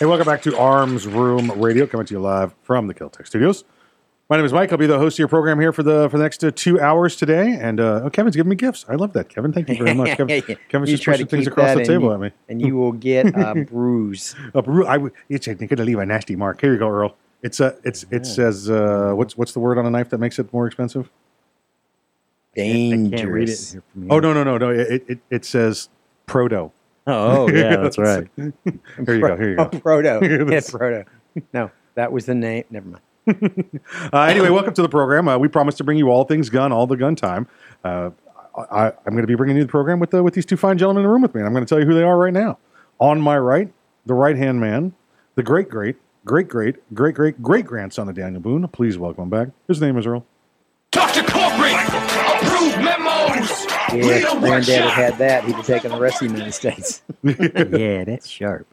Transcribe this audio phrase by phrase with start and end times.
[0.00, 3.64] Hey, welcome back to Arms Room Radio, coming to you live from the Keltec Studios.
[4.30, 4.72] My name is Mike.
[4.72, 6.80] I'll be the host of your program here for the for the next uh, two
[6.80, 7.58] hours today.
[7.60, 8.86] And uh, oh, Kevin's giving me gifts.
[8.88, 9.52] I love that, Kevin.
[9.52, 10.08] Thank you very much.
[10.16, 12.14] Kevin, Kevin's You just try to pushing things keep across that the and table you-
[12.14, 12.30] at me.
[12.48, 14.34] and you will get a bruise.
[14.54, 16.60] Uh, Baru- I w- it's going to leave a nasty mark.
[16.62, 17.14] Here you go, Earl.
[17.42, 20.38] It's uh, it's it says uh, what's what's the word on a knife that makes
[20.38, 21.10] it more expensive?
[22.54, 23.76] Dangerous.
[24.08, 24.70] Oh no no no no!
[24.70, 25.88] It it, it says
[26.26, 26.70] proto.
[27.12, 28.28] Oh, yeah, that's right.
[28.36, 29.36] Here you go.
[29.36, 29.78] Here you Oh, go.
[29.80, 30.46] Proto.
[30.50, 31.04] yeah, Proto.
[31.52, 32.64] No, that was the name.
[32.70, 33.02] Never mind.
[34.12, 35.28] Uh, anyway, welcome to the program.
[35.28, 37.46] Uh, we promise to bring you all things gun, all the gun time.
[37.84, 38.10] Uh,
[38.70, 40.78] I, I'm going to be bringing you the program with uh, with these two fine
[40.78, 42.18] gentlemen in the room with me, and I'm going to tell you who they are
[42.18, 42.58] right now.
[42.98, 43.72] On my right,
[44.06, 44.94] the right hand man,
[45.36, 48.66] the great great great great great great great grandson of Daniel Boone.
[48.68, 49.48] Please welcome him back.
[49.68, 50.26] His name is Earl.
[50.90, 51.22] Dr.
[51.22, 51.72] Corporate,
[52.42, 53.59] approved memos.
[53.92, 57.02] Yeah, if Granddad had had that, he'd have taken the rest of the United States.
[57.22, 58.66] yeah, that's sharp.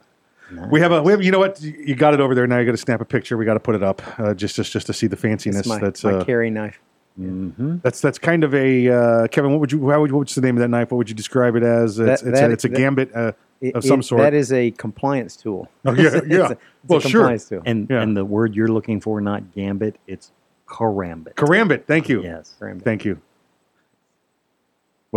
[0.70, 2.60] We have a we have you know what you got it over there now.
[2.60, 3.36] You got to snap a picture.
[3.36, 5.54] We got to put it up uh, just just just to see the fanciness.
[5.56, 6.80] That's my, that's my uh, carry knife.
[7.18, 9.52] that's that's kind of a uh, Kevin.
[9.52, 10.92] What would you how would what's the name of that knife?
[10.92, 12.00] What would you describe it as?
[12.00, 14.22] It's, That- it's, that- a, it's a that- gambit uh, It- of some it- sort.
[14.22, 15.68] That is a compliance tool.
[15.86, 16.42] Oh, yeah, It's a- yeah.
[16.44, 16.58] it's a
[16.88, 17.12] Well, sure.
[17.22, 17.62] compliance tool.
[17.66, 18.02] And Yeah.
[18.02, 20.32] and the word you're looking for, not gambit, it's
[20.68, 21.34] karambit.
[21.36, 21.86] Karambit.
[21.88, 22.24] Thank you.
[22.24, 22.56] Yes.
[22.60, 22.84] Karambit.
[22.84, 23.20] Thank you.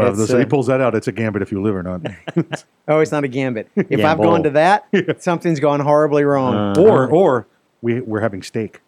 [0.01, 0.95] Well, It's, so he uh, pulls that out.
[0.95, 2.01] It's a gambit if you live or not.
[2.89, 3.71] Oh, it's not a gambit.
[3.77, 4.89] If I've gone to that,
[5.23, 6.77] something's gone horribly wrong.
[6.77, 7.47] Uh, or or
[7.83, 8.81] we we're having steak.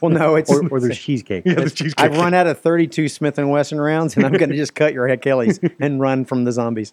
[0.00, 1.44] well, no, it's or, or there's cheesecake.
[1.46, 1.94] Yeah, the cheesecake.
[2.04, 4.92] I've run out of 32 Smith and Wesson rounds, and I'm going to just cut
[4.94, 6.92] your Achilles and run from the zombies.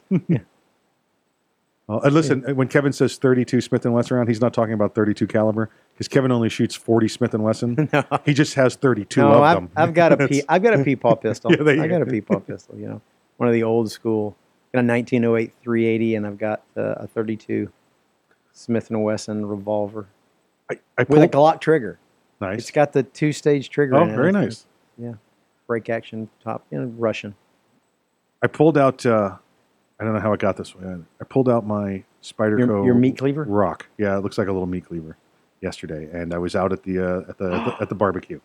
[1.87, 4.93] Well, and listen, when Kevin says 32 Smith and Wesson round, he's not talking about
[4.93, 7.89] 32 caliber because Kevin only shoots 40 Smith and Wesson.
[8.25, 9.71] He just has 32 No, of I've, them.
[9.75, 11.51] I've got a pea, I've got a peepaw pistol.
[11.51, 12.01] Yeah, I got go.
[12.01, 12.77] a peepaw pistol.
[12.77, 13.01] You know,
[13.37, 14.35] one of the old school.
[14.73, 17.71] Got a 1908 380, and I've got uh, a 32
[18.51, 20.07] Smith and Wesson revolver
[20.69, 21.99] I, I with a Glock trigger.
[22.41, 22.59] nice.
[22.59, 23.95] It's got the two stage trigger.
[23.95, 24.15] Oh, in it.
[24.15, 24.65] very nice.
[24.97, 25.13] Yeah,
[25.67, 26.65] break action top.
[26.71, 27.35] You know, Russian.
[28.43, 29.05] I pulled out.
[29.05, 29.37] Uh,
[29.99, 30.95] I don't know how I got this way.
[31.19, 33.43] I pulled out my Spyderco Your, your meat cleaver.
[33.43, 33.87] rock.
[33.97, 35.17] Yeah, it looks like a little meat cleaver.
[35.61, 38.39] Yesterday, and I was out at the uh, at the at the, at the barbecue,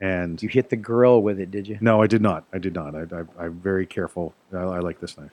[0.00, 1.78] and You hit the grill with it, did you?
[1.80, 2.44] no, I did not.
[2.52, 2.94] I did not.
[2.94, 4.34] I, I, I'm very careful.
[4.52, 5.30] I, I like this knife.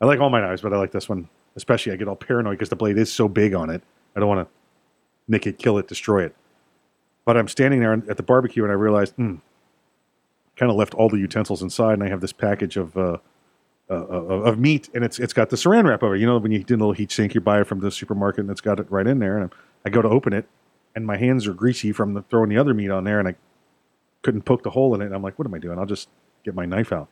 [0.00, 1.92] I like all my knives, but I like this one especially.
[1.92, 3.82] I get all paranoid because the blade is so big on it.
[4.16, 4.52] I don't want to
[5.28, 6.34] nick it, kill it, destroy it.
[7.24, 9.36] But I'm standing there at the barbecue, and I realized, hmm,
[10.56, 13.18] kind of left all the utensils inside, and I have this package of uh,
[13.88, 16.16] uh, of, of meat, and it's it's got the saran wrap over.
[16.16, 16.20] it.
[16.20, 18.40] You know, when you do a little heat sink, you buy it from the supermarket,
[18.40, 19.38] and it's got it right in there.
[19.38, 19.52] And
[19.84, 20.46] I go to open it,
[20.96, 23.36] and my hands are greasy from the, throwing the other meat on there, and I
[24.22, 25.06] couldn't poke the hole in it.
[25.06, 25.78] And I'm like, what am I doing?
[25.78, 26.08] I'll just
[26.44, 27.08] get my knife out.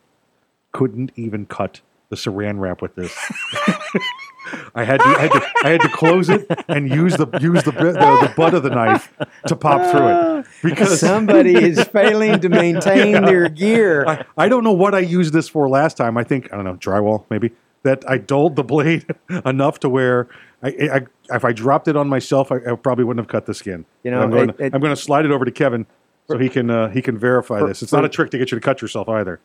[0.72, 3.14] Couldn't even cut the saran wrap with this.
[4.74, 7.62] I had to, I had to I had to close it and use the use
[7.62, 9.12] the, bit- the the butt of the knife
[9.46, 14.04] to pop through it because Somebody is failing to maintain their gear.
[14.08, 16.16] I, I don't know what I used this for last time.
[16.16, 17.52] I think I don't know drywall maybe
[17.82, 19.06] that I dulled the blade
[19.44, 20.28] enough to where
[20.62, 20.68] I,
[21.30, 23.84] I if I dropped it on myself, I, I probably wouldn't have cut the skin.
[24.02, 25.86] You know, I'm going, it- to, it- I'm going to slide it over to Kevin
[26.30, 27.82] so he can uh, he can verify For- this.
[27.82, 29.40] It's not a trick to get you to cut yourself either.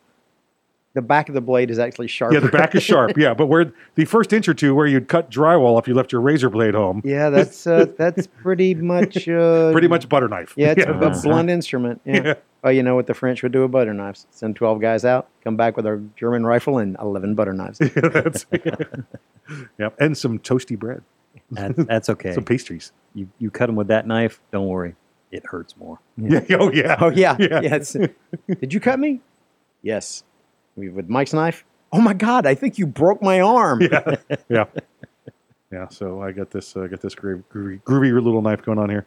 [0.94, 2.32] The back of the blade is actually sharp.
[2.32, 3.18] Yeah, the back is sharp.
[3.18, 6.14] Yeah, but where the first inch or two where you'd cut drywall if you left
[6.14, 10.54] your razor blade home, Yeah, that's uh, that's pretty much uh, pretty much butter knife.
[10.56, 11.22] Yeah, it's a Uh-huh.
[11.22, 12.00] blunt instrument.
[12.06, 12.22] Yeah.
[12.24, 12.34] Yeah.
[12.64, 14.26] Oh, you know what the French would do with butter knives?
[14.32, 17.80] Send twelve guys out, come back with a German rifle and eleven butter knives.
[17.82, 18.46] yeah, That's,
[19.78, 21.04] yeah, and some toasty bread,
[21.52, 22.32] That, that's okay.
[22.34, 22.92] some pastries.
[23.14, 24.40] You you cut them with that knife.
[24.52, 24.96] Don't worry,
[25.36, 26.00] it hurts more.
[26.18, 26.42] Yeah.
[26.60, 26.96] Oh yeah.
[27.00, 27.62] Oh yeah, Yeah.
[27.62, 27.76] yeah.
[27.76, 27.96] it's-
[28.60, 29.22] did you cut me?
[29.82, 30.24] Yes.
[30.76, 31.64] With Mike's knife.
[31.92, 32.46] Oh my God!
[32.46, 33.82] I think you broke my arm.
[33.82, 34.16] yeah,
[34.50, 34.66] yeah,
[35.72, 35.88] yeah.
[35.90, 39.06] So I got this, uh, got this groovy, groovy, groovy little knife going on here.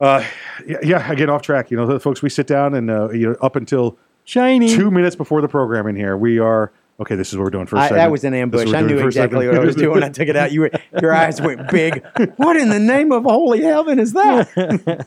[0.00, 0.22] Uh,
[0.66, 1.06] yeah, yeah.
[1.08, 1.70] I get off track.
[1.70, 4.68] You know, the folks, we sit down and uh, you know, up until Shiny.
[4.68, 7.16] two minutes before the program in here, we are okay.
[7.16, 7.80] This is what we're doing first.
[7.80, 8.12] I, that segment.
[8.12, 8.72] was an ambush.
[8.72, 10.52] I knew exactly what I was doing I took it out.
[10.52, 10.70] You, were,
[11.00, 12.04] your eyes went big.
[12.36, 14.48] What in the name of holy heaven is that?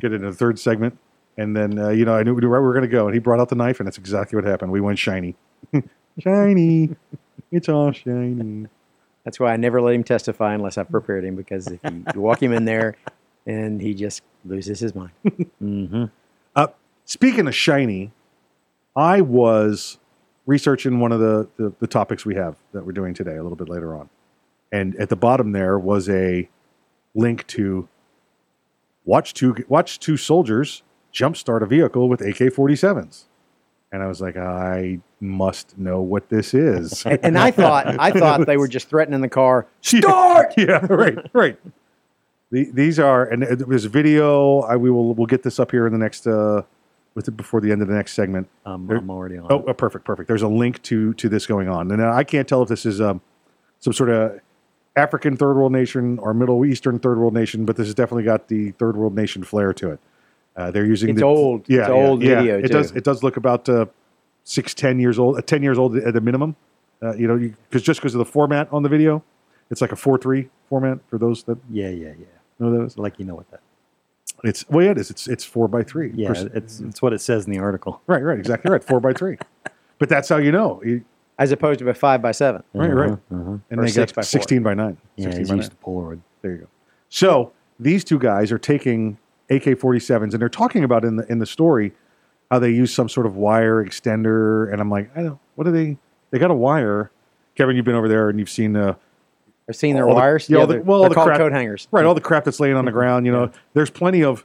[0.00, 0.98] get into the third segment,
[1.36, 3.20] and then uh, you know I knew where we were going to go, and he
[3.20, 4.72] brought out the knife, and that's exactly what happened.
[4.72, 5.36] We went shiny,
[6.18, 6.96] shiny.
[7.50, 8.66] It's all shiny.
[9.24, 12.20] That's why I never let him testify unless I've prepared him because if you, you
[12.20, 12.96] walk him in there
[13.46, 15.10] and he just loses his mind.
[15.58, 16.04] hmm
[16.56, 16.68] Uh,
[17.04, 18.10] speaking of shiny,
[18.96, 19.98] I was
[20.48, 23.54] researching one of the, the, the topics we have that we're doing today a little
[23.54, 24.08] bit later on.
[24.72, 26.48] And at the bottom there was a
[27.14, 27.86] link to
[29.04, 33.24] watch two watch two soldiers jumpstart a vehicle with AK-47s.
[33.92, 37.04] And I was like, I must know what this is.
[37.06, 39.66] And, and I thought I thought they were just threatening the car.
[39.82, 40.54] Start.
[40.56, 41.58] yeah, right, right.
[42.50, 44.60] The, these are, and there's a video.
[44.60, 46.62] I we will we'll get this up here in the next uh,
[47.18, 48.48] with it before the end of the next segment.
[48.64, 49.48] I'm, There- I'm already on.
[49.50, 50.28] Oh, uh, perfect, perfect.
[50.28, 52.86] There's a link to to this going on, and uh, I can't tell if this
[52.86, 53.20] is um,
[53.80, 54.40] some sort of
[54.96, 58.48] African third world nation or Middle Eastern third world nation, but this has definitely got
[58.48, 60.00] the third world nation flair to it.
[60.56, 61.68] Uh, they're using It's the, old.
[61.68, 62.34] Yeah, It's yeah, old yeah.
[62.40, 62.90] video, It does.
[62.92, 63.86] It does look about uh,
[64.44, 65.36] six, ten years old.
[65.38, 66.56] Uh, ten years old at the minimum.
[67.02, 69.22] Uh, you know, because just because of the format on the video,
[69.70, 72.26] it's like a four three format for those that Yeah, yeah, yeah.
[72.58, 72.96] know those.
[72.98, 73.60] Like you know what that.
[74.44, 75.10] It's well, yeah, it is.
[75.10, 76.12] It's it's four by three.
[76.14, 78.00] Yeah, Pers- it's it's what it says in the article.
[78.06, 78.82] right, right, exactly right.
[78.84, 79.36] Four by three.
[79.98, 80.80] But that's how you know.
[80.84, 81.04] You-
[81.40, 82.62] As opposed to a five by seven.
[82.72, 83.10] right, right.
[83.12, 83.58] Uh-huh.
[83.70, 84.28] And Or they six got by four.
[84.28, 84.96] sixteen by nine.
[85.16, 85.78] Yeah, 16 he's by used nine.
[85.78, 86.20] to Polaroid.
[86.42, 86.66] There you go.
[87.08, 89.18] So these two guys are taking
[89.50, 91.92] AK-47s, and they're talking about in the in the story
[92.50, 95.38] how they use some sort of wire extender, and I'm like, I don't.
[95.56, 95.96] What are they?
[96.30, 97.10] They got a wire.
[97.56, 98.94] Kevin, you've been over there and you've seen uh,
[99.68, 100.48] I've seen their All the- wires.
[100.48, 101.88] yeah, all the- they're, well, all they're the called crap- coat hangers.
[101.90, 103.26] right all the crap that's laying on the ground.
[103.26, 104.44] You know, there's plenty of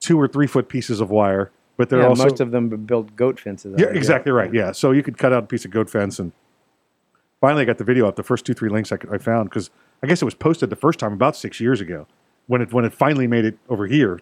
[0.00, 3.16] two or three foot pieces of wire, but they're Yeah, also most of them build
[3.16, 3.74] goat fences.
[3.78, 4.52] yeah, exactly right.
[4.52, 6.32] Yeah, so you could cut out a piece of goat fence, and
[7.40, 8.16] finally I got the video up.
[8.16, 9.70] The first two, three links I, I found because
[10.02, 12.06] I guess it was posted the first time about six years ago
[12.46, 14.20] when it when it finally made it over here.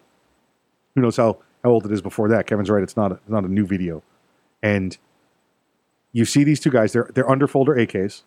[0.95, 2.47] Who knows how how old it is before that?
[2.47, 2.81] Kevin's right.
[2.83, 4.03] It's not a, it's not a new video,
[4.63, 4.97] and
[6.13, 6.93] you see these two guys.
[6.93, 8.23] They're they're underfolder AKs,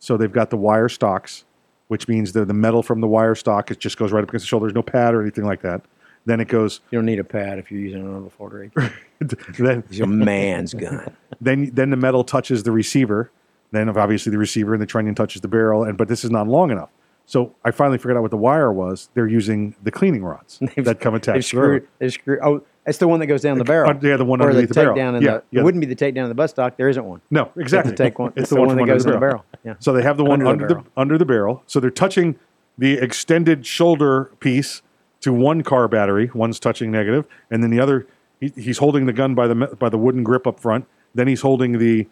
[0.00, 1.44] so they've got the wire stocks,
[1.86, 4.44] which means the the metal from the wire stock it just goes right up against
[4.44, 4.66] the shoulder.
[4.66, 5.82] There's no pad or anything like that.
[6.26, 6.80] Then it goes.
[6.90, 8.70] You don't need a pad if you're using an underfolder.
[8.76, 8.88] Eh?
[9.58, 11.14] then It's a man's gun.
[11.40, 13.30] then then the metal touches the receiver.
[13.70, 16.48] Then obviously the receiver and the trunnion touches the barrel, and but this is not
[16.48, 16.90] long enough.
[17.26, 19.08] So I finally figured out what the wire was.
[19.14, 21.48] They're using the cleaning rods that come attached.
[21.48, 22.40] screwed, they've screwed.
[22.42, 23.88] Oh, that's the one that goes down the barrel.
[23.88, 24.96] Uh, yeah, the one or underneath the barrel.
[24.96, 25.42] takedown in Yeah, the.
[25.52, 25.60] yeah.
[25.60, 26.76] It wouldn't be the takedown in the bus buttstock.
[26.76, 27.20] There isn't one.
[27.30, 27.92] No, exactly.
[27.92, 28.30] It's take one.
[28.32, 29.44] It's It's the, the one that goes the in the barrel.
[29.64, 29.74] Yeah.
[29.78, 30.86] So they have the one Under the under the, barrel.
[30.96, 31.62] under the barrel.
[31.68, 32.36] So they're touching
[32.76, 34.82] the extended shoulder piece
[35.20, 36.30] to one car battery.
[36.34, 38.06] One's touching negative, and then the other
[38.40, 40.86] he, he's holding the gun by the by the wooden grip up front.
[41.14, 42.08] Then he's holding the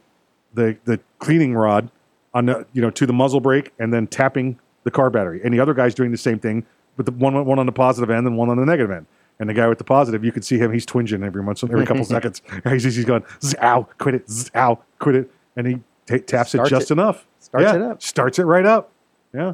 [0.54, 1.90] the the cleaning rod
[2.34, 5.40] on the you know to the muzzle brake, and then tapping the car battery.
[5.42, 6.64] And the other guy's doing the same thing,
[6.96, 9.06] but the one one on the positive end and one on the negative end.
[9.40, 10.72] And the guy with the positive, you can see him.
[10.72, 12.42] He's twinging every once every couple seconds.
[12.68, 15.74] He's, he's going, "Zzz, ow, quit it, zzz, ow, quit it, and he
[16.06, 16.94] ta taps Starts it just it.
[16.94, 17.24] enough.
[17.38, 18.02] Starts Yeah, it up.
[18.02, 18.90] Starts it right up.
[19.32, 19.52] Yeah.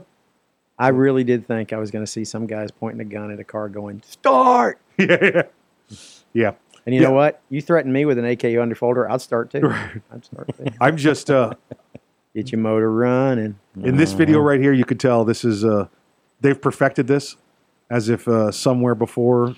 [0.79, 3.39] I really did think I was going to see some guys pointing a gun at
[3.39, 4.79] a car going, start.
[4.99, 5.19] Yeah.
[5.23, 5.43] Yeah.
[6.33, 6.53] Yeah.
[6.87, 7.09] And you Yeah.
[7.09, 7.41] know what?
[7.51, 9.71] You threaten me with an AKU underfolder, I'd start too.
[10.13, 10.65] I'd start too.
[10.81, 11.53] I'm just uh,
[12.35, 13.57] Get your motor running.
[13.83, 14.73] in this video right here.
[14.73, 15.89] You could tell this is uh,
[16.41, 17.37] they've perfected this
[17.91, 19.55] as if uh, somewhere before.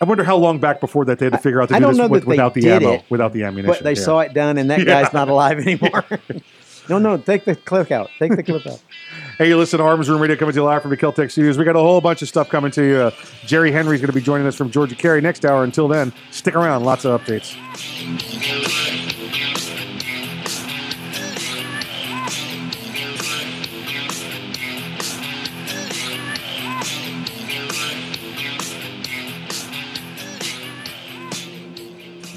[0.00, 1.84] I wonder how long back before that they had to figure out to I do
[1.84, 3.70] don't this with, without the ammo, it, without the ammunition.
[3.74, 4.02] But they yeah.
[4.04, 5.02] saw it done, and that Yeah.
[5.02, 6.04] guy's not alive anymore.
[6.88, 8.08] no, no, take the clip out.
[8.18, 8.80] Take the clip out.
[9.38, 11.56] Hey, you listen to Arms Room Radio coming to you live from the Keltec Studios.
[11.56, 12.96] We got a whole bunch of stuff coming to you.
[12.96, 13.10] Uh,
[13.46, 15.64] Jerry Henry's going to be joining us from GeorgiaCarry next hour.
[15.64, 16.84] Until then, stick around.
[16.84, 17.56] Lots of updates.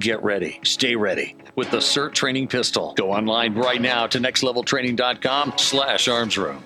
[0.00, 0.58] Get ready.
[0.62, 2.94] Stay ready with the SIRT training pistol.
[2.96, 6.62] Go online right now to nextleveltraining.com slash armsroom.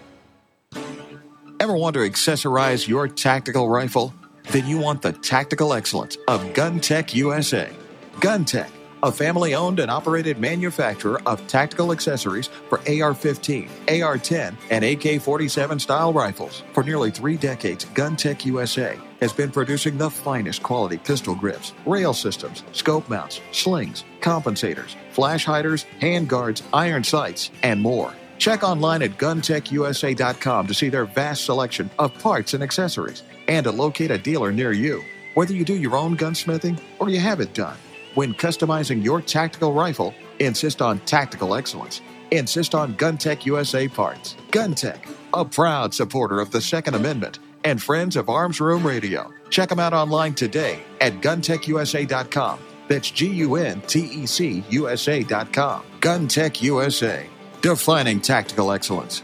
[1.59, 4.15] Ever want to accessorize your tactical rifle?
[4.51, 7.69] Then you want the tactical excellence of GunTec USA.
[8.17, 8.69] GunTec,
[9.03, 14.85] a family owned and operated manufacturer of tactical accessories for AR 15, AR 10, and
[14.85, 16.63] AK 47 style rifles.
[16.73, 22.13] For nearly three decades, GunTec USA has been producing the finest quality pistol grips, rail
[22.13, 28.13] systems, scope mounts, slings, compensators, flash hiders, hand guards, iron sights, and more.
[28.37, 33.73] Check online at guntecusa.com to see their vast selection of parts and accessories and to
[33.73, 35.03] locate a dealer near you.
[35.33, 37.79] Whether you do your own gunsmithing or you have it done,
[38.15, 42.03] when customizing your tactical rifle, insist on tactical excellence.
[42.31, 44.37] Insist on GunTec USA parts.
[44.51, 44.99] GunTec,
[45.33, 49.33] a proud supporter of the Second Amendment and friends of Arms Room Radio.
[49.51, 52.59] Check them out online today at guntecusa.com.
[52.87, 55.83] That's G U N T E C USA.com.
[56.01, 57.27] GunTec USA.
[57.63, 59.21] Defining tactical excellence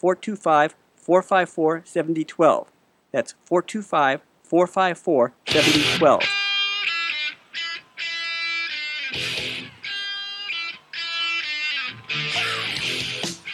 [0.00, 2.72] 425 454 7012.
[3.12, 6.22] That's 425 454 7012.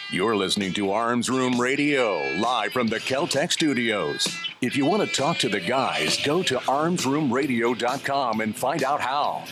[0.09, 4.25] You're listening to Arms Room Radio, live from the Keltec studios.
[4.61, 9.43] If you want to talk to the guys, go to armsroomradio.com and find out how.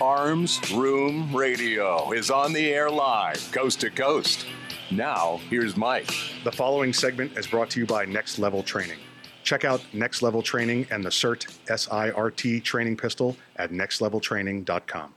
[0.00, 4.46] Arms Room Radio is on the air live, coast to coast.
[4.90, 6.10] Now, here's Mike.
[6.42, 8.96] The following segment is brought to you by Next Level Training.
[9.42, 15.14] Check out Next Level Training and the CERT SIRT training pistol at nextleveltraining.com.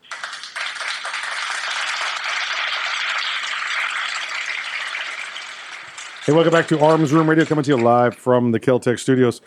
[6.26, 9.40] Hey, welcome back to Arms Room Radio, coming to you live from the Keltec studios.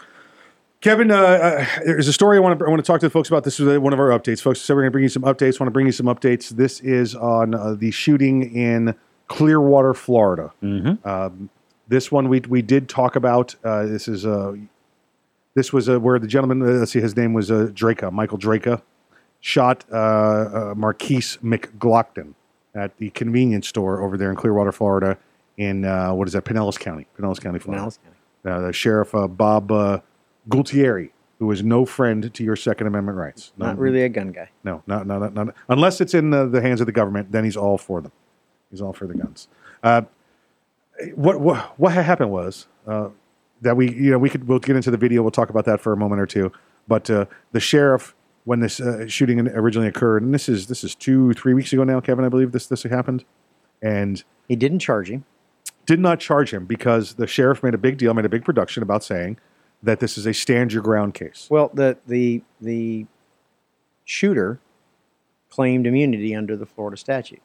[0.80, 3.10] Kevin, uh, uh, there's a story I want to I want to talk to the
[3.10, 3.44] folks about.
[3.44, 4.62] This is one of our updates, folks.
[4.62, 5.60] So we're going to bring you some updates.
[5.60, 6.48] Want to bring you some updates.
[6.48, 8.94] This is on uh, the shooting in
[9.28, 10.52] Clearwater, Florida.
[11.04, 11.50] Um,
[11.88, 13.54] this one we we did talk about.
[13.64, 14.54] Uh, this is uh,
[15.54, 16.62] this was uh, where the gentleman.
[16.62, 18.82] Uh, let's see, his name was uh, Drejka, Michael Drejka,
[19.40, 22.34] shot uh, uh, Markeis McGlockton
[22.74, 25.18] at the convenience store over there in Clearwater, Florida.
[25.56, 26.44] In uh, what is that?
[26.44, 27.84] Pinellas County, Pinellas County, Florida.
[27.84, 28.16] Pinellas County.
[28.44, 29.98] Uh, the sheriff uh, Bob uh,
[30.48, 33.52] Gualtieri, who is no friend to your Second Amendment rights.
[33.56, 34.50] Not really a gun guy.
[34.62, 37.56] No, not, not, not, unless it's in the, the hands of the government, then he's
[37.56, 38.12] all for them.
[38.70, 39.48] He's all for the guns.
[41.14, 43.08] What, what what happened was uh,
[43.60, 45.22] that we you know we could we'll get into the video.
[45.22, 46.52] We'll talk about that for a moment or two.
[46.88, 50.94] But uh, the sheriff, when this uh, shooting originally occurred, and this is this is
[50.94, 53.24] two three weeks ago now, Kevin, I believe this this happened,
[53.82, 55.24] and he didn't charge him.
[55.84, 58.82] Did not charge him because the sheriff made a big deal, made a big production
[58.82, 59.38] about saying
[59.82, 61.46] that this is a stand your ground case.
[61.50, 63.06] Well, the the the
[64.04, 64.60] shooter
[65.50, 67.42] claimed immunity under the Florida statute,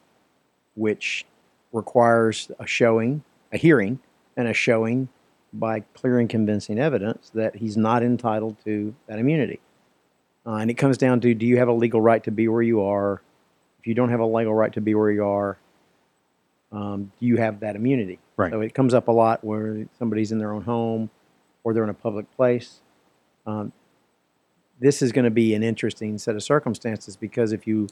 [0.74, 1.24] which
[1.72, 4.00] requires a showing, a hearing,
[4.36, 5.08] and a showing
[5.52, 9.60] by clear and convincing evidence that he's not entitled to that immunity.
[10.46, 12.62] Uh, and it comes down to do you have a legal right to be where
[12.62, 13.22] you are?
[13.80, 15.58] If you don't have a legal right to be where you are,
[16.72, 18.18] um, do you have that immunity?
[18.36, 18.50] Right.
[18.50, 21.10] So it comes up a lot where somebody's in their own home
[21.62, 22.80] or they're in a public place.
[23.46, 23.72] Um,
[24.80, 27.88] this is going to be an interesting set of circumstances because if you,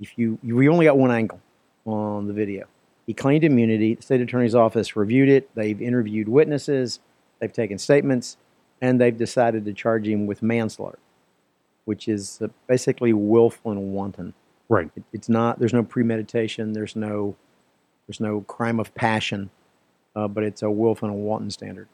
[0.00, 1.40] if you, you, we only got one angle
[1.86, 2.66] on the video.
[3.06, 3.94] He claimed immunity.
[3.94, 5.54] The state attorney's office reviewed it.
[5.54, 7.00] They've interviewed witnesses.
[7.38, 8.36] They've taken statements,
[8.80, 10.98] and they've decided to charge him with manslaughter,
[11.84, 14.32] which is uh, basically willful and wanton.
[14.68, 14.90] Right.
[14.96, 15.58] It, it's not.
[15.58, 16.72] There's no premeditation.
[16.72, 17.36] There's no.
[18.06, 19.48] There's no crime of passion,
[20.14, 21.88] uh, but it's a willful and wanton standard.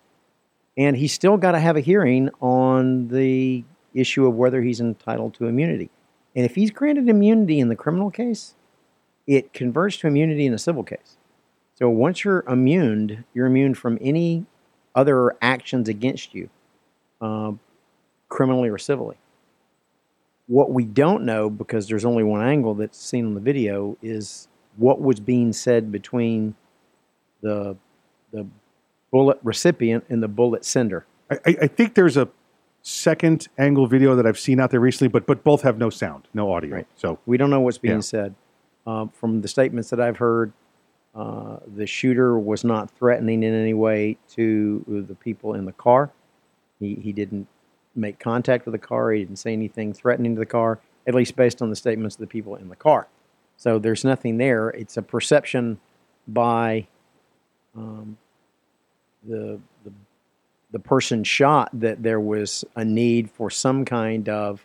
[0.77, 3.63] And he's still got to have a hearing on the
[3.95, 5.89] issue of whether he's entitled to immunity.
[6.35, 8.55] And if he's granted immunity in the criminal case,
[9.31, 11.17] it converts to immunity in a civil case.
[11.77, 14.45] So once you're immune, you're immune from any
[14.95, 16.51] other actions against you,
[17.21, 17.53] uh,
[18.29, 19.17] criminally or civilly.
[20.49, 24.49] What we don't know, because there's only one angle that's seen on the video, is
[24.77, 26.57] what was being said between
[27.41, 27.77] the
[28.33, 28.47] the
[29.13, 31.07] bullet recipient and the bullet sender.
[31.31, 32.29] I, I- think there's a
[32.83, 36.27] second angle video that I've seen out there recently, but but both have no sound,
[36.35, 36.75] no audio.
[36.75, 36.87] Right.
[36.97, 38.01] So We don't know what's being Yeah.
[38.01, 38.35] said.
[38.91, 40.53] Um, from the statements that I've heard,
[41.15, 46.11] uh, the shooter was not threatening in any way to the people in the car.
[46.81, 47.47] He, he didn't
[47.95, 49.13] make contact with the car.
[49.13, 52.21] He didn't say anything threatening to the car, at least based on the statements of
[52.21, 53.07] the people in the car.
[53.57, 54.71] So there's nothing there.
[54.71, 55.79] It's a perception
[56.27, 56.89] by
[57.77, 58.17] um,
[59.23, 59.93] the, the
[60.73, 64.65] the person shot that there was a need for some kind of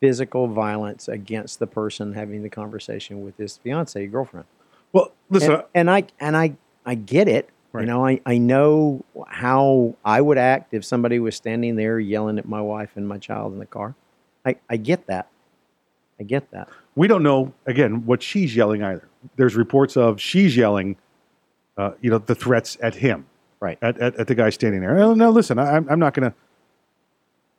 [0.00, 4.46] physical violence against the person having the conversation with his fiance girlfriend.
[4.92, 6.56] Well, listen, and, and I and I
[6.86, 7.50] I get it.
[7.74, 12.38] You know, I, I know how I would act if somebody was standing there yelling
[12.38, 13.94] at my wife and my child in the car.
[14.44, 15.28] I, I get that.
[16.18, 16.68] I get that.
[16.96, 19.08] we don't know again what she's yelling either.
[19.36, 20.96] There's reports of she's yelling,
[21.76, 23.26] uh, you know, the threats at him,
[23.60, 23.78] right?
[23.80, 25.14] At, at, at the guy standing there.
[25.14, 26.36] Now, listen, I, I'm not going to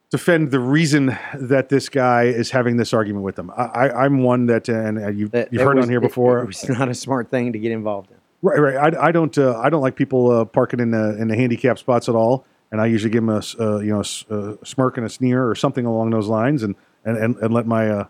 [0.09, 3.51] defend the reason that this guy is having this argument with them.
[3.55, 6.39] I, I, I'm one that, and, and you've, That- you've heard was- on here before.
[6.39, 8.17] It, was not a smart thing to get involved in.
[8.41, 8.93] Right, right.
[8.95, 9.37] I, I don't.
[9.37, 12.45] Uh, I don't like people uh, parking in the in the handicap spots at all.
[12.71, 15.45] And I usually give them a uh, you know a a smirk and a sneer
[15.49, 18.07] or something along those lines, and and and, and let my uh,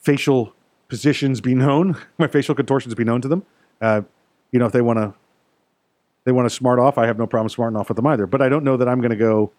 [0.00, 0.54] facial
[0.88, 3.44] positions be known, my facial contortions be known to them.
[3.82, 4.00] Uh,
[4.52, 5.12] you know, if they want to
[6.24, 8.26] they want to smart off, I have no problem smarting off with them either.
[8.26, 9.52] But I don't know that I'm going to go,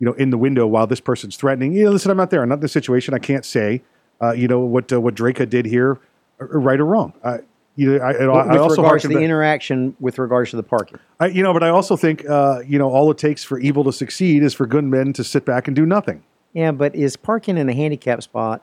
[0.00, 1.72] you know, in the window while this person's threatening.
[1.72, 2.42] Yeah, listen, I'm not there.
[2.42, 3.14] I'm not in the situation.
[3.14, 3.82] I can't say,
[4.20, 5.98] uh, you know, what uh, what Drejka did here,
[6.40, 7.12] uh, right or wrong.
[7.22, 7.40] I,
[7.76, 10.62] you know, I, With I also regards to the back- interaction with regards to the
[10.62, 10.98] parking.
[11.20, 13.84] I, you know, but I also think, uh, you know, all it takes for evil
[13.84, 16.24] to succeed is for good men to sit back and do nothing.
[16.52, 18.62] Yeah, but is parking in a handicap spot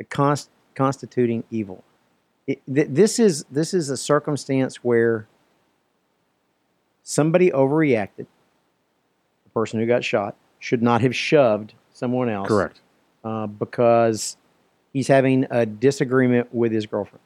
[0.00, 1.84] a const- constituting evil?
[2.46, 5.28] It, th- this is this is a circumstance where
[7.02, 8.26] somebody overreacted.
[9.44, 12.48] The person who got shot should not have shoved someone else.
[12.48, 12.80] Correct.
[13.22, 14.36] Uh, because
[14.92, 17.22] he's having a disagreement with his girlfriend.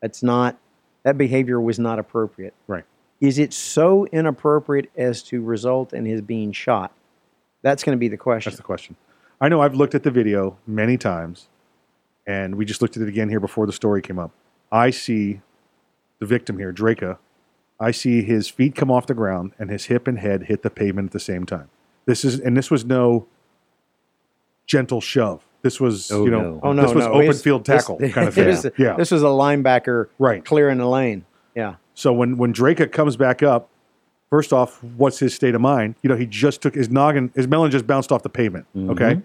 [0.00, 0.56] That's not
[1.02, 2.54] that behavior was not appropriate.
[2.66, 2.84] Right.
[3.20, 6.90] Is it so inappropriate as to result in his being shot?
[7.60, 8.48] That's going to be the question.
[8.48, 8.96] That's the question.
[9.42, 11.48] I know I've looked at the video many times,
[12.26, 14.30] and we just looked at it again here before the story came up.
[14.72, 15.42] I see
[16.18, 17.18] the victim here, Drejka.
[17.78, 20.70] I see his feet come off the ground and his hip and head hit the
[20.70, 21.68] pavement at the same time.
[22.06, 23.26] This is, and this was no
[24.66, 25.44] gentle shove.
[25.62, 26.60] This was, Oh, you know, no.
[26.62, 27.12] Oh no, this was no.
[27.12, 28.44] open This- field this- tackle kind of thing.
[28.44, 28.94] This, yeah.
[28.94, 30.44] this was a linebacker right.
[30.44, 31.24] clearing the lane.
[31.54, 31.74] Yeah.
[31.94, 33.68] So when when Drejka comes back up,
[34.30, 35.96] first off, what's his state of mind?
[36.02, 38.66] You know, he just took his noggin, his melon just bounced off the pavement.
[38.74, 39.20] Okay,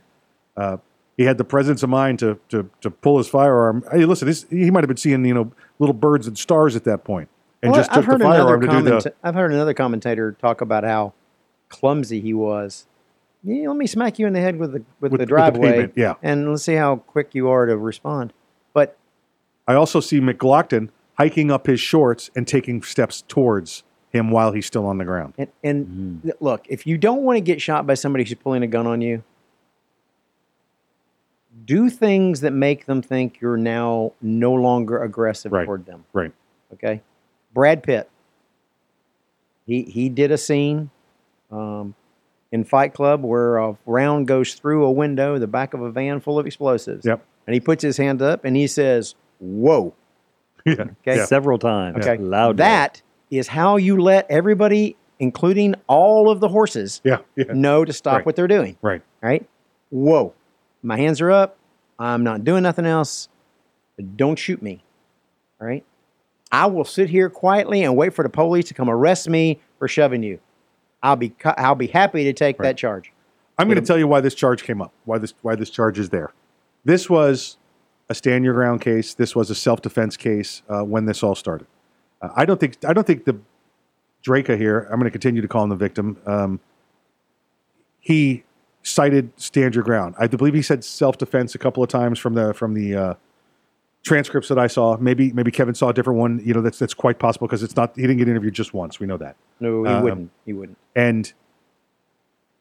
[0.58, 0.78] uh,
[1.16, 3.86] he had the presence of mind to to to pull his firearm.
[3.92, 6.84] Hey, listen, this, he might have been seeing you know little birds and stars at
[6.84, 7.30] that point,
[7.64, 9.14] and Well, just I've took the heard another firearm to do the.
[9.24, 11.14] I've heard another commentator talk about how
[11.70, 12.88] clumsy he was.
[13.44, 15.26] Yeah, let me smack you in the head with the with, With- the with the
[15.26, 16.16] driveway, yeah.
[16.24, 18.34] and let's see how quick you are to respond.
[18.74, 18.98] But
[19.68, 24.66] I also see McLaughlin hiking up his shorts and taking steps towards him while he's
[24.66, 25.34] still on the ground.
[25.38, 26.20] And, and mm-hmm.
[26.22, 28.88] th- look, if you don't want to get shot by somebody who's pulling a gun
[28.88, 29.24] on you,
[31.66, 35.66] do things that make them think you're now no longer aggressive Right.
[35.66, 36.06] toward them.
[36.14, 36.32] Right.
[36.74, 37.02] Okay.
[37.54, 38.10] Brad Pitt.
[39.66, 40.92] He he did a scene
[41.56, 41.96] um,
[42.52, 46.20] in Fight Club where a round goes through a window, the back of a van
[46.20, 47.06] full of explosives.
[47.06, 47.24] Yep.
[47.48, 49.94] And he puts his hand up and he says, "Whoa."
[50.66, 50.86] Yeah.
[51.08, 51.24] Okay.
[51.26, 51.98] Several times.
[52.06, 52.18] Okay.
[52.18, 52.58] Loud.
[52.58, 57.20] That is how you let everybody, including all of the horses, Yeah.
[57.36, 57.46] Yeah.
[57.54, 58.26] know to stop Right.
[58.26, 58.76] what they're doing.
[58.82, 59.04] Right.
[59.22, 59.48] Right?
[59.92, 60.34] Whoa.
[60.82, 61.58] My hands are up.
[62.00, 63.30] I'm not doing nothing else.
[64.16, 64.84] Don't shoot me.
[65.62, 65.86] All right?
[66.52, 69.88] I will sit here quietly and wait for the police to come arrest me for
[69.88, 70.40] shoving you.
[71.06, 73.12] I'll be I'll be happy to take that charge.
[73.60, 74.92] I'm going to tell you why this charge came up.
[75.06, 76.34] Why this why this charge is there.
[76.84, 77.58] This was
[78.10, 79.14] a stand your ground case.
[79.14, 81.68] This was a self defense case uh, when this all started.
[82.22, 83.40] Uh, I don't think I don't think the
[84.26, 84.88] Drejka here.
[84.92, 86.18] I'm going to continue to call him the victim.
[86.26, 86.60] Um,
[88.00, 88.44] he
[88.82, 90.16] cited stand your ground.
[90.18, 93.14] I believe he said self defense a couple of times from the from the uh,
[94.06, 94.96] transcripts that I saw.
[94.98, 96.42] Maybe maybe Kevin saw a different one.
[96.46, 99.00] You know that's that's quite possible because it's not he didn't get interviewed just once.
[99.00, 99.36] We know that.
[99.60, 100.32] No, he Um, wouldn't.
[100.46, 100.78] He wouldn't.
[100.96, 101.34] And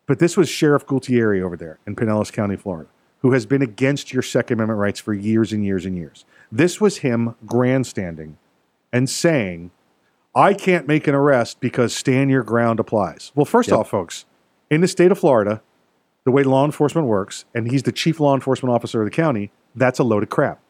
[0.07, 4.13] but this was Sheriff Gualtieri over there in Pinellas County, Florida, who has been against
[4.13, 6.25] your Second Amendment rights for years and years and years.
[6.53, 8.37] This was him grandstanding
[8.93, 9.71] and saying,
[10.35, 13.33] I can't make an arrest because stand your ground applies.
[13.35, 13.79] Well, first Yep.
[13.81, 14.25] off, folks,
[14.71, 15.63] in the state of Florida,
[16.25, 19.53] the way law enforcement works, and he's the chief law enforcement officer of the county,
[19.75, 20.61] that's a load of crap.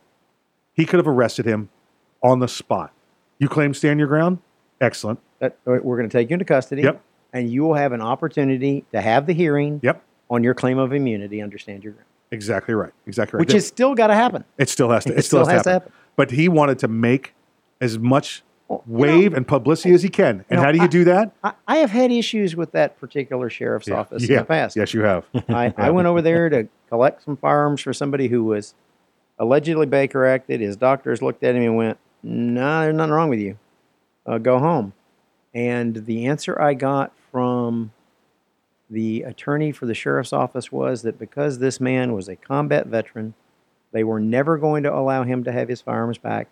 [0.75, 1.71] He could have arrested him
[2.23, 2.93] on the spot.
[3.39, 4.39] You claim stand your ground?
[4.81, 5.21] Excellent.
[5.39, 6.83] That, we're going to take you into custody.
[6.83, 7.01] Yep.
[7.33, 10.03] And you will have an opportunity to have the hearing Yep.
[10.31, 11.41] on your claim of immunity.
[11.43, 12.07] Understand your ground.
[12.31, 12.93] Exactly right.
[13.07, 13.41] Exactly right.
[13.47, 14.45] Which has still got to happen.
[14.59, 15.13] It still has to.
[15.13, 15.93] It, It still, still has, to, happen.
[16.17, 17.35] But he wanted to make
[17.81, 18.43] as much
[18.87, 20.45] wave and publicity as he can.
[20.49, 21.33] And know, how do you I- do that?
[21.45, 24.77] I, I have had issues with that particular sheriff's office in the past.
[24.77, 25.25] Yes, you have.
[25.49, 28.75] I, I went over there to collect some firearms for somebody who was
[29.39, 30.61] allegedly Baker acted.
[30.61, 33.59] His doctors looked at him and went, "No, there's nothing wrong with you.
[34.27, 34.93] Uh, go home."
[35.55, 37.93] And the answer I got from
[38.91, 43.35] the attorney for the sheriff's office was that because this man was a combat veteran,
[43.93, 46.49] they were never going to allow him to have his firearms back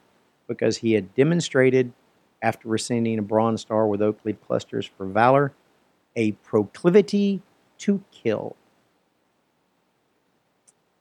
[0.46, 1.92] because he had demonstrated,
[2.40, 5.52] after receiving a Bronze Star with Oak Leaf clusters for valor,
[6.16, 7.40] a proclivity
[7.78, 8.56] to kill.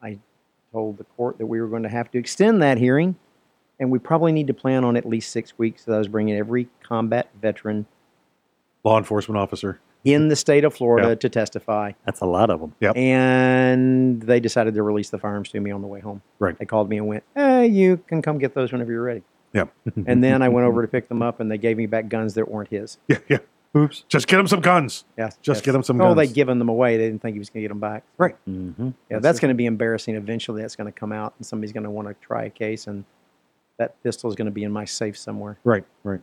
[0.02, 0.20] I
[0.72, 3.16] told the court that we were going to have to extend that hearing,
[3.80, 5.86] and we probably need to plan on at least six weeks.
[5.86, 7.86] So I was bringing every combat veteran
[8.84, 9.80] Law enforcement officer.
[10.04, 11.16] in the state of Florida Yeah.
[11.16, 11.92] to testify.
[12.06, 12.74] That's a lot of them.
[12.80, 12.96] Yep.
[12.98, 16.24] And they decided to release the firearms to me on the way home.
[16.40, 16.58] Right.
[16.58, 19.22] They called me and went, "Eh, you can come get those whenever you're ready."
[19.54, 19.66] Yeah.
[20.08, 22.34] And then I went over to pick them up, and they gave me back guns
[22.36, 22.98] that weren't his.
[23.08, 23.18] Yeah.
[23.30, 23.38] Yeah.
[23.76, 24.04] Oops.
[24.10, 25.06] Just get him some guns.
[25.18, 25.66] Yes, Just yes.
[25.66, 26.12] get him some Oh, guns.
[26.12, 26.98] Oh, they'd given them away.
[26.98, 28.04] They didn't think he was going to get them back.
[28.18, 28.36] Right.
[28.48, 28.90] Mm-hmm.
[29.10, 30.16] Yeah, that's going to be embarrassing.
[30.16, 32.88] Eventually, that's going to come out, and somebody's going to want to try a case,
[32.88, 33.06] and
[33.78, 35.58] that pistol is going to be in my safe somewhere.
[35.64, 35.86] Right.
[36.04, 36.20] Right.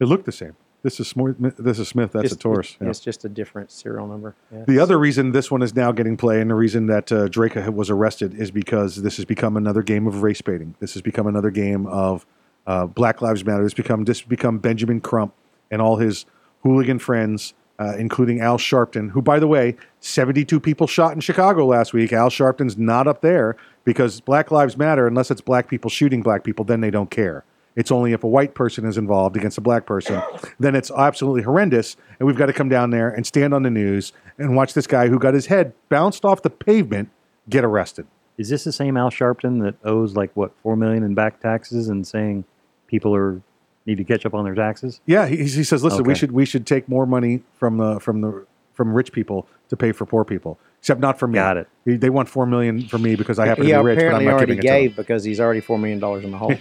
[0.00, 0.56] It looked the same.
[0.82, 1.36] This is Smith.
[1.58, 2.12] This is Smith.
[2.12, 2.76] That's Just- a Taurus.
[2.80, 4.34] it- It's just a different serial number.
[4.52, 4.64] Yeah.
[4.66, 7.72] The other reason this one is now getting play, and the reason that uh, Drejka
[7.74, 10.74] was arrested, is because this has become another game of race baiting.
[10.80, 12.26] This has become another game of
[12.66, 13.64] uh, Black Lives Matter.
[13.64, 15.32] It's become this has become Benjamin Crump
[15.70, 16.26] and all his
[16.62, 21.66] hooligan friends, uh, including Al Sharpton, who, by the way, seventy-two people shot in Chicago
[21.66, 22.12] last week.
[22.12, 26.44] Al Sharpton's not up there because Black Lives Matter, unless it's black people shooting black
[26.44, 27.44] people, then they don't care.
[27.76, 30.20] It's only if a white person is involved against a black person,
[30.58, 31.96] then it's absolutely horrendous.
[32.18, 34.88] And we've got to come down there and stand on the news and watch this
[34.88, 37.10] guy who got his head bounced off the pavement
[37.48, 38.08] get arrested.
[38.36, 41.88] Is this the same Al Sharpton that owes like what four million in back taxes
[41.88, 42.44] and saying
[42.88, 43.40] people are
[43.88, 45.00] need to catch up on their taxes?
[45.06, 48.20] Yeah, he, he says, "Listen, we should we should take more money from the from
[48.20, 51.34] the from rich people to pay for poor people, except not for me.
[51.34, 51.68] Got it.
[51.84, 54.02] They- They want four million from me because I happen he to be rich, but
[54.02, 54.80] I'm apparently not already giving it to them.
[54.82, 56.54] gave because he's already four million dollars in the hole.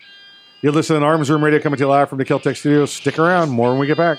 [0.62, 2.90] You're listening to Arms Room Radio coming to you live from the Keltec Studios.
[2.92, 4.18] Stick around, more when we get back.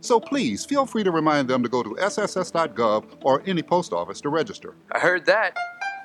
[0.00, 4.20] So please feel free to remind them to go to sss.gov or any post office
[4.22, 4.74] to register.
[4.92, 5.56] I heard that.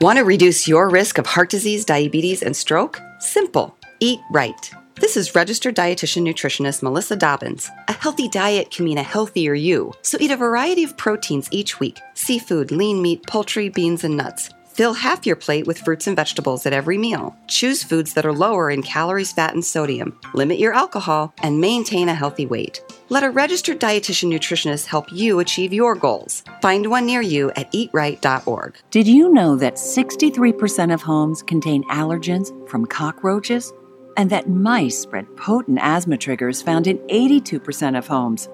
[0.02, 3.00] Want to reduce your risk of heart disease, diabetes, and stroke?
[3.20, 3.78] Simple.
[4.00, 4.72] Eat right.
[4.96, 7.70] This is registered dietitian nutritionist Melissa Dobbins.
[7.88, 9.92] A healthy diet can mean a healthier you.
[10.02, 14.50] So eat a variety of proteins each week seafood, lean meat, poultry, beans, and nuts.
[14.74, 17.36] Fill half your plate with fruits and vegetables at every meal.
[17.48, 20.20] Choose foods that are lower in calories, fat, and sodium.
[20.34, 22.82] Limit your alcohol and maintain a healthy weight.
[23.10, 26.44] Let a registered dietitian nutritionist help you achieve your goals.
[26.62, 28.76] Find one near you at eatright.org.
[28.90, 33.72] Did you know that 63% of homes contain allergens from cockroaches?
[34.18, 38.50] And that mice spread potent asthma triggers found in 82% of homes?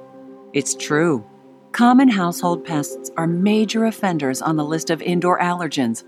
[0.54, 1.26] It's true.
[1.72, 6.04] Common household pests are major offenders on the list of indoor allergens.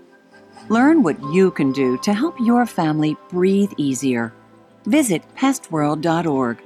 [0.68, 4.32] Learn what you can do to help your family breathe easier.
[4.86, 6.62] Visit pestworld.org.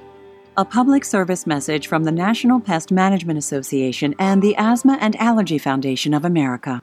[0.57, 5.59] A public service message from the National Pest Management Association and the Asthma and Allergy
[5.59, 6.81] Foundation of America.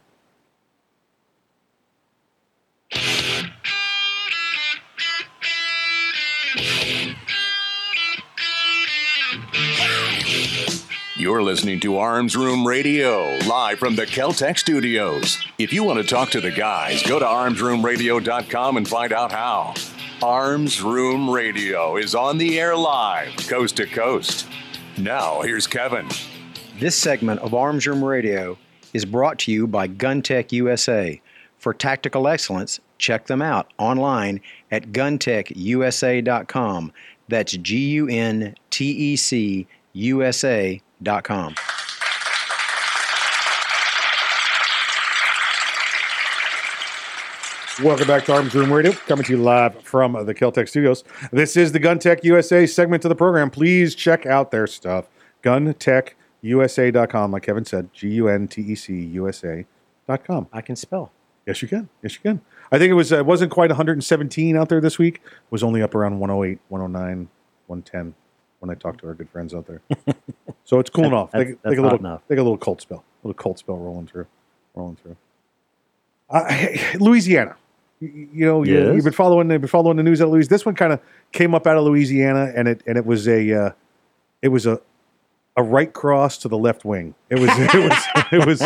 [11.25, 15.43] You're listening to Arms Room Radio, live from the Keltec studios.
[15.57, 19.73] If you want to talk to the guys, go to armsroomradio.com and find out how.
[20.23, 24.47] Arms Room Radio is on the air live, coast to coast.
[24.99, 26.07] Now, here's Kevin.
[26.79, 28.59] This segment of Arms Room Radio
[28.93, 31.23] is brought to you by GunTec USA.
[31.57, 36.93] For tactical excellence, check them out online at guntecusa.com.
[37.29, 39.67] That's G U N T E C
[41.01, 41.55] USA.com.
[47.83, 51.03] Welcome back to Arms Room Radio, coming to you live from the Keltec Studios.
[51.33, 53.51] This is the GunTec USA segment of the program.
[53.51, 55.07] Please check out their stuff.
[55.43, 60.47] GunTecUSA.com, like Kevin said, G U N T E C USA.com.
[60.53, 61.11] I can spell.
[61.47, 61.89] Yes, you can.
[62.01, 62.41] Yes, you can.
[62.71, 65.17] I think it was uh, it wasn't quite 117 out there this week.
[65.17, 67.29] It was only up around 108, 109,
[67.67, 68.15] 110
[68.67, 69.81] when I talk to our good friends out there.
[70.65, 71.31] so it's cooling off.
[71.33, 72.23] That's- Take, that's take a little, enough.
[72.29, 73.05] take a little cold spell.
[73.23, 74.27] A little cold spell rolling through,
[74.75, 75.17] rolling through.
[76.31, 77.57] Uh, Louisiana.
[78.01, 78.95] you know, you, Yes.
[78.97, 80.51] you've been following, you've been following the news out of Louisiana.
[80.51, 81.01] This one kind of
[81.33, 83.71] came up out of Louisiana, and it and it was a, uh,
[84.43, 84.81] it was a,
[85.57, 87.15] a right cross to the left wing.
[87.31, 88.59] It was, it was, it was.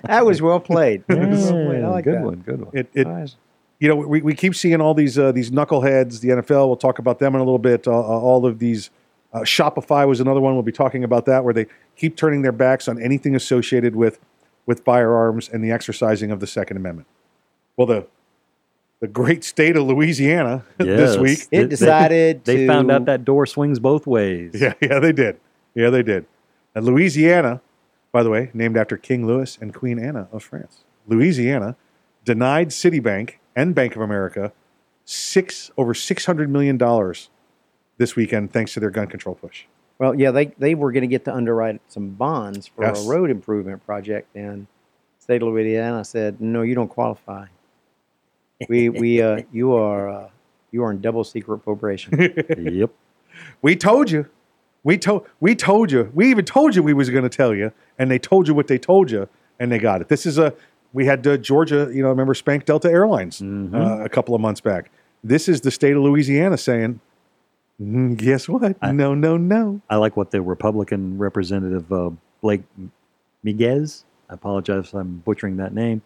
[0.02, 1.04] That was well played.
[1.08, 1.84] Was well played.
[1.84, 2.24] I like good that.
[2.24, 2.36] one.
[2.40, 2.70] Good one.
[2.76, 3.36] It, it Nice.
[3.78, 6.20] you know, we, we keep seeing all these uh, these knuckleheads.
[6.20, 6.66] The NFL.
[6.66, 7.86] We'll talk about them in a little bit.
[7.86, 8.90] Uh, uh, all of these.
[9.32, 10.54] Uh, Shopify was another one.
[10.54, 11.66] We'll be talking about that, where they
[11.96, 14.18] keep turning their backs on anything associated with
[14.66, 17.06] with firearms and the exercising of the Second Amendment.
[17.76, 18.06] Well, the
[19.00, 21.40] the great state of Louisiana this week.
[21.42, 24.52] It They- they- decided They to- found out that door swings both ways.
[24.54, 25.38] Yeah, yeah, they did.
[25.74, 26.26] Yeah, they did.
[26.74, 27.60] And Louisiana,
[28.12, 30.84] by the way, named after King Louis and Queen Anna of France.
[31.06, 31.76] Louisiana
[32.24, 34.52] denied Citibank and Bank of America
[35.04, 37.30] six over six hundred million dollars
[38.00, 39.64] this weekend, thanks to their gun control push.
[39.98, 43.04] Well, yeah, they, they were going to get to underwrite some bonds for Yes.
[43.04, 44.66] a road improvement project, and
[45.18, 47.46] state of Louisiana said, "No, you don't qualify.
[48.68, 50.30] We we uh, you are uh,
[50.72, 52.18] you are in double secret appropriation."
[52.58, 52.90] yep.
[53.62, 54.26] We told you.
[54.82, 56.10] We told we told you.
[56.14, 58.66] We even told you we was going to tell you, and they told you what
[58.68, 60.08] they told you, and they got it.
[60.08, 60.54] This is a
[60.94, 61.90] we had uh, Georgia.
[61.92, 64.90] You know, remember Spank Delta Airlines uh, a couple of months back.
[65.22, 67.00] This is the state of Louisiana saying, "Mm,
[67.80, 68.80] "Guess what?
[68.82, 72.62] no, no, no." I like what the Republican representative uh, Blake
[73.44, 74.04] Miguez.
[74.28, 76.02] I apologize if I'm butchering that name.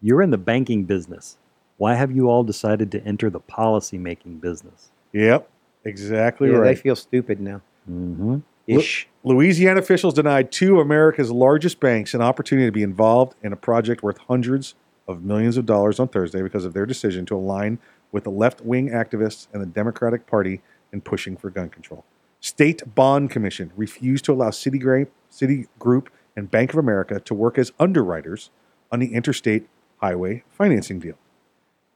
[0.00, 1.38] You're in the banking business.
[1.76, 4.90] Why have you all decided to enter the policy making business?
[5.12, 5.48] Yep,
[5.84, 6.74] exactly yeah, right.
[6.74, 7.60] they feel stupid now.
[7.90, 8.38] Mm-hmm.
[8.66, 9.08] Ish.
[9.24, 13.52] Lu- Louisiana officials denied two of America's largest banks an opportunity to be involved in
[13.52, 14.74] a project worth hundreds
[15.08, 17.78] of millions of dollars on Thursday because of their decision to align
[18.12, 20.60] with the left wing activists and the Democratic Party
[20.92, 22.04] in pushing for gun control.
[22.40, 27.72] State Bond Commission refused to allow Citigroup, Citigroup and Bank of America to work as
[27.78, 28.50] underwriters
[28.90, 29.68] on the interstate
[30.00, 31.16] highway financing deal.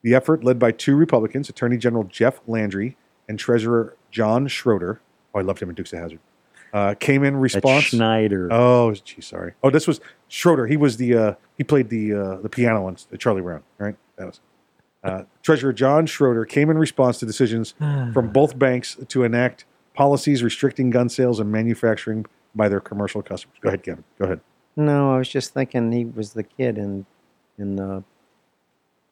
[0.02, 2.96] The effort, led by two Republicans, Attorney General Jeff Landry
[3.28, 5.00] and Treasurer John Schroder,
[5.34, 6.20] oh, I loved him in Dukes of Hazzard,
[6.72, 7.84] uh, came in response.
[7.84, 8.48] Schneider.
[8.52, 9.54] Oh, gee, sorry.
[9.64, 10.66] Oh, this was Schroeder.
[10.66, 13.96] He was the uh, he played the uh, the piano on Charlie Brown, right?
[14.16, 14.40] That was
[15.06, 19.64] uh, Treasurer John Schroder came in response to decisions from both banks to enact
[19.94, 23.56] policies restricting gun sales and manufacturing by their commercial customers.
[23.60, 24.04] Go ahead, Kevin.
[24.18, 24.40] Go ahead.
[24.76, 27.06] No, I was just thinking he was the kid in
[27.58, 28.02] in uh,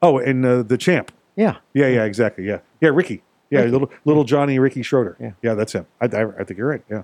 [0.02, 1.10] Oh, and uh, the champ.
[1.36, 1.56] yeah.
[1.72, 2.44] Yeah, yeah, exactly.
[2.46, 3.22] Yeah, yeah, Ricky.
[3.50, 3.70] Yeah, Ricky.
[3.72, 5.16] little little Johnny Ricky Schroder.
[5.20, 5.32] Yeah.
[5.42, 5.86] yeah, that's him.
[6.00, 6.82] I, I, I think you're right.
[6.90, 7.02] Yeah.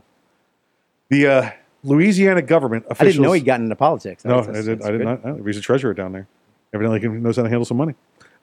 [1.09, 1.51] The uh,
[1.83, 4.25] Louisiana government I didn't know he got into politics.
[4.25, 4.83] No, That's- I did.
[4.83, 5.05] I did good.
[5.07, 5.25] not.
[5.25, 5.43] know.
[5.45, 6.27] He's a treasurer down there.
[6.75, 7.95] Evidently, he knows how to handle some money.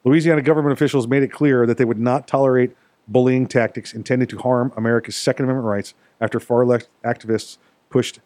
[0.04, 4.38] Louisiana government officials made it clear that they would not tolerate bullying tactics intended to
[4.38, 7.58] harm America's Second Amendment rights after far left activists
[7.90, 8.20] pushed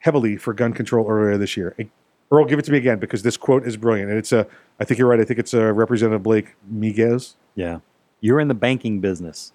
[0.00, 1.74] heavily for gun control earlier this year.
[2.30, 4.46] Earl, give it to me again because this quote is brilliant, and it's a.
[4.78, 5.18] I think you're right.
[5.18, 7.34] I think it's a Representative Blake Miguez.
[7.54, 7.80] Yeah.
[8.20, 9.52] You're in the banking business.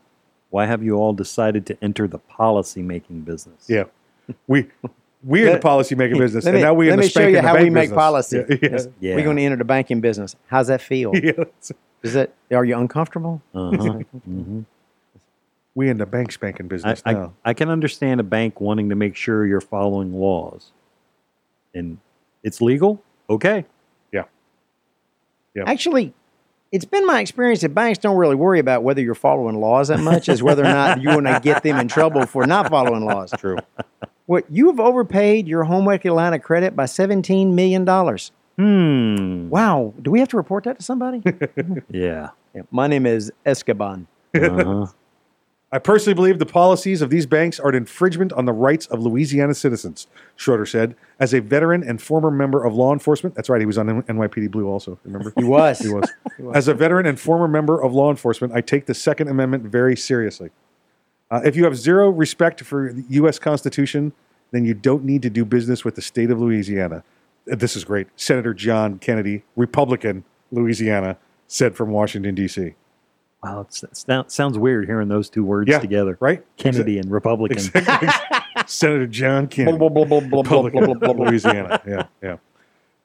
[0.50, 3.66] Why have you all decided to enter the policy making business?
[3.68, 3.86] Yeah,
[4.48, 4.70] we
[5.24, 7.10] we're in the Let- policy making business, Let and now we let in the me
[7.10, 8.44] show you how we bank make policy.
[8.50, 8.88] Yeah, yes.
[9.00, 9.16] Yeah.
[9.16, 10.36] We're going to enter the banking business.
[10.48, 11.14] How's that feel?
[11.24, 11.44] Yeah,
[12.04, 12.36] Is it?
[12.52, 13.42] Are you uncomfortable?
[13.56, 14.00] Uh-huh.
[14.26, 14.62] hmm
[15.76, 17.34] we in the bank spanking business I, now.
[17.44, 20.72] I can understand a bank wanting to make sure you're following laws.
[21.74, 21.98] And
[22.44, 23.02] it's legal?
[23.28, 23.66] Okay.
[24.12, 24.26] Yeah.
[25.56, 25.64] Yeah.
[25.66, 26.14] Actually,
[26.72, 30.00] it's been my experience that banks don't really worry about whether you're following laws that
[30.00, 33.06] much as whether or not you want to get them in trouble for not following
[33.06, 33.32] laws.
[33.38, 33.58] True.
[34.26, 38.32] What you have overpaid your home equity line of credit by seventeen million dollars.
[38.58, 39.50] Hmm.
[39.50, 39.94] Wow.
[40.02, 41.24] Do we have to report that to somebody?
[41.90, 42.30] Yeah.
[42.54, 44.06] Yeah, My name is Escoban.
[44.36, 44.86] Uh-huh.
[45.72, 49.00] I personally believe the policies of these banks are an infringement on the rights of
[49.00, 50.06] Louisiana citizens,
[50.36, 50.96] Schroder said.
[51.20, 54.52] As a veteran and former member of law enforcement, that's right, he was on NYPD
[54.52, 55.34] Blue also, remember?
[55.36, 55.80] He was.
[55.80, 56.08] he was.
[56.54, 59.96] As a veteran and former member of law enforcement, I take the Second Amendment very
[59.96, 60.52] seriously.
[61.34, 63.40] Uh, if you have zero respect for the U.S.
[63.40, 64.14] Constitution,
[64.52, 67.04] then you don't need to do business with the state of Louisiana.
[67.52, 68.08] Uh, This is great.
[68.16, 71.18] Senator John Kennedy, Republican, Louisiana,
[71.48, 72.76] said from Washington, D.C.
[73.44, 76.18] Wow, it's, it sound- sounds weird hearing those two words Yeah, together.
[76.20, 76.46] right?
[76.58, 77.58] Kennedy and Republican.
[78.68, 79.76] Senator John Kennedy.
[79.78, 81.26] Blah, blah, blah, blah, blah, blah, blah, blah, blah.
[81.30, 81.82] Louisiana.
[81.88, 82.38] Yeah, yeah.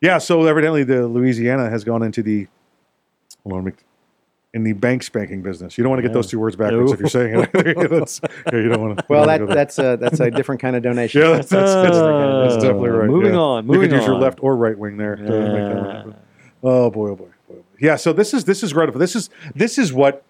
[0.03, 2.47] Yeah, so evidently the Louisiana has gone into the
[3.43, 3.83] hold on, let me-
[4.55, 5.77] in the bank spanking business.
[5.77, 7.53] You don't want to get those two words backwards if you're saying it.
[7.53, 9.05] That's- yeah, you don't want to.
[9.09, 11.21] Well, that, that's a, that's a different kind of donation.
[11.23, 13.09] yeah, that's, that's, that's, that's definitely right.
[13.09, 13.39] moving yeah.
[13.39, 15.17] on, you moving could use your left or right wing there.
[15.17, 16.17] to make that one.
[16.63, 17.63] Oh boy, oh boy, boy, oh boy.
[17.79, 18.93] Yeah, so this is this is right.
[18.93, 20.25] This is this is what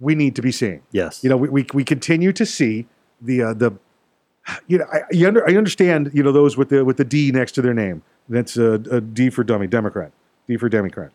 [0.00, 0.82] we need to be seeing.
[0.92, 1.22] Yes.
[1.22, 2.86] You know, we, we, we continue to see
[3.20, 3.72] the uh, the
[4.66, 7.32] you know I, you under, I understand you know those with the with the D
[7.32, 8.02] next to their name.
[8.28, 10.12] That's a, a D for dummy, Democrat.
[10.46, 11.10] D for Democrat.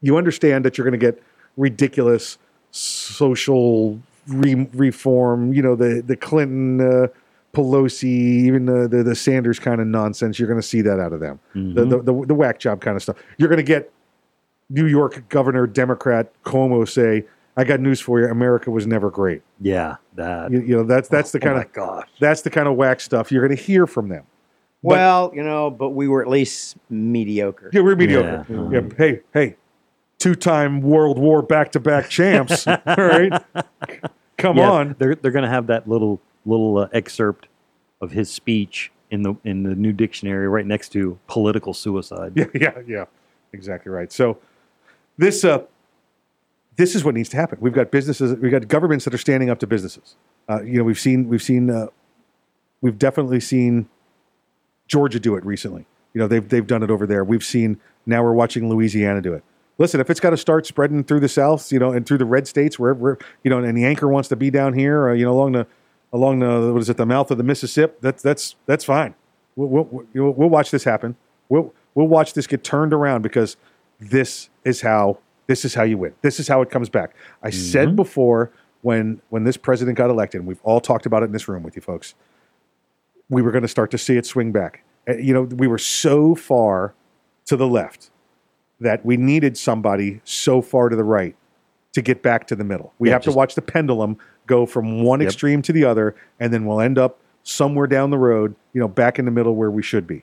[0.00, 1.22] you understand that you're going to get
[1.56, 2.38] ridiculous
[2.70, 3.98] social
[4.28, 5.52] re- reform.
[5.52, 7.06] You know, the the Clinton, uh,
[7.52, 10.38] Pelosi, even the the, the Sanders kind of nonsense.
[10.38, 11.38] You're going to see that out of them.
[11.54, 11.90] The, Mhm.
[11.90, 13.16] the the the whack job kind of stuff.
[13.38, 13.92] You're going to get
[14.68, 17.24] New York Governor Democrat Cuomo say,
[17.56, 18.26] "I got news for you.
[18.26, 20.50] America was never great." Yeah, that.
[20.52, 22.08] You, you know, that's that's the Oh kind my of gosh.
[22.20, 24.24] that's the kind of whack stuff you're going to hear from them.
[24.82, 27.68] But- Well, you know, but we were at least mediocre.
[27.72, 28.46] Yeah, we're mediocre.
[28.48, 28.80] Yeah.
[28.80, 28.88] Yeah.
[28.96, 29.56] Hey, hey,
[30.20, 32.66] two-time World War back-to-back champs.
[32.68, 33.42] All right,
[34.38, 34.94] come Yeah, on.
[34.98, 37.48] They're they're going to have that little little uh, excerpt
[38.00, 42.32] of his speech in the in the new dictionary right next to political suicide.
[42.36, 43.04] Yeah, yeah, yeah.
[43.52, 44.12] Exactly right.
[44.12, 44.38] So
[45.18, 45.64] this uh
[46.76, 47.58] this is what needs to happen.
[47.60, 50.14] We've got businesses, we've got governments that are standing up to businesses.
[50.48, 51.88] Uh, you know, we've seen we've seen uh,
[52.80, 53.88] we've definitely seen
[54.86, 55.84] Georgia do it recently.
[56.14, 57.24] You know, they've they've done it over there.
[57.24, 59.42] We've seen now we're watching Louisiana do it.
[59.80, 62.26] Listen, if it's got to start spreading through the South, you know, and through the
[62.26, 65.24] red states, wherever you know, and the anchor wants to be down here, uh, you
[65.24, 65.66] know, along the
[66.12, 69.14] along the what is it, the mouth of the Mississippi, that's that's that's fine.
[69.56, 71.16] We'll we'll, we'll, we'll watch this happen.
[71.48, 73.56] We'll we'll watch this get turned around because
[73.98, 76.12] this is how this is how you win.
[76.20, 77.14] This is how it comes back.
[77.42, 78.52] I said before
[78.82, 81.62] when when this president got elected, and we've all talked about it in this room
[81.62, 82.14] with you folks.
[83.30, 84.84] We were going to start to see it swing back.
[85.08, 86.92] You know, we were so far
[87.46, 88.10] to the left
[88.80, 91.36] that we needed somebody so far to the right
[91.92, 92.92] to get back to the middle.
[92.98, 94.16] We Yeah, have to watch the pendulum
[94.46, 95.26] go from one Yep.
[95.28, 98.88] extreme to the other, and then we'll end up somewhere down the road, you know,
[98.88, 100.22] back in the middle where we should be.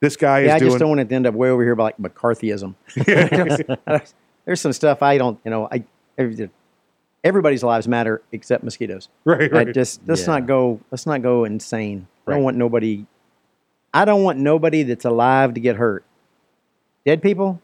[0.00, 0.70] This guy Yeah, I doing.
[0.70, 2.74] just don't want it to end up way over here by like McCarthyism.
[4.46, 5.84] There's some stuff I don't, you know, I
[6.18, 6.50] every-
[7.22, 9.08] everybody's lives matter except mosquitoes.
[9.24, 9.74] Right, I right.
[9.74, 10.26] just let's Yeah.
[10.34, 12.06] not go let's not go insane.
[12.26, 12.36] I Right.
[12.36, 13.06] don't want nobody
[13.92, 16.04] I don't want nobody that's alive to get hurt.
[17.04, 17.60] Dead people,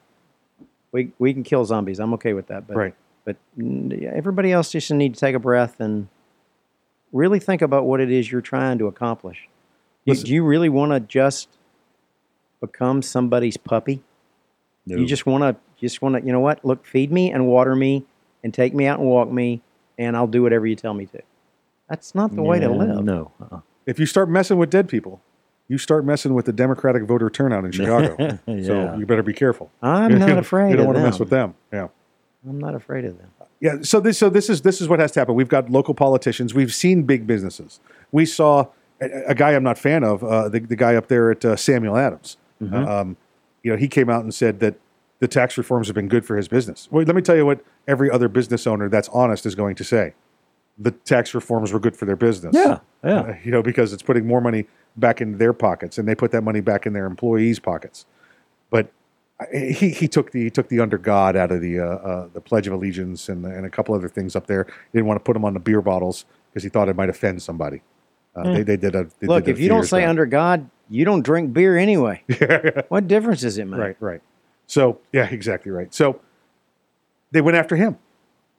[0.97, 2.01] we we can kill zombies.
[2.01, 2.67] I'm okay with that.
[2.67, 2.95] But Right.
[3.25, 3.37] but
[4.03, 6.09] everybody else just need to take a breath and
[7.13, 9.49] really think about what it is you're trying to accomplish.
[10.07, 11.49] Listen- do you really want to just
[12.61, 14.03] become somebody's puppy?
[14.87, 14.97] No.
[14.97, 16.65] You just want to just want to you know what?
[16.65, 18.05] Look, feed me and water me
[18.43, 19.61] and take me out and walk me,
[19.99, 21.21] and I'll do whatever you tell me to.
[21.91, 23.05] That's not the way to live.
[23.05, 23.33] No.
[23.41, 23.61] Uh-uh.
[23.87, 25.21] if you start messing with dead people,
[25.69, 28.39] you start messing with the Democratic voter turnout in Chicago.
[28.47, 29.71] So you better be careful.
[29.83, 31.55] I'm not afraid You don't want to mess with them.
[31.73, 31.89] Yeah.
[32.49, 33.31] I'm not afraid of them.
[33.61, 33.79] Yeah.
[33.83, 35.35] So this so this is this is what has to happen.
[35.35, 36.55] We've got local politicians.
[36.55, 37.81] We've seen big businesses.
[38.13, 38.67] We saw
[39.01, 41.57] a, a guy I'm not fan of, uh, the, the guy up there at uh,
[41.57, 42.37] Samuel Adams.
[42.63, 42.75] Mm-hmm.
[42.75, 43.17] Um,
[43.63, 44.77] you know, he came out and said that
[45.19, 46.89] the tax reforms have been good for his business.
[46.91, 49.85] Well, let me tell you what every other business owner that's honest is going to
[49.85, 50.15] say.
[50.79, 52.55] The tax reforms were good for their business.
[52.55, 53.21] Yeah, yeah.
[53.21, 54.67] Uh, you know, because it's putting more money
[54.97, 58.07] back into their pockets, and they put that money back in their employees' pockets.
[58.71, 58.91] But
[59.53, 62.41] he, he took the he took the under God out of the uh, uh, the
[62.41, 64.65] Pledge of Allegiance and and a couple other things up there.
[64.93, 67.09] He didn't want to put them on the beer bottles because he thought it might
[67.11, 67.83] offend somebody.
[68.35, 68.53] Uh, Hmm.
[68.55, 70.09] they, they did a they Look, did a if you don't say back.
[70.09, 72.23] under God, you don't drink beer anyway.
[72.89, 73.79] what difference does it make?
[73.81, 74.21] right, right.
[74.67, 75.93] So yeah, exactly right.
[75.95, 76.21] So
[77.31, 77.99] they went after him.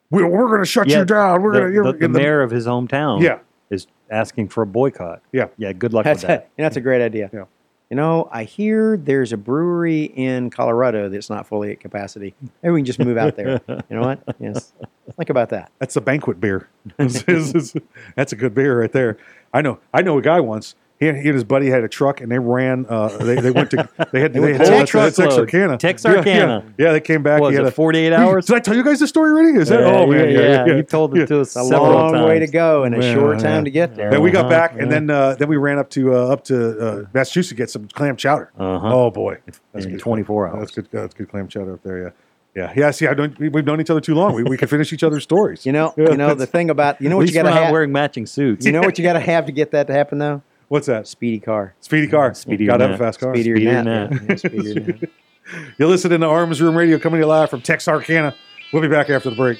[0.10, 1.42] We're, we're going to shut Yeah, you down.
[1.42, 3.40] We're the, going to the, the mayor of his hometown Yeah.
[3.70, 5.22] is asking for a boycott.
[5.32, 5.48] Yeah.
[5.58, 6.42] Yeah, good luck That's with that.
[6.44, 7.30] a, you that's a great idea.
[7.34, 7.46] Yeah.
[7.90, 12.36] You know, I hear there's a brewery in Colorado that's not fully at capacity.
[12.62, 13.62] Maybe we can just move out there.
[13.68, 14.24] You know what?
[14.40, 14.74] Yes.
[15.16, 15.72] Think about that.
[15.80, 16.68] That's a banquet beer.
[16.98, 19.18] That's a good beer right there.
[19.54, 19.80] I know.
[19.94, 20.76] I know a guy once.
[21.00, 22.88] He, he and his buddy had a truck, and they ran.
[22.90, 23.88] Uh, they, they went to.
[24.12, 24.34] They had.
[24.34, 25.30] They They, went had full Tex- truckload.
[25.30, 25.78] Texarkana.
[25.78, 26.26] Texarkana.
[26.26, 26.86] Yeah, yeah.
[26.88, 27.40] Yeah, they came back.
[27.40, 28.46] Was he had it 48 hours?
[28.48, 29.60] Did I tell you guys the story already?
[29.60, 29.82] Is that?
[29.82, 30.76] Yeah, oh man, yeah, yeah, yeah.
[30.78, 33.38] You told it to us a several long way to go and a Yeah, short
[33.38, 33.44] yeah.
[33.48, 34.10] time to get there.
[34.10, 34.82] Then we got Uh-huh, back, yeah.
[34.84, 37.70] and then uh, then we ran up to uh, up to uh, Massachusetts to get
[37.70, 38.52] some clam chowder.
[38.58, 38.92] Uh-huh.
[38.92, 39.38] Oh boy,
[39.74, 40.00] that's In good.
[40.00, 40.60] 24 hours.
[40.60, 40.88] That's good.
[40.92, 42.02] That's good clam chowder up there.
[42.02, 42.10] Yeah,
[42.56, 42.90] yeah, yeah.
[42.92, 43.38] See, I don't.
[43.38, 44.34] We, we've known each other too long.
[44.34, 45.64] We, we can finish each other's stories.
[45.64, 47.72] You know, Yeah, you know the thing about you know what you got to have.
[47.72, 48.66] wearing matching suits.
[48.66, 50.42] You know what you got to have to get that to happen though?
[50.68, 51.08] What's that?
[51.08, 51.74] Speedy car.
[51.80, 52.34] Speedy car.
[52.34, 53.34] Speedier Got to have a fast car.
[53.34, 54.26] Speedier Speedier than than.
[54.30, 55.10] Yeah, speedier than that.
[55.78, 58.36] You're listening to Arms Room Radio coming to you live from Texarkana.
[58.74, 59.60] We'll be back after the break.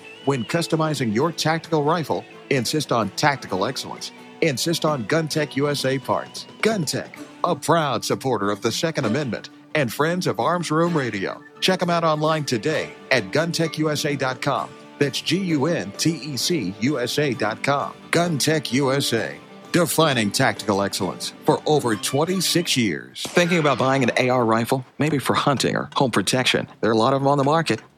[0.25, 4.11] when customizing your tactical rifle, insist on tactical excellence.
[4.41, 6.47] Insist on GunTec USA parts.
[6.61, 7.09] GunTec,
[7.43, 11.41] a proud supporter of the Second Amendment and friends of Arms Room Radio.
[11.59, 14.69] Check them out online today at guntecusa.com.
[14.99, 17.93] That's G U N T E C USA.com.
[18.11, 19.39] GunTec USA,
[19.71, 23.23] defining tactical excellence for over 26 years.
[23.29, 24.85] Thinking about buying an AR rifle?
[24.99, 26.67] Maybe for hunting or home protection.
[26.81, 27.81] There are a lot of them on the market.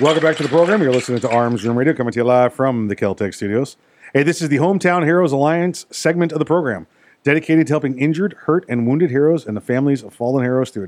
[0.00, 0.82] Welcome back to the program.
[0.82, 3.76] You're listening to Arms Room Radio, coming to you live from the Keltec Studios.
[4.12, 6.88] Hey, this is the Hometown Heroes Alliance segment of the program,
[7.22, 10.82] dedicated to helping injured, hurt, and wounded heroes and the families of fallen heroes through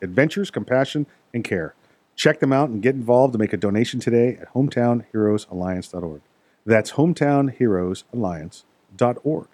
[0.00, 1.04] adventures, compassion,
[1.34, 1.74] and care.
[2.14, 6.22] Check them out and get involved to make a donation today at hometownheroesalliance.org.
[6.64, 9.48] That's hometownheroesalliance.org.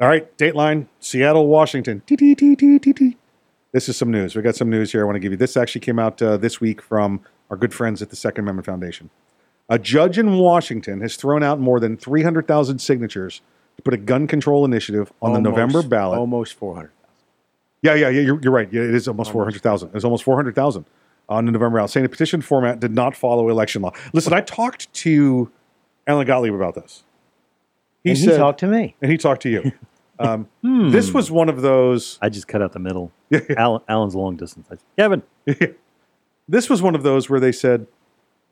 [0.00, 2.02] All right, Dateline, Seattle, Washington.
[3.70, 4.34] This is some news.
[4.34, 5.38] We got some news here I want to give you.
[5.38, 7.20] This actually came out uh, this week from
[7.50, 9.10] our good friends at the Second Amendment Foundation.
[9.68, 13.40] A judge in Washington has thrown out more than 300,000 signatures
[13.76, 16.18] to put a gun control initiative on the November ballot.
[16.18, 16.90] Almost 400.
[17.82, 18.20] Yeah, yeah, yeah.
[18.20, 18.70] You're, you're right.
[18.72, 19.90] Yeah, it is almost 400,000.
[19.94, 20.84] It's almost 400,000
[21.28, 23.92] on the November ballot, saying the petition format did not follow election law.
[24.12, 25.50] Listen, I talked to
[26.06, 27.04] Alan Gottlieb about this.
[28.02, 28.96] He, and he talked to me.
[29.00, 29.72] And he talked to you.
[30.16, 30.90] Um, Hmm.
[30.90, 32.20] This was one of those.
[32.22, 33.10] I just cut out the middle.
[33.56, 34.68] Alan, Alan's long distance.
[34.96, 35.24] Kevin.
[36.48, 37.86] this was one of those where they said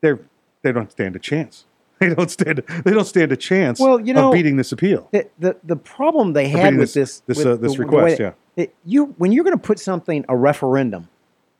[0.01, 0.13] they
[0.61, 1.65] they don't stand a chance.
[1.99, 2.63] They don't stand.
[2.83, 3.79] They don't stand a chance.
[3.79, 5.07] Well, you know, of beating this appeal.
[5.13, 8.19] The, the, the problem they had with this- this this, with uh, this the- request,
[8.19, 8.31] yeah.
[8.57, 11.07] it- you when you're going to put something a referendum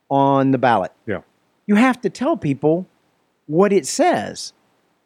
[0.10, 1.22] on the ballot, Yeah.
[1.66, 2.88] you have to tell people
[3.46, 4.52] what it says,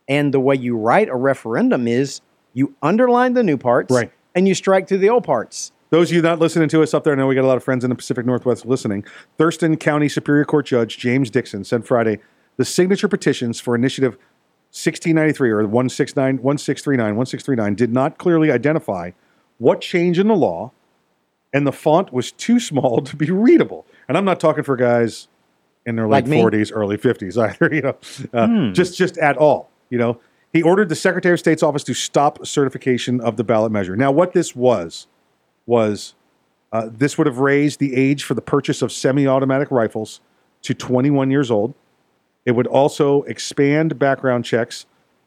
[0.08, 2.22] and the way you write a referendum is
[2.54, 4.12] you underline the new parts, Right.
[4.34, 5.72] and you strike through the old parts.
[5.90, 7.58] Those of you not listening to us up there, I know we got a lot
[7.58, 9.06] of friends in the Pacific Northwest listening.
[9.38, 12.20] Thurston County Superior Court Judge James Dixon said Friday
[12.58, 14.14] the signature petitions for Initiative
[14.72, 19.12] 1693 or 169, 1639, 1639 did not clearly identify
[19.60, 20.72] what change in the law
[21.54, 23.86] and the font was too small to be readable.
[24.10, 25.28] And I'm not talking for guys
[25.86, 26.42] in their Like late me?
[26.44, 27.74] 40s, early 50s either.
[27.74, 27.96] You know,
[28.34, 28.74] uh, Hmm.
[28.74, 29.70] just just at all.
[29.90, 30.20] You know,
[30.52, 33.96] he ordered the Secretary of State's office to stop certification of the ballot measure.
[33.96, 35.08] Now, what this was
[35.68, 36.16] was
[36.72, 40.20] uh, this would have raised the age for the purchase of semi-automatic rifles
[40.64, 41.76] to 21 years old.
[42.46, 44.86] It would also expand background checks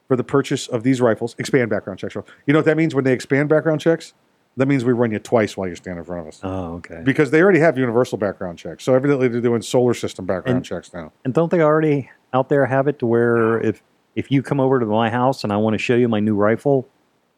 [0.08, 1.36] for the purchase of these rifles.
[1.38, 2.14] Expand background checks.
[2.14, 4.12] You know what that means when they expand background checks?
[4.56, 6.40] That means we run you twice while you stand in front of us.
[6.42, 7.02] Oh, okay.
[7.04, 8.82] Because they already have universal background checks.
[8.84, 11.12] So evidently they're doing solar system background And- checks now.
[11.24, 13.82] And don't they already out there have it to where if
[14.16, 16.34] if you come over to my house and I want to show you my new
[16.34, 16.88] rifle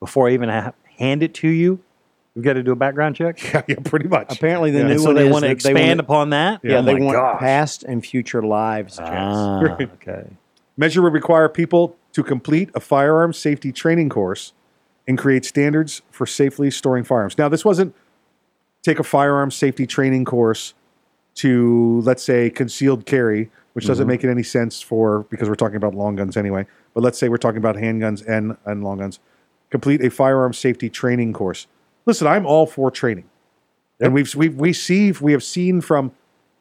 [0.01, 1.81] before I even ha- hand it to you,
[2.35, 3.43] we've got to do a background check.
[3.55, 4.37] Yeah, yeah pretty much.
[4.37, 4.89] Apparently, the Yeah.
[4.89, 6.61] new so one they is want to they expand wanna- upon that.
[6.63, 7.41] Yeah, Oh they want gosh.
[7.41, 8.99] past and future lives.
[9.01, 10.25] Ah, okay.
[10.77, 14.53] Measure would require people to complete a firearm safety training course
[15.07, 17.37] and create standards for safely storing firearms.
[17.37, 17.95] Now, this wasn't
[18.83, 20.75] take a firearm safety training course
[21.37, 24.09] to, let's say, concealed carry, which doesn't Mhm.
[24.09, 26.67] make it any sense for because we're talking about long guns anyway.
[26.95, 29.19] But let's say we're talking about handguns and, and long guns.
[29.71, 31.67] Complete a firearm safety training course.
[32.07, 33.25] Listen, I'm all for training,
[34.01, 36.13] and we've we we see we have seen from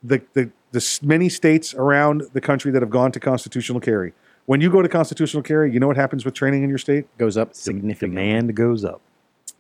[0.03, 4.13] the, the the many states around the country that have gone to constitutional carry.
[4.45, 7.05] When you go to constitutional carry, you know what happens with training in your state?
[7.17, 8.15] Goes up significantly.
[8.21, 9.01] Demand goes up.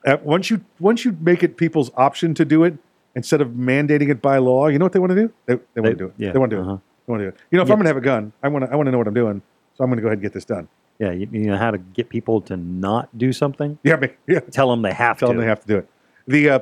[0.05, 2.75] Uh, once you once you make it people's option to do it
[3.15, 5.33] instead of mandating it by law, you know what they want to do?
[5.45, 6.13] They, they want to do it.
[6.17, 6.73] yeah, They want to do uh-huh.
[6.73, 6.79] it.
[7.05, 7.37] They want to do it.
[7.51, 7.73] You know, if Yeah.
[7.73, 9.13] I'm going to have a gun, I want to I want to know what I'm
[9.13, 9.41] doing,
[9.77, 10.67] so I'm going to go ahead and get this done.
[11.01, 13.79] Yeah, you, you know how to get people to not do something.
[13.83, 14.39] Yeah, ma- yeah.
[14.39, 15.21] Tell them they have to.
[15.21, 15.33] Tell to.
[15.33, 15.89] them they have to do it.
[16.27, 16.59] The uh,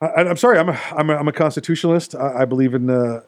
[0.00, 2.14] I, I'm sorry, I'm a, I'm a, I'm a constitutionalist.
[2.14, 3.22] I, I believe in uh,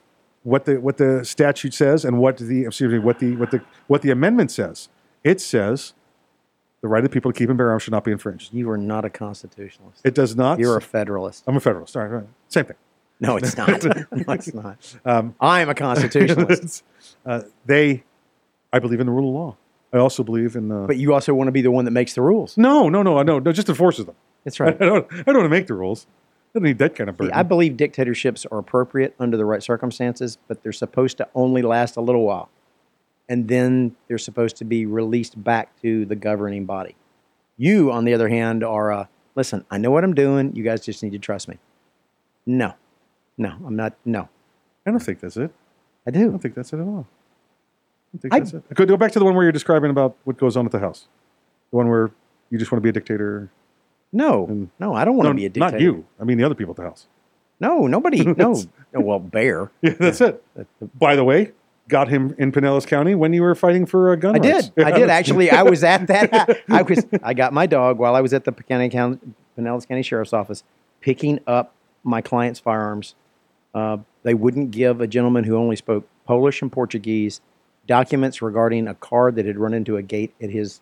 [0.45, 3.63] what the what the statute says and what the excuse me what the what the
[3.89, 4.89] what the amendment says.
[5.25, 5.93] It says
[6.83, 8.55] the right of people to keep and bear arms should not be infringed.
[8.55, 10.03] You are not a constitutionalist.
[10.05, 10.61] It does not.
[10.61, 11.43] You're a federalist.
[11.49, 11.97] I'm a federalist.
[11.97, 12.27] All right, right.
[12.49, 12.77] Same thing.
[13.19, 13.85] No, it's not.
[13.85, 14.97] no, it's not.
[15.05, 16.85] Um, I am a constitutionalist.
[17.27, 18.05] uh, they,
[18.73, 19.57] I believe in the rule of law.
[19.93, 20.71] I also believe in.
[20.71, 22.57] Uh, but you also want to be the one that makes the rules.
[22.57, 24.15] no, no, no, no, no, just enforces them.
[24.45, 24.77] That's right.
[24.81, 25.07] I don't.
[25.13, 26.07] I don't want to make the rules.
[26.55, 27.31] I don't need that kind of See.
[27.31, 31.97] I believe dictatorships are appropriate under the right circumstances, but they're supposed to only last
[31.97, 32.51] a little while.
[33.29, 36.95] And then they're supposed to be released back to the governing body.
[37.57, 40.55] You, on the other hand, are uh, listen, I know what I'm doing.
[40.55, 41.59] You guys just need to trust me.
[42.45, 42.75] No,
[43.39, 43.95] no, I'm not.
[44.05, 44.29] No,
[44.87, 45.53] I don't think that's it.
[46.07, 46.21] I do.
[46.21, 47.07] I don't think that's it at all.
[48.15, 48.75] I think I- that's it.
[48.75, 50.79] Go, go back to the one where you're describing about what goes on at the
[50.81, 51.07] house.
[51.71, 52.11] The one where
[52.51, 53.51] you just want to be a dictator.
[54.13, 55.73] No, And- no, I don't want No, to be a dictator.
[55.73, 56.05] Not you.
[56.21, 57.07] I mean the other people at the house.
[57.61, 58.25] No, nobody.
[58.37, 58.61] No,
[58.93, 59.71] no well, Bear.
[59.83, 60.45] Yeah, that's it.
[60.99, 61.53] By the way,
[61.89, 64.69] got him in Pinellas County when you were fighting for a gun I rights.
[64.71, 64.85] did.
[64.85, 65.51] I did actually.
[65.51, 66.59] I was at that.
[66.69, 67.07] I was.
[67.23, 70.65] I got my dog while I was at the County Pinellas County Sheriff's Office
[71.01, 71.73] picking up
[72.05, 73.15] my client's firearms.
[73.75, 77.41] Uh, they wouldn't give a gentleman who only spoke Polish and Portuguese
[77.97, 80.81] documents regarding a car that had run into a gate at his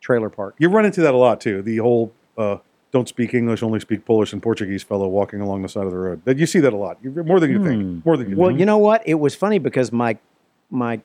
[0.00, 0.54] trailer park.
[0.58, 1.60] You run into that a lot too.
[1.60, 2.56] The whole uh,
[2.92, 5.98] don't speak English, only speak Polish and Portuguese fellow walking along the side of the
[5.98, 6.22] road.
[6.24, 6.96] That you see that a lot.
[7.02, 7.66] You, more than you Hmm.
[7.68, 8.06] think.
[8.06, 8.58] More than you Well, think.
[8.60, 9.02] you know what?
[9.06, 10.16] It was funny because my
[10.70, 11.02] my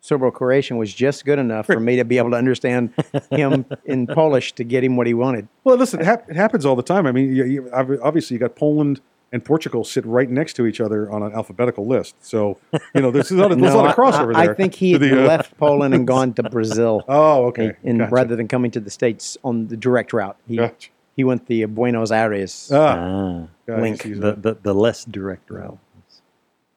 [0.00, 2.92] Serbo-Croatian was just good enough for me to be able to understand
[3.32, 5.48] him in Polish to get him what he wanted.
[5.64, 7.04] Well, listen, it, hap- it happens all the time.
[7.06, 9.00] I mean, you, you, obviously, you got Poland
[9.32, 12.14] and Portugal sit right next to each other on an alphabetical list.
[12.24, 12.58] So,
[12.94, 14.52] you know, there's a lot of, there's a No, lot of I- crossover I, there.
[14.52, 17.02] I think he had the, uh, left Poland and gone to Brazil.
[17.08, 17.72] Oh, okay.
[17.84, 18.14] And, Gotcha.
[18.14, 20.90] rather than coming to the states on the direct route, he Gotcha.
[21.16, 22.70] he went the Buenos Aires.
[22.72, 24.02] Ah, Ah, Link.
[24.02, 25.78] he's, the, uh, the the less direct route.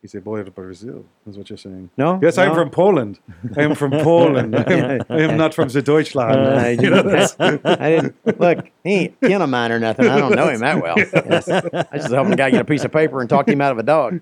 [0.02, 1.90] He's a boy of Brazil, is what you're saying.
[1.98, 3.20] No, Yes, I'm from Poland.
[3.56, 4.56] I am from Poland.
[4.56, 6.36] I am, I am not from the Deutschland.
[6.40, 7.28] Uh, I, You know,
[7.66, 8.66] I didn't look.
[8.84, 10.08] He ain't kin of mine or nothing.
[10.08, 10.96] I don't know him that well.
[11.32, 11.48] Yes.
[11.50, 13.78] I just helped a guy get a piece of paper and talked him out of
[13.78, 14.22] a dog.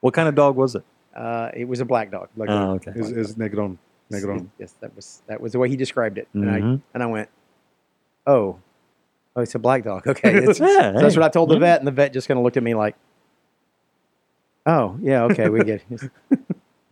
[0.00, 0.84] What kind of dog was it?
[1.14, 2.28] Uh, it was a black dog.
[2.36, 2.92] like Oh, okay.
[2.94, 3.76] Is, is Negron.
[4.10, 4.48] Negron.
[4.58, 6.80] Yes, that was that was the way he described it, and I Mhm.
[6.94, 7.28] and I went,
[8.26, 8.58] oh,
[9.36, 10.06] oh, it's a black dog.
[10.06, 12.44] Okay, Yeah, so that's what I told the vet, and the vet just kind of
[12.44, 12.96] looked at me like,
[14.66, 16.10] oh yeah, okay, we get it.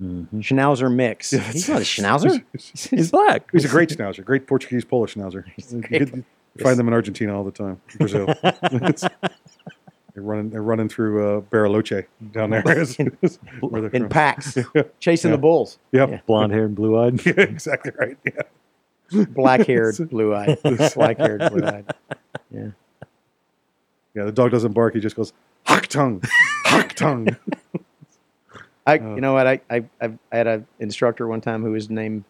[0.00, 0.26] Mhm.
[0.36, 1.30] Schnauzer mix.
[1.52, 2.42] He's not a Schnauzer.
[2.90, 3.48] He's black.
[3.52, 5.44] He's a great schnauzer, great Portuguese Polish schnauzer.
[5.56, 6.24] You, get- you
[6.64, 8.26] find them in Argentina all the time, Brazil.
[10.12, 12.62] They're running, they're running through uh, Bariloche down there.
[12.62, 14.08] Where in from.
[14.08, 14.58] packs,
[14.98, 15.36] chasing Yeah.
[15.36, 15.78] the bulls.
[15.92, 16.10] Yep.
[16.10, 16.20] Yeah.
[16.26, 17.24] Blonde haired, blue eyed.
[17.24, 18.18] Yeah, exactly right.
[18.24, 19.24] Yeah.
[19.28, 20.58] Black haired, blue eyed.
[20.94, 21.94] Black haired, blue eyed.
[22.50, 22.70] Yeah.
[24.14, 24.94] Yeah, the dog doesn't bark.
[24.94, 25.32] He just goes,
[25.66, 26.22] hawk tongue,
[26.66, 27.28] hawk tongue.
[28.86, 29.46] I, Uh, you know what?
[29.46, 32.24] I, I, I I had an instructor one time who was named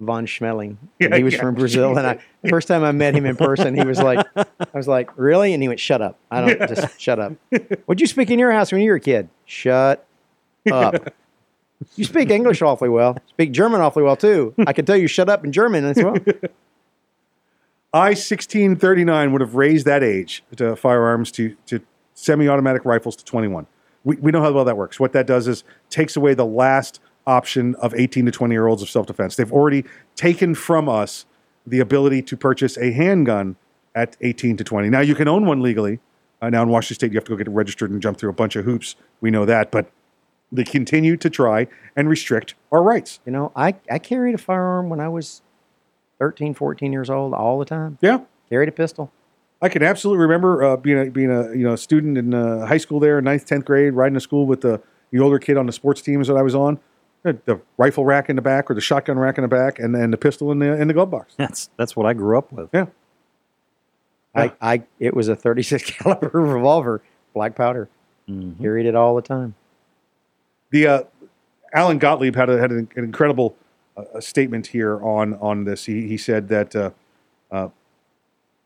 [0.00, 0.76] von Schmeling.
[1.00, 1.40] Yeah, And he was yeah.
[1.40, 4.24] from Brazil, and I the first time I met him in person, he was like,
[4.36, 5.52] I was like, really?
[5.54, 6.18] And he went, shut up.
[6.30, 7.32] I don't just shut up.
[7.86, 9.28] What'd you speak in your house when you were a kid?
[9.44, 10.06] Shut
[10.70, 11.14] up.
[11.94, 13.16] You speak English awfully well.
[13.28, 14.52] Speak German awfully well too.
[14.66, 16.16] I can tell you shut up in German as well.
[17.92, 21.80] I 1639 would have raised that age to firearms to, to
[22.14, 23.66] semi-automatic rifles to 21.
[24.04, 25.00] We, we know how well that works.
[25.00, 28.82] What that does is takes away the last option of 18 to 20 year olds
[28.82, 29.36] of self-defense.
[29.36, 29.84] They've already
[30.16, 31.24] taken from us
[31.66, 33.56] the ability to purchase a handgun
[33.94, 34.90] at 18 to 20.
[34.90, 36.00] Now you can own one legally.
[36.42, 38.30] Uh, now in Washington State, you have to go get it registered and jump through
[38.30, 38.96] a bunch of hoops.
[39.20, 39.90] We know that, but
[40.52, 43.20] they continue to try and restrict our rights.
[43.24, 45.42] You know, I, I carried a firearm when I was
[46.18, 47.98] 13, 14 years old all the time.
[48.00, 48.20] Yeah.
[48.48, 49.12] Carried a pistol.
[49.60, 52.76] I can absolutely remember uh, being a being a you know student in uh, high
[52.76, 55.72] school there, ninth, tenth grade, riding to school with the, the older kid on the
[55.72, 56.78] sports teams that I was on.
[57.24, 60.12] The, rifle rack in the back or the shotgun rack in the back, and then
[60.12, 61.34] the pistol in the in the glove box.
[61.36, 62.70] That's that's what I grew up with.
[62.72, 62.86] Yeah.
[64.34, 67.02] I, I it was a 36 caliber revolver,
[67.34, 67.88] black powder.
[68.28, 68.62] Mm-hmm.
[68.62, 69.56] Carried it all the time.
[70.70, 71.02] The uh,
[71.72, 73.56] Alan Gottlieb had a, had an, an incredible
[74.14, 75.86] a statement here on on this.
[75.86, 76.90] He he said that uh,
[77.50, 77.68] uh,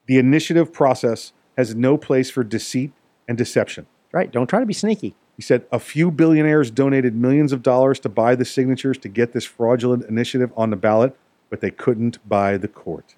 [0.07, 2.93] the initiative process has no place for deceit
[3.29, 3.87] and deception.
[4.13, 4.31] Right.
[4.31, 5.15] Don't try to be sneaky.
[5.37, 9.33] He said a few billionaires donated millions of dollars to buy the signatures to get
[9.33, 11.17] this fraudulent initiative on the ballot,
[11.49, 13.17] but they couldn't buy the court.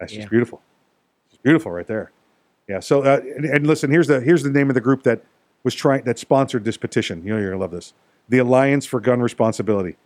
[0.00, 0.62] That's just beautiful.
[1.28, 2.12] It's beautiful right there.
[2.68, 2.80] Yeah.
[2.80, 5.22] So uh, and, and listen, here's the here's the name of the group that
[5.62, 7.22] was trying that sponsored this petition.
[7.24, 7.92] You know you're gonna love this.
[8.28, 9.96] The Alliance for Gun Responsibility.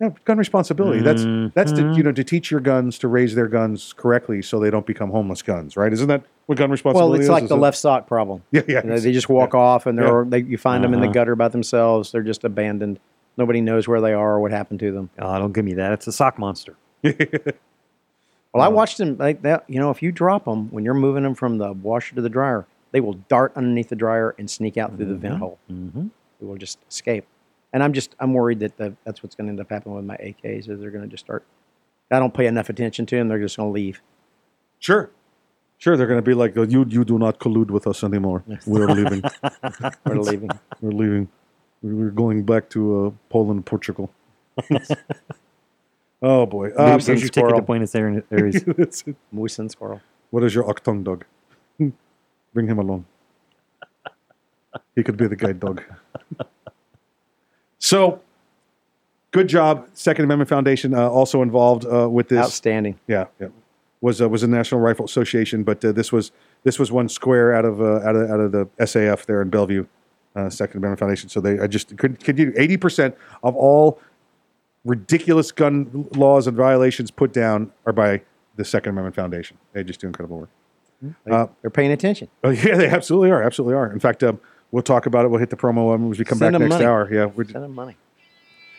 [0.00, 1.00] Yeah, gun responsibility.
[1.00, 1.24] That's
[1.54, 4.70] that's to, you know to teach your guns to raise their guns correctly so they
[4.70, 5.92] don't become homeless guns, right?
[5.92, 7.28] Isn't that what gun responsibility is?
[7.28, 7.42] Well, it's is?
[7.42, 8.42] like Is the it- left sock problem.
[8.52, 8.82] Yeah, yeah.
[8.84, 11.14] You know, they just walk off and they're they, you find them in the Uh-huh.
[11.14, 12.12] gutter by themselves.
[12.12, 13.00] They're just abandoned.
[13.36, 15.10] Nobody knows where they are or what happened to them.
[15.18, 15.92] Oh, don't give me that.
[15.92, 16.76] It's a sock monster.
[18.54, 19.64] Well, I watched them like that.
[19.68, 22.30] You know, if you drop them when you're moving them from the washer to the
[22.30, 25.58] dryer, they will dart underneath the dryer and sneak out through the vent hole.
[25.70, 26.06] Mm-hmm.
[26.40, 27.26] They will just escape.
[27.72, 30.04] And I'm just I'm worried that the, that's what's going to end up happening with
[30.04, 31.44] my AKs is they're going to just start.
[32.10, 33.28] I don't pay enough attention to them.
[33.28, 34.00] They're just going to leave.
[34.78, 35.10] Sure.
[35.76, 38.42] Sure, they're going to be like, "Oh, you you do not collude with us anymore.
[38.66, 39.22] We're leaving.
[40.04, 40.50] We're leaving.
[40.80, 41.28] We're leaving.
[41.82, 44.10] We're going back to uh, Poland, Portugal.
[46.22, 46.72] oh boy.
[46.76, 47.60] Um, Moose and squirrel.
[47.60, 48.24] Buenos Aires.
[48.66, 49.14] That's it.
[49.30, 50.00] Moose and squirrel.
[50.30, 51.24] What is your octung dog?
[51.78, 53.06] Bring him along.
[54.96, 55.84] He could be the guide dog.
[57.78, 58.20] So,
[59.30, 59.88] good job.
[59.94, 62.38] Second Amendment Foundation uh, also involved uh, with this.
[62.38, 62.98] Outstanding.
[63.06, 63.48] Yeah, yeah.
[64.00, 66.30] Was uh, was a National Rifle Association, but uh, this was
[66.62, 69.50] this was one square out of uh, out of out of the SAF there in
[69.50, 69.86] Bellevue,
[70.36, 71.28] uh, Second Amendment Foundation.
[71.28, 74.00] So they I just could you eighty percent of all
[74.84, 78.22] ridiculous gun laws and violations put down are by
[78.54, 79.56] the Second Amendment Foundation.
[79.72, 80.50] They just do incredible work.
[81.02, 82.28] They, Uh, they're paying attention.
[82.44, 83.42] Oh yeah, they absolutely are.
[83.42, 83.92] Absolutely are.
[83.92, 85.28] In fact, um, we'll talk about it.
[85.28, 86.84] We'll hit the promo when we come Send back next money.
[86.84, 87.12] hour.
[87.12, 87.26] Yeah.
[87.26, 87.96] We're, Send them money.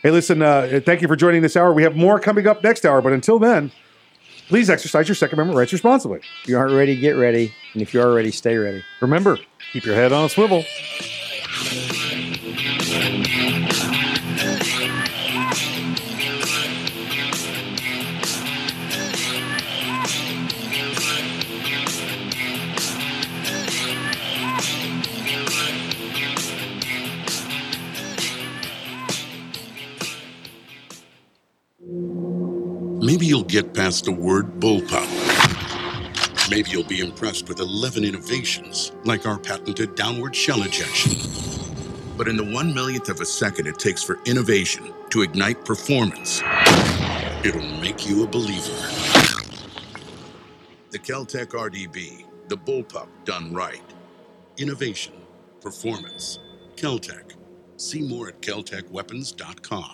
[0.04, 0.42] hey, listen.
[0.42, 1.74] Uh, thank you for joining this hour.
[1.74, 3.02] We have more coming up next hour.
[3.02, 3.72] But until then,
[4.48, 6.20] please exercise your Second Amendment rights responsibly.
[6.44, 7.54] If you aren't ready, get ready.
[7.74, 8.84] And if you are ready, stay ready.
[9.02, 9.38] Remember,
[9.74, 10.64] keep your head on a swivel.
[33.02, 35.08] Maybe you'll get past the word bullpup.
[36.52, 41.14] Maybe you'll be impressed with 11 innovations, like our patented downward shell ejection.
[42.18, 46.42] But in the one millionth of a second it takes for innovation to ignite performance,
[47.46, 48.76] it'll make you a believer.
[50.92, 53.82] The Keltec RDB, the bullpup done right.
[54.58, 55.14] Innovation,
[55.62, 56.40] performance,
[56.76, 57.32] Keltec.
[57.78, 59.94] See more at keltecweapons.com.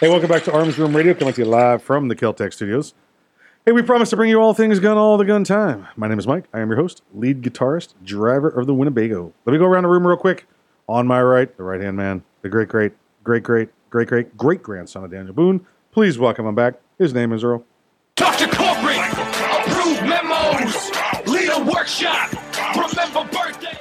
[0.00, 2.94] Hey, welcome back to Arms Room Radio, coming to you live from the Keltec Studios.
[3.64, 5.86] Hey, we promise to bring you all things gun all the gun time.
[5.94, 6.46] My name is Mike.
[6.52, 9.32] I am your host, lead guitarist, driver of the Winnebago.
[9.44, 10.46] Let me go around the room real quick.
[10.88, 12.92] On my right, the right hand man, the great, great,
[13.22, 15.64] great, great, great, great, great grandson of Daniel Boone.
[15.92, 16.74] Please welcome him back.
[16.98, 17.64] His name is Earl.
[18.16, 18.48] Dr.
[18.48, 20.90] Corporate, approved memos,
[21.28, 22.32] leader workshop,
[22.76, 23.78] remember birthday.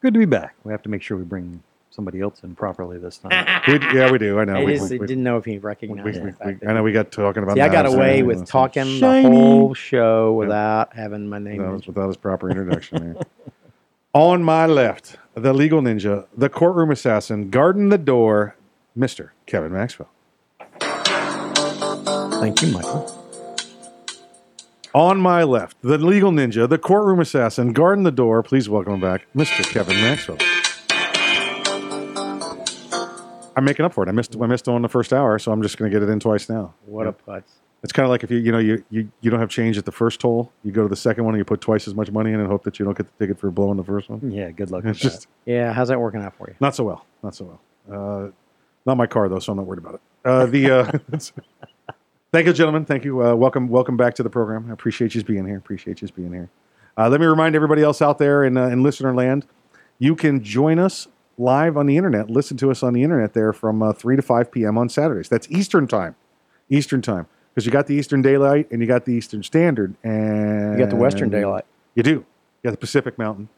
[0.00, 0.54] Good to be back.
[0.62, 1.62] We have to make sure we bring
[1.96, 3.32] somebody else in properly this time.
[3.66, 4.38] We, yeah, we do.
[4.38, 4.54] I know.
[4.56, 6.72] I We- just we- we- didn't know if he recognized we- the we- we- I
[6.74, 8.48] know we got talking about See, I got away and with stuff.
[8.48, 11.56] talking the whole show without having my name.
[11.56, 11.96] Without, mentioned.
[11.96, 13.02] without his proper introduction.
[13.02, 13.16] here.
[14.14, 18.54] On my left, the legal ninja, the courtroom assassin, guarding the door,
[18.96, 19.30] Mr.
[19.46, 20.08] Kevin Maxwell.
[20.80, 23.12] Thank you, Michael.
[24.94, 28.42] On my left, the legal ninja, the courtroom assassin, guarding the door.
[28.42, 29.62] Please welcome him back, Mr.
[29.68, 30.38] Kevin Maxwell.
[33.56, 34.08] I'm making up for it.
[34.08, 36.12] I missed I missed on the first hour, so I'm just going to get it
[36.12, 36.74] in twice now.
[36.84, 37.44] What a putz.
[37.82, 39.84] It's kind of like if you you know you, you you don't have change at
[39.86, 42.10] the first toll, you go to the second one and you put twice as much
[42.10, 44.30] money in and hope that you don't get the ticket for blowing the first one.
[44.30, 44.84] Yeah, good luck.
[44.84, 46.54] It's just Yeah, how's that working out for you?
[46.60, 47.06] not so well.
[47.22, 48.26] Not so well.
[48.26, 48.30] Uh,
[48.84, 50.00] not my car though, so I'm not worried about it.
[50.24, 50.92] Uh, the uh,
[52.32, 52.84] thank you, gentlemen.
[52.84, 53.24] Thank you.
[53.24, 54.66] Uh, welcome, welcome back to the program.
[54.68, 55.56] I appreciate you being here.
[55.56, 56.50] Appreciate you being here.
[56.98, 59.46] Uh, let me remind everybody else out there in uh, in listener land,
[59.98, 62.30] you can join us live on the internet.
[62.30, 64.78] Listen to us on the internet there from uh, three to five p.m.
[64.78, 65.28] on Saturdays.
[65.28, 66.16] That's Eastern time.
[66.68, 67.26] Eastern time
[67.56, 70.90] because you got the Eastern Daylight and you got the Eastern Standard and You got
[70.90, 71.64] the Western Daylight.
[71.94, 72.10] You do.
[72.10, 72.24] You
[72.64, 73.48] got the Pacific Mountain,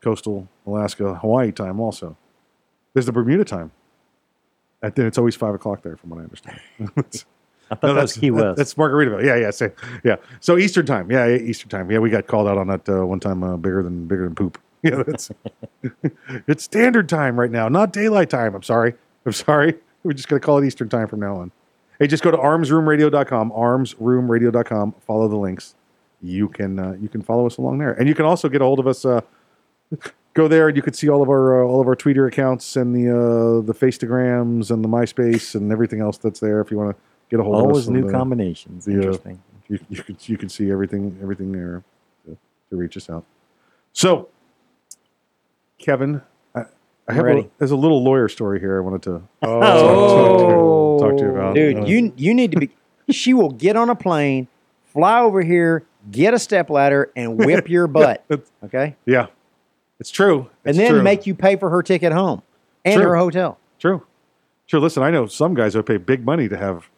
[0.00, 2.16] Coastal Alaska, Hawaii time also.
[2.94, 3.70] There's the Bermuda time.
[4.80, 6.60] And then it's always five o'clock there, from what I understand.
[7.70, 8.56] I thought that was that's Key West.
[8.56, 9.24] That's Margaritaville.
[9.24, 9.72] Yeah, yeah, same.
[10.04, 10.16] yeah.
[10.40, 11.10] So Eastern time.
[11.10, 11.90] Yeah, yeah, Eastern time.
[11.90, 13.42] Yeah, we got called out on that uh, one time.
[13.42, 14.58] Uh, bigger than bigger than poop.
[14.82, 15.30] Yeah, that's
[16.46, 18.54] it's standard time right now, not daylight time.
[18.54, 18.94] I'm sorry.
[19.26, 19.74] I'm sorry.
[20.04, 21.50] We're just gonna call it Eastern time from now on.
[21.98, 23.50] Hey, just go to armsroomradio.com.
[23.50, 24.94] Armsroomradio.com.
[25.04, 25.74] Follow the links.
[26.22, 28.64] You can uh, you can follow us along there, and you can also get a
[28.64, 29.04] hold of us.
[29.04, 29.20] Uh,
[30.38, 32.76] go there and you can see all of our uh, all of our Twitter accounts
[32.76, 36.60] and the uh, the Facegrams and the MySpace and everything else that's there.
[36.60, 38.84] If you want to get a hold of us, Always new uh, combinations.
[38.84, 39.42] the, Interesting.
[39.68, 41.82] you, you can you can see everything everything there
[42.26, 42.36] to,
[42.70, 43.24] to reach us out.
[43.92, 44.28] So,
[45.78, 46.22] Kevin,
[46.54, 46.64] I,
[47.08, 48.78] I have a, there's a little lawyer story here.
[48.78, 52.52] I wanted to Oh, talk, to, talk to you about, dude, Uh, you you need
[52.52, 52.70] to be.
[53.10, 54.48] she will get on a plane,
[54.92, 58.24] fly over here, get a step ladder, and whip your butt.
[58.64, 59.26] Okay, yeah,
[60.00, 61.02] it's true, and then true.
[61.02, 62.42] make you pay for her ticket home
[62.84, 63.10] and True.
[63.10, 63.58] her hotel.
[63.78, 64.04] True.
[64.66, 64.80] Sure.
[64.80, 66.88] Listen, I know some guys would pay big money to have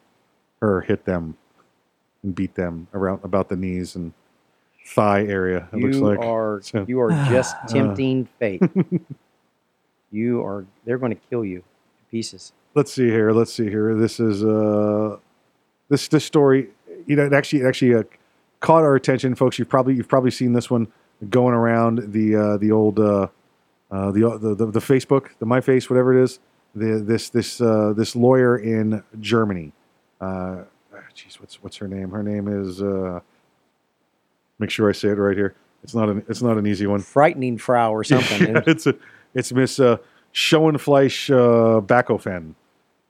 [0.61, 1.37] her hit them
[2.22, 4.12] and beat them around about the knees and
[4.87, 5.68] thigh area.
[5.72, 8.62] It looks You like are So- you are just Uh, tempting fate.
[10.11, 10.64] you are.
[10.85, 11.64] They're going to kill you to
[12.11, 12.53] pieces.
[12.74, 13.33] let's see here.
[13.33, 13.95] Let's see here.
[13.95, 15.16] This is uh,
[15.89, 16.68] this this story.
[17.07, 18.03] You know, it actually it actually uh,
[18.61, 19.59] caught our attention, folks.
[19.59, 20.89] You've probably you've probably seen this one
[21.28, 23.28] going around the uh, the old uh,
[23.91, 26.39] uh, the, the the the Facebook, the MyFace, whatever it is.
[26.74, 29.72] The this this uh, this lawyer in Germany.
[30.20, 30.62] Uh,
[31.14, 32.11] jeez, what's what's her name?
[32.11, 32.81] Her name is.
[34.61, 35.54] Make sure I say it right here.
[35.82, 37.00] It's not an it's not an easy one.
[37.00, 38.48] Frightening Frau or something.
[38.54, 38.94] Yeah, it's a,
[39.34, 39.96] it's Miss uh,
[40.34, 42.54] Schoenfleisch uh, Backofen.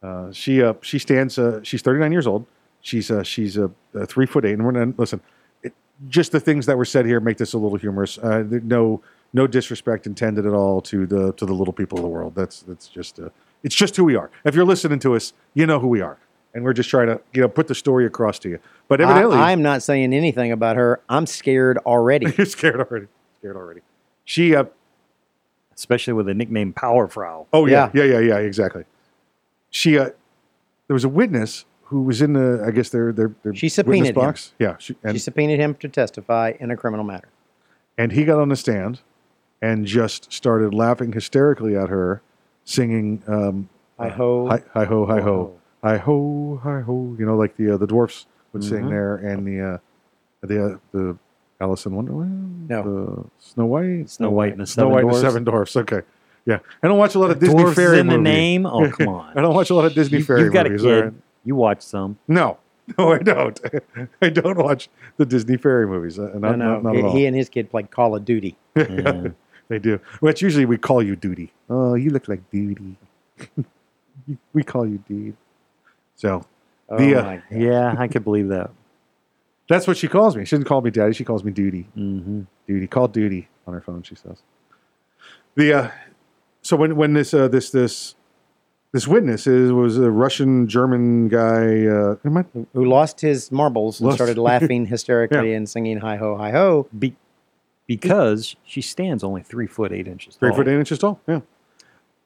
[0.03, 1.38] Uh, she uh, she stands.
[1.38, 2.46] Uh, she's 39 years old.
[2.80, 4.55] She's uh, she's a, uh three foot eight.
[4.55, 5.20] And we're gonna listen.
[5.62, 5.74] It,
[6.09, 8.16] just the things that were said here make this a little humorous.
[8.18, 12.09] Uh, no no disrespect intended at all to the to the little people of the
[12.09, 12.34] world.
[12.34, 13.28] That's that's just uh,
[13.62, 14.30] it's just who we are.
[14.44, 16.18] If you're listening to us, you know who we are,
[16.55, 18.59] and we're just trying to you know put the story across to you.
[18.88, 21.01] But evidently, I, am not saying anything about her.
[21.09, 22.32] I'm scared already.
[22.38, 23.07] you're scared already.
[23.40, 23.80] Scared already.
[24.24, 24.64] She uh,
[25.80, 27.46] Especially with the nickname Power Frau.
[27.55, 28.84] Oh yeah, yeah, yeah, yeah, exactly.
[29.70, 30.11] She, uh,
[30.88, 33.74] there was a witness who was in the, I guess their their, their She witness
[33.76, 34.14] subpoenaed him.
[34.14, 34.53] box.
[34.59, 37.28] Yeah, she, and, she subpoenaed him to testify in a criminal matter.
[37.96, 39.01] and he got on the stand
[39.62, 42.20] and just started laughing hysterically at her,
[42.64, 44.48] singing um, Hi ho.
[44.48, 47.14] hi, hi ho, hi ho, hi ho, hi ho.
[47.18, 48.91] You know, like the uh, the dwarfs would sing Mhm.
[48.91, 49.78] there, and the uh,
[50.47, 51.16] the uh, the
[51.61, 52.83] Alice in Wonderland, No.
[52.83, 55.20] the Snow White, Snow White and the Snow Seven White and the Dwarfs.
[55.33, 55.76] Seven Dwarfs.
[55.76, 56.01] Okay,
[56.47, 58.64] yeah, I don't watch a lot of Disney Dwarfs fairy in the name?
[58.66, 59.37] Oh, come on.
[59.37, 60.83] I don't watch a lot of Disney You- fairy you've got a movies.
[60.83, 60.95] kid.
[60.97, 61.12] all right?
[61.45, 62.18] You watch some.
[62.28, 62.59] No,
[62.99, 63.61] no, I don't.
[64.22, 66.18] I don't watch the Disney fairy movies.
[66.18, 66.72] Uh, Not, no, no.
[66.74, 67.16] not, not he, at all.
[67.16, 68.57] he and his kid played Call of Duty.
[68.74, 70.01] they do.
[70.20, 71.53] Which usually we call you Duty.
[71.68, 72.97] Oh, you look like Duty.
[74.53, 75.37] we call you Dude.
[76.21, 76.45] So,
[76.91, 77.45] Oh the, uh, my God.
[77.51, 78.71] Yeah, I could believe that.
[79.71, 80.45] that's what she calls me.
[80.45, 81.14] She doesn't call me Daddy.
[81.14, 81.89] She calls me Duty.
[81.97, 82.43] Mm-hmm.
[82.66, 82.87] Duty.
[82.89, 84.03] Call Duty on her phone.
[84.03, 84.43] She says.
[85.55, 85.91] The uh,
[86.62, 88.16] so when when this uh, this this
[88.93, 91.87] this witness is was a Russian German guy.
[91.87, 92.45] Uh, I-
[92.75, 95.57] Who lost his marbles and started laughing hysterically Yeah.
[95.57, 97.16] and singing "Hi ho, hi ho." Be-
[97.87, 100.59] because she stands only three foot eight inches Three tall.
[100.59, 101.21] foot eight inches tall.
[101.27, 101.41] Yeah.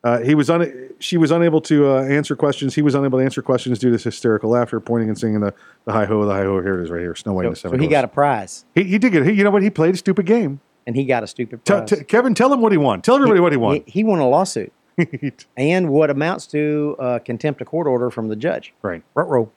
[0.04, 2.74] Uh, he was un- she was unable to uh, answer questions.
[2.74, 5.54] He was unable to answer questions due to this hysterical laughter, pointing and singing the,
[5.86, 6.60] the hi ho, the hi ho.
[6.60, 7.14] Here it is, right here.
[7.14, 9.24] Snow White So, and the so Seven he got a prize, He, he did get.
[9.26, 9.62] He, you know what?
[9.62, 10.60] He played a stupid game.
[10.86, 11.88] and he got a stupid prize.
[11.88, 13.00] t- Kevin, tell him what he won.
[13.00, 13.76] Tell everybody what he won.
[13.76, 14.72] He, he won a lawsuit,
[15.56, 18.74] and what amounts to uh, contempt of court order from the judge.
[18.82, 19.02] right.
[19.14, 19.50] Ruh-roh.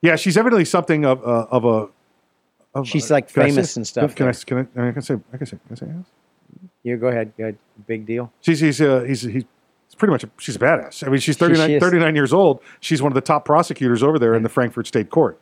[0.00, 1.88] Yeah, she's evidently something of uh, of a.
[2.74, 4.32] Of She's, a- like, can famous and stuff Can I?
[4.32, 4.88] Can I?
[4.88, 5.14] I can say.
[5.32, 5.58] I can say.
[5.68, 6.06] Can I say yes?
[6.82, 7.32] You go ahead.
[7.36, 7.58] Go ahead.
[7.86, 8.32] Big deal.
[8.40, 9.44] She's he's uh, he's he's
[9.86, 11.06] it's pretty much a, she's a badass.
[11.06, 11.80] I mean, she's She- 39, she is.
[11.82, 12.60] 39 years old.
[12.80, 15.38] She's one of the top prosecutors over there in the Frankfurt State Court.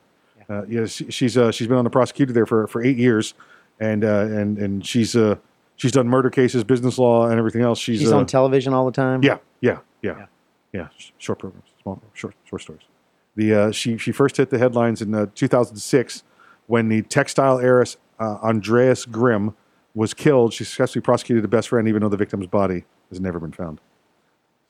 [0.49, 3.35] Uh, yeah, she, she's uh, she's been on the prosecutor there for, for eight years,
[3.79, 5.37] and uh, and and she's uh,
[5.77, 7.79] she's done murder cases, business law, and everything else.
[7.79, 9.23] She's, She's uh, on television all the time.
[9.23, 10.27] Yeah, yeah, yeah,
[10.73, 10.89] yeah.
[10.99, 12.83] sh- Short programs, small short short stories.
[13.37, 16.25] The uh, she she first hit the headlines in uh, 2006
[16.67, 19.55] when the textile heiress uh, Andreas Grimm
[19.95, 20.53] was killed.
[20.53, 23.81] She successfully prosecuted the best friend, even though the victim's body has never been found.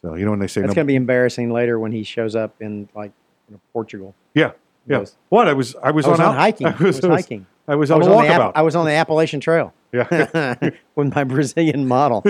[0.02, 2.02] So you know when they say That's no, going to be embarrassing later when he
[2.04, 3.12] shows up in like
[3.48, 4.14] you know, Portugal.
[4.34, 4.52] yeah,
[4.86, 4.98] yeah.
[5.00, 6.66] Goes- What I was I was, I was on, on hiking.
[6.68, 7.46] I was, I was hiking.
[7.68, 9.74] I was I on was on, the App- I was on the Appalachian Trail.
[9.92, 10.54] Yeah.
[10.94, 12.20] with my Brazilian model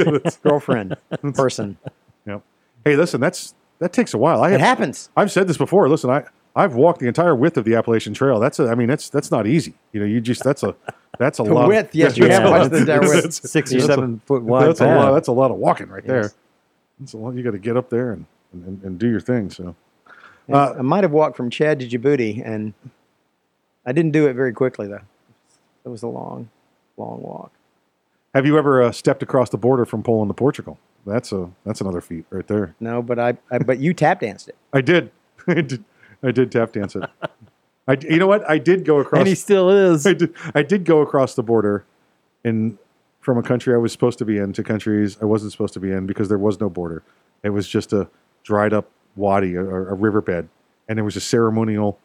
[0.43, 0.97] girlfriend
[1.35, 1.77] person.
[2.27, 2.43] Yep.
[2.87, 4.43] Hey, listen, that's that takes a while.
[4.43, 5.11] I It have, happens.
[5.15, 5.87] I've said this before.
[5.91, 6.25] Listen, I
[6.57, 8.41] I've walked the entire width of the Appalachian Trail.
[8.41, 9.75] That's a, I mean, that's that's not easy.
[9.93, 10.75] You know, you just that's a
[11.21, 11.69] that's a The lot.
[11.69, 13.33] width, yes, you have that's a watched lot- the entire width.
[13.55, 15.13] Six or that's a- seven foot wide That's a lot.
[15.13, 16.23] That's a lot of walking right there.
[16.23, 16.35] Yes.
[16.99, 17.35] That's a lot.
[17.35, 19.51] You got to get up there and, and, and do your thing.
[19.51, 19.77] So,
[20.51, 22.73] Uh, I might have walked from Chad to Djibouti, and
[23.87, 25.03] I didn't do it very quickly though.
[25.85, 26.51] It was a long,
[26.97, 27.53] long walk.
[28.35, 30.79] have you ever uh, stepped across the border from Poland to Portugal?
[31.07, 32.75] That's a that's another feat right there.
[32.81, 34.57] No, but I, I but you tap danced it.
[34.73, 35.11] I did.
[35.47, 35.85] I did.
[36.23, 37.05] I did tap dance it.
[37.91, 38.49] I, you know what?
[38.49, 39.19] I did go across.
[39.19, 40.07] And he still is.
[40.07, 41.85] I did, I did go across the border
[42.45, 42.79] in
[43.21, 45.81] from a country I was supposed to be in to countries I wasn't supposed to
[45.81, 47.03] be in because there was no border.
[47.43, 48.09] It was just a
[48.45, 50.49] dried up wadi or a riverbed,
[50.89, 51.99] and there was a ceremonial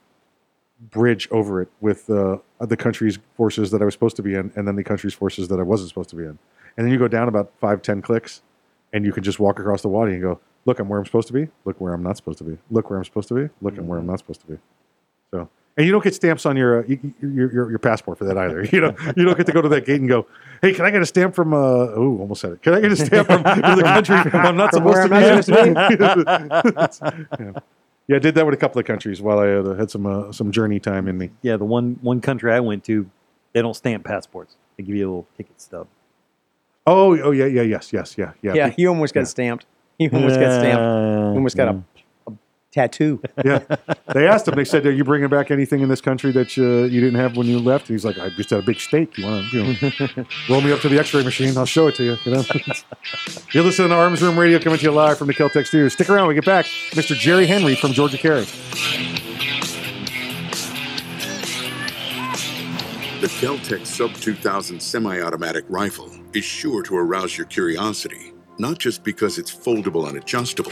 [0.90, 4.52] bridge over it with uh, the country's forces that I was supposed to be in,
[4.56, 6.40] and then the country's forces that I wasn't supposed to be in.
[6.78, 8.42] And then you go down about five, ten clicks,
[8.92, 11.28] and you can just walk across the wadi and go, "Look, I'm where I'm supposed
[11.28, 11.48] to be.
[11.64, 12.58] Look where I'm not supposed to be.
[12.72, 13.50] Look where I'm supposed to be.
[13.62, 14.58] Look, I'm where I'm not supposed to be."
[15.32, 18.18] So, and you don't get stamps on your, uh, y- y- your your your passport
[18.18, 18.64] for that either.
[18.64, 20.26] You know, you don't get to go to that gate and go,
[20.62, 22.62] "Hey, can I get a stamp from?" Uh, oh, almost said it.
[22.62, 26.00] Can I get a stamp from the country I'm not From supposed to be?
[26.00, 26.28] not
[27.40, 27.40] in?
[27.40, 27.52] yeah.
[28.08, 30.06] yeah, I did that with a couple of countries while I had, uh, had some
[30.06, 31.30] uh, some journey time in me.
[31.42, 33.10] Yeah, the one one country I went to,
[33.54, 34.56] they don't stamp passports.
[34.78, 35.88] They give you a little ticket stub.
[36.88, 38.54] Oh, oh yeah, yeah, yes, yes, yeah, yeah.
[38.54, 39.26] Yeah, you almost got Yeah.
[39.26, 39.66] stamped.
[39.98, 40.82] You almost got stamped.
[40.82, 41.95] Uh, You almost got a, a
[42.76, 43.22] tattoo.
[43.44, 43.60] yeah.
[44.14, 44.56] They asked him.
[44.56, 47.38] They said, "Are you bringing back anything in this country that uh, you didn't have
[47.38, 49.18] when you left?" And he's like, "I just had a big steak.
[49.18, 51.58] You want to, you know, roll me up to the X-ray machine?
[51.58, 52.44] I'll show it to you." You know.
[53.54, 55.94] You're listening to Arms Room Radio coming to you live from the Keltec Studios.
[55.94, 56.28] Stick around.
[56.28, 56.66] We get back.
[56.92, 57.16] Mr.
[57.16, 58.46] Jerry Henry from GeorgiaCarry.
[63.22, 69.04] The Keltec Sub 2000 semi automatic rifle is sure to arouse your curiosity, not just
[69.04, 70.72] because it's foldable and adjustable,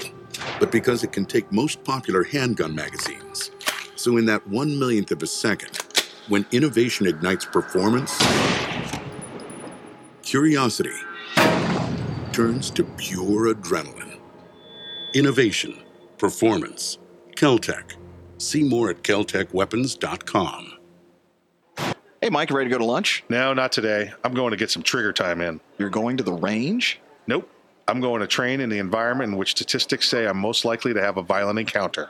[0.60, 3.52] but because it can take most popular handgun magazines.
[3.96, 5.78] So, in that one millionth of a second,
[6.28, 8.22] when innovation ignites performance,
[10.22, 10.94] curiosity
[12.32, 14.20] turns to pure adrenaline.
[15.14, 15.78] Innovation,
[16.18, 16.98] performance,
[17.36, 17.96] Keltec.
[18.38, 20.80] See more at keltecweapons.com.
[22.22, 23.24] Hey, Mike, ready to go to lunch?
[23.30, 24.12] No, not today.
[24.24, 25.60] I'm going to get some trigger time in.
[25.78, 27.00] You're going to the range?
[27.28, 27.50] Nope.
[27.88, 31.02] I'm going to train in the environment in which statistics say I'm most likely to
[31.02, 32.10] have a violent encounter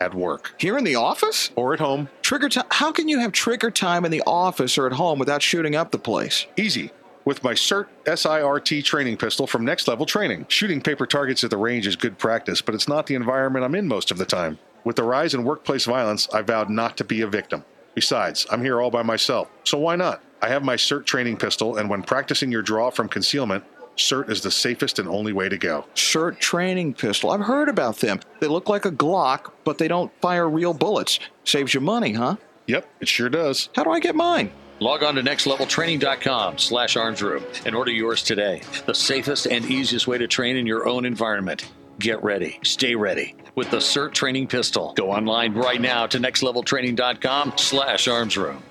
[0.00, 1.50] at work Here in the office?
[1.56, 2.08] or at home.
[2.22, 2.64] Trigger time?
[2.70, 5.90] How can you have trigger time in the office or at home without shooting up
[5.90, 6.46] the place?
[6.56, 6.90] Easy.
[7.26, 10.46] With my CERT SIRT training pistol from Next Level Training.
[10.48, 13.74] Shooting paper targets at the range is good practice, but it's not the environment I'm
[13.74, 14.58] in most of the time.
[14.84, 17.62] With the rise in workplace violence, I vowed not to be a victim.
[17.94, 20.22] Besides, I'm here all by myself, so why not?
[20.40, 23.64] I have my SIRT training pistol, and when practicing your draw from concealment,
[24.00, 25.84] SIRT is the safest and only way to go.
[25.94, 27.30] SIRT training pistol.
[27.30, 28.20] I've heard about them.
[28.40, 31.20] They look like a Glock, but they don't fire real bullets.
[31.44, 32.36] Saves you money, huh?
[32.66, 33.68] Yep, it sure does.
[33.74, 34.50] How do I get mine?
[34.80, 38.62] Log on to nextleveltraining.com slash armsroom and order yours today.
[38.86, 41.70] The safest and easiest way to train in your own environment.
[41.98, 42.58] Get ready.
[42.62, 44.94] Stay ready with the SIRT training pistol.
[44.96, 48.62] Go online right now to nextleveltraining.com slash armsroom.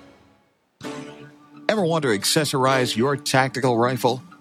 [1.68, 4.24] Ever want to accessorize your tactical rifle?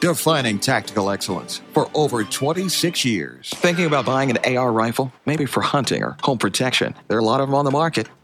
[0.00, 3.50] defining tactical excellence for over 26 years.
[3.56, 5.12] Thinking about buying an AR rifle?
[5.26, 6.94] Maybe for hunting or home protection.
[7.08, 8.08] There are a lot of them on the market.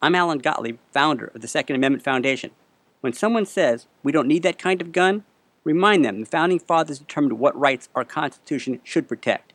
[0.00, 2.52] I'm Alan Gottlieb, founder of the Second Amendment Foundation.
[3.00, 5.24] When someone says we don't need that kind of gun,
[5.64, 9.54] remind them the Founding Fathers determined what rights our Constitution should protect.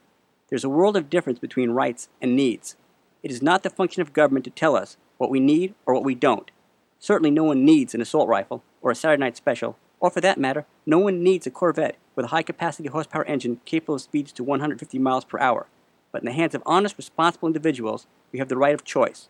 [0.50, 2.76] There's a world of difference between rights and needs.
[3.24, 6.04] It is not the function of government to tell us what we need or what
[6.04, 6.52] we don't.
[7.00, 10.38] Certainly, no one needs an assault rifle or a Saturday night special, or for that
[10.38, 14.34] matter, no one needs a Corvette with a high capacity horsepower engine capable of speeds
[14.34, 15.68] to 150 miles per hour.
[16.12, 19.30] But in the hands of honest, responsible individuals, we have the right of choice.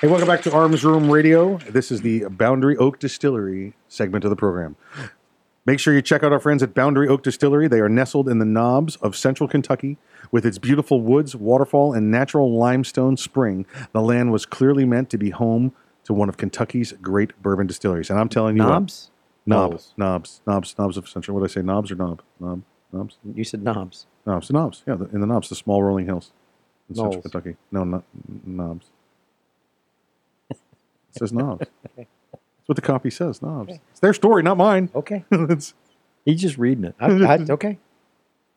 [0.00, 1.58] Hey, welcome back to Arms Room Radio.
[1.58, 4.76] This is the Boundary Oak Distillery segment of the program.
[5.66, 7.68] Make sure you check out our friends at Boundary Oak Distillery.
[7.68, 9.98] They are nestled in the knobs of central Kentucky
[10.32, 13.66] with its beautiful woods, waterfall, and natural limestone spring.
[13.92, 15.72] The land was clearly meant to be home
[16.04, 18.08] to one of Kentucky's great bourbon distilleries.
[18.08, 19.10] And I'm telling you, what- Knobs?
[19.46, 21.34] knobs, knobs, knobs, knobs of central.
[21.38, 21.62] What did I say?
[21.62, 22.22] Knobs or knob?
[22.38, 22.62] Knob,
[22.92, 23.16] knobs.
[23.34, 24.06] You said knobs.
[24.24, 24.82] Knobs, the knobs.
[24.86, 26.32] Yeah, the, in the knobs, the small rolling hills
[26.88, 27.22] in central Knolls.
[27.22, 27.56] Kentucky.
[27.70, 28.04] No, not
[28.46, 28.86] knobs.
[31.14, 31.66] It says knobs.
[31.96, 32.08] That's
[32.66, 33.42] what the copy says.
[33.42, 33.74] Knobs.
[33.90, 34.90] It's their story, not mine.
[34.94, 35.24] Okay.
[35.32, 35.74] It's-
[36.26, 36.94] He's just reading it.
[37.00, 37.78] I, I, okay.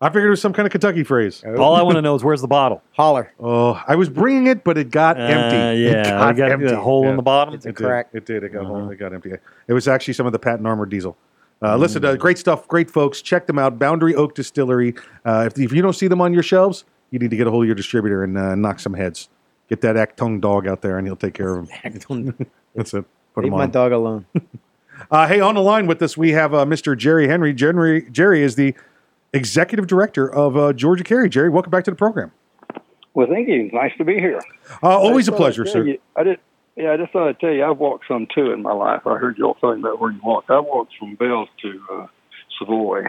[0.01, 1.41] I figured it was some kind of Kentucky phrase.
[1.45, 2.83] All I want to know is where's the bottle?
[2.91, 3.31] Holler.
[3.39, 5.81] Oh, I was bringing it, but it got Uh, empty.
[5.81, 6.73] yeah, it got, it got a empty.
[6.75, 7.53] hole in the bottom?
[7.53, 8.11] It's It's a a it crack.
[8.11, 8.17] Did.
[8.17, 8.43] It did.
[8.43, 8.73] It got Uh-huh.
[8.73, 8.89] hole.
[8.89, 9.31] It got empty.
[9.67, 11.15] It was actually some of the patent armored diesel.
[11.61, 13.21] Uh, Listen, uh, great stuff, great folks.
[13.21, 13.79] Check them out.
[13.79, 14.93] Boundary Oak Distillery.
[15.23, 17.49] Uh, if, if you don't see them on your shelves, you need to get a
[17.51, 19.29] hold of your distributor and uh, knock some heads.
[19.73, 22.35] Get that Actung dog out there, and he'll take care of him.
[22.75, 23.05] That's it.
[23.33, 23.71] Put Leave him my on.
[23.71, 24.25] dog alone.
[25.09, 26.95] Uh, hey, on the line with us, we have uh, Mr.
[26.95, 27.51] Jerry Henry.
[27.51, 28.75] Jerry, Jerry is the
[29.33, 31.31] executive director of uh, GeorgiaCarry.
[31.31, 32.31] Jerry, welcome back to the program.
[33.15, 33.71] Well, thank you.
[33.73, 34.39] Nice to be here.
[34.83, 35.83] Uh, always a pleasure, sir.
[35.83, 36.39] you- I did.
[36.75, 39.01] Yeah, I just thought I'd tell you, I've walked some too in my life.
[39.07, 40.51] I heard you all talking about where you walked.
[40.51, 42.07] I walked from Bells to uh,
[42.59, 43.05] Savoy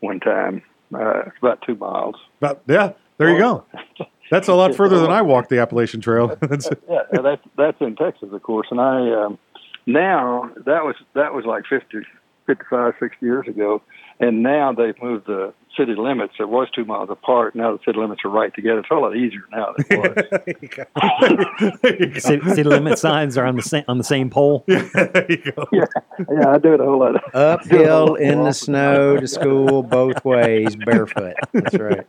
[0.00, 0.62] one time.
[0.94, 2.16] Uh, it's about two miles.
[2.40, 3.66] But yeah, there you go.
[4.32, 6.28] That's a lot further than I walked the Appalachian Trail.
[6.40, 8.66] That's- yeah, yeah, that's that's in Texas, of course.
[8.70, 9.38] And I um,
[9.84, 11.98] now that was that was like 50,
[12.46, 13.82] 55, 60 years ago,
[14.20, 16.32] and now they've moved the city limits.
[16.40, 17.54] It was two miles apart.
[17.54, 18.78] Now the city limits are right together.
[18.80, 20.78] It's a lot easier now than it
[22.14, 22.22] was.
[22.22, 24.64] City, city limit signs are on the same on the same pole.
[24.68, 27.34] yeah, yeah, I do it a whole lot.
[27.34, 31.34] Uphill in the snow to school both ways, barefoot.
[31.52, 32.06] That's right.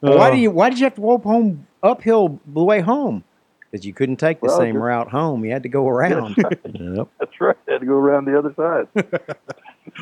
[0.00, 0.50] Why do uh, you?
[0.50, 3.24] Why did you have to walk home uphill the way home?
[3.70, 5.44] Because you couldn't take the Well, same just- route home.
[5.44, 6.36] You had to go around.
[6.64, 7.08] Yep.
[7.18, 7.56] That's right.
[7.68, 8.88] I had to go around the other side.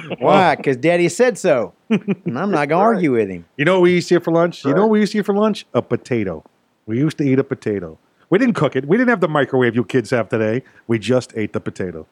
[0.19, 0.55] Why?
[0.55, 3.45] Because Daddy said so, and I'm not gonna argue with him.
[3.57, 4.65] You know what we used to eat for lunch?
[4.65, 5.67] You know what we used to eat for lunch?
[5.75, 6.45] A potato.
[6.87, 7.99] We used to eat a potato.
[8.31, 8.87] We didn't cook it.
[8.87, 10.63] We didn't have the microwave you kids have today.
[10.87, 12.07] We just ate the potato.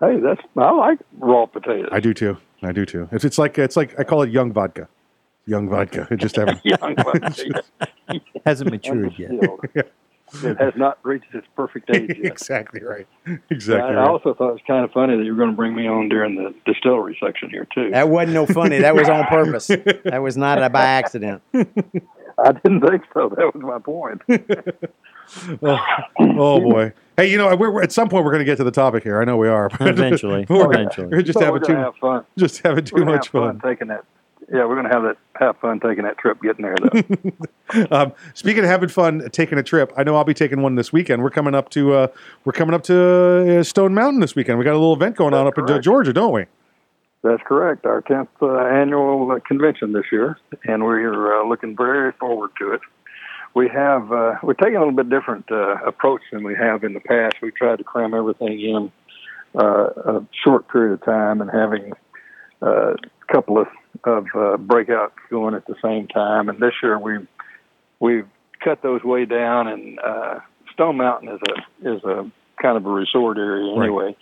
[0.00, 1.90] Hey, that's I like raw potatoes.
[1.92, 2.38] I do too.
[2.62, 3.08] I do too.
[3.12, 4.88] It's, it's like it's like I call it young vodka.
[5.50, 6.06] Young vodka.
[6.10, 6.60] It just haven't.
[6.64, 7.64] Young vodka.
[8.46, 9.32] Hasn't matured yet.
[10.44, 12.24] It has not reached its perfect age yet.
[12.32, 13.08] exactly right.
[13.50, 13.96] Exactly.
[13.96, 15.74] I, I also thought it was kind of funny that you were going to bring
[15.74, 17.90] me on during the distillery section here too.
[17.90, 18.78] That wasn't no funny.
[18.78, 19.66] That was on purpose.
[19.66, 21.42] That was not a by accident.
[21.52, 23.28] I didn't think so.
[23.36, 24.22] That was my point.
[25.62, 25.78] oh,
[26.20, 26.92] oh, boy.
[27.16, 29.02] Hey, you know, we're, we're- at some point we're going to get to the topic
[29.02, 29.20] here.
[29.20, 29.68] I know we are.
[29.68, 30.46] but- Eventually.
[30.48, 31.08] we're, Eventually.
[31.08, 32.24] We're just So having we're too have fun.
[32.38, 33.60] just having too We're much have fun.
[33.60, 34.04] taking that.
[34.52, 37.86] Yeah, we're going to have that have fun taking that trip getting there though.
[37.96, 40.92] um, speaking of having fun taking a trip, I know I'll be taking one this
[40.92, 41.22] weekend.
[41.22, 42.06] We're coming up to uh,
[42.44, 44.58] we're coming up to uh, Stone Mountain this weekend.
[44.58, 46.46] We got a little event going on up in Georgia, don't we?
[47.22, 47.84] That's correct.
[47.84, 52.72] Our tenth uh, annual uh, convention this year, and we're uh, looking very forward to
[52.72, 52.80] it.
[53.54, 56.94] We have uh, we're taking a little bit different uh, approach than we have in
[56.94, 57.36] the past.
[57.42, 58.92] We tried to cram everything in
[59.54, 61.92] uh, a short period of time and having
[62.62, 62.94] uh,
[63.30, 63.66] couple of
[64.04, 66.48] of uh, breakouts going at the same time.
[66.48, 67.18] And this year we
[67.98, 68.26] we've
[68.62, 69.68] cut those way down.
[69.68, 70.40] And uh,
[70.72, 72.30] Stone Mountain is a is a
[72.62, 73.84] kind of a resort area Right.
[73.84, 74.16] anyway.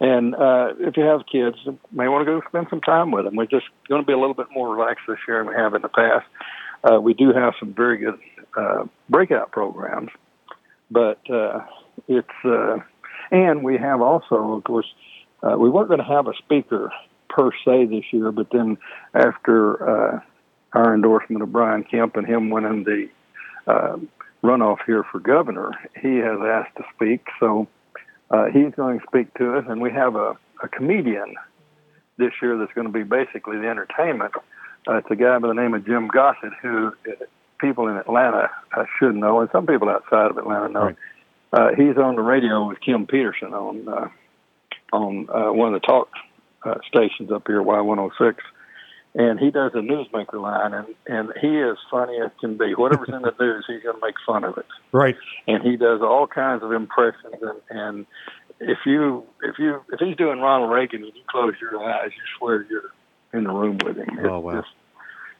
[0.00, 3.24] And uh, if you have kids, you may want to go spend some time with
[3.24, 3.36] them.
[3.36, 5.74] We're just going to be a little bit more relaxed this year than we have
[5.74, 6.26] in the past.
[6.82, 8.18] Uh, we do have some very good
[8.56, 10.10] uh, breakout programs,
[10.90, 11.60] but uh,
[12.08, 12.78] it's uh,
[13.30, 14.92] and we have also, of course,
[15.44, 16.90] uh, we weren't going to have a speaker
[17.34, 18.78] per se this year, but then
[19.14, 20.20] after uh,
[20.72, 23.08] our endorsement of Brian Kemp and him winning the
[23.66, 23.96] uh,
[24.42, 27.26] runoff here for governor, he has asked to speak.
[27.40, 27.68] So
[28.30, 31.34] uh, he's going to speak to us, and we have a, a comedian
[32.18, 34.32] this year that's going to be basically the entertainment.
[34.86, 37.24] Uh, it's a guy by the name of Jim Gossett, who uh,
[37.60, 40.94] people in Atlanta uh, should know, and some people outside of Atlanta know.
[41.52, 44.08] Uh, he's on the radio with Kim Peterson on uh,
[44.92, 46.08] on uh, one of the talk
[46.64, 48.36] uh, stations up here, Y106,
[49.14, 52.74] and he does a newsmaker line, and and he is funny as can be.
[52.74, 55.16] Whatever's in the news, he's going to make fun of it Right.
[55.46, 58.06] and he does all kinds of impressions and, and
[58.60, 62.22] if you if you if he's doing Ronald Reagan and you close your eyes, you
[62.38, 62.90] swear you're
[63.32, 64.18] in the room with him.
[64.24, 64.60] Oh, wow.
[64.60, 64.68] Just,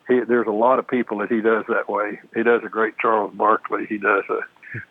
[0.08, 2.18] he, there's a lot of people that he does that way.
[2.34, 3.86] He does a great Charles Barkley.
[3.88, 4.40] He does a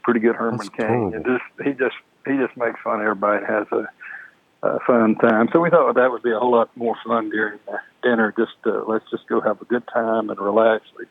[0.03, 1.95] pretty good Herman That's Cain, and just he just
[2.25, 3.89] he just makes fun of everybody and has a,
[4.63, 5.49] a fun time.
[5.51, 7.59] So we thought that would be a whole lot more fun during
[8.03, 8.33] dinner.
[8.37, 10.85] Just uh, let's just go have a good time and relax.
[10.97, 11.05] We,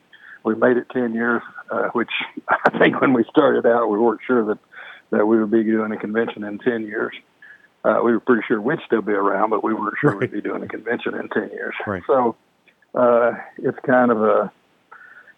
[0.45, 2.11] we made it ten years, uh, which
[2.49, 4.59] I think when we started out, we weren't sure that
[5.11, 7.15] that we would be doing a convention in ten years.
[7.83, 10.43] Uh, we were pretty sure we'd still be around, but we weren't sure we'd be
[10.43, 11.75] doing a convention in ten years.
[11.87, 12.03] Right.
[12.07, 12.37] So
[12.95, 14.53] uh, it's kind of a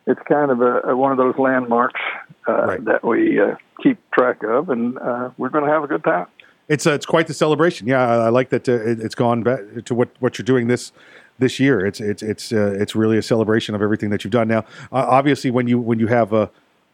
[0.06, 2.01] it's kind of a, a one of those landmarks
[2.47, 6.05] uh, that we uh, keep track of, and uh, we're going to have a good
[6.05, 6.26] time.
[6.73, 7.86] It's uh, it's quite the celebration.
[7.86, 10.69] Yeah, I, I like that uh, it, it's gone back to what, what you're doing
[10.69, 10.90] this
[11.39, 11.85] this year.
[11.85, 14.49] It's it's it's uh, it's really a celebration of everything that you've done.
[14.49, 16.47] Now, obviously, when you when you have uh,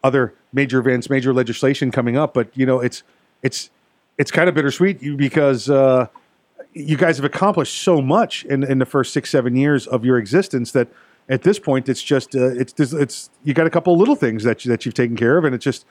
[0.02, 3.04] other major events, major legislation coming up, but you know, it's
[3.44, 3.70] it's
[4.18, 6.08] it's kind of bittersweet because uh,
[6.72, 10.18] you guys have accomplished so much in in the first six seven years of your
[10.18, 10.88] existence that.
[11.30, 14.70] At this point, it's just it's it's you got a couple little things that you,
[14.70, 15.84] that you've taken care of, and it's just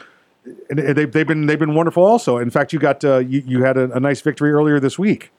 [0.69, 2.03] and they've, they've been they've been wonderful.
[2.03, 4.97] Also, in fact, you got uh, you, you had a, a nice victory earlier this
[4.97, 5.31] week.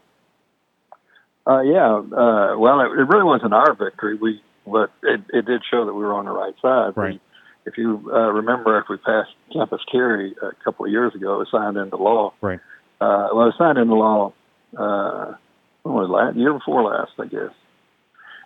[1.46, 4.16] Uh, yeah, uh, well, it, it really wasn't our victory.
[4.16, 6.92] We, but it, it did show that we were on the right side.
[6.96, 7.14] Right.
[7.14, 7.20] We,
[7.64, 11.38] if you uh, remember, after we passed campus carry a couple of years ago, it
[11.38, 12.32] was signed into law.
[12.40, 12.60] Right.
[13.00, 14.32] Uh, well, it was signed into law.
[14.76, 15.34] Uh,
[15.82, 16.36] when was last?
[16.36, 17.54] Year before last, I guess.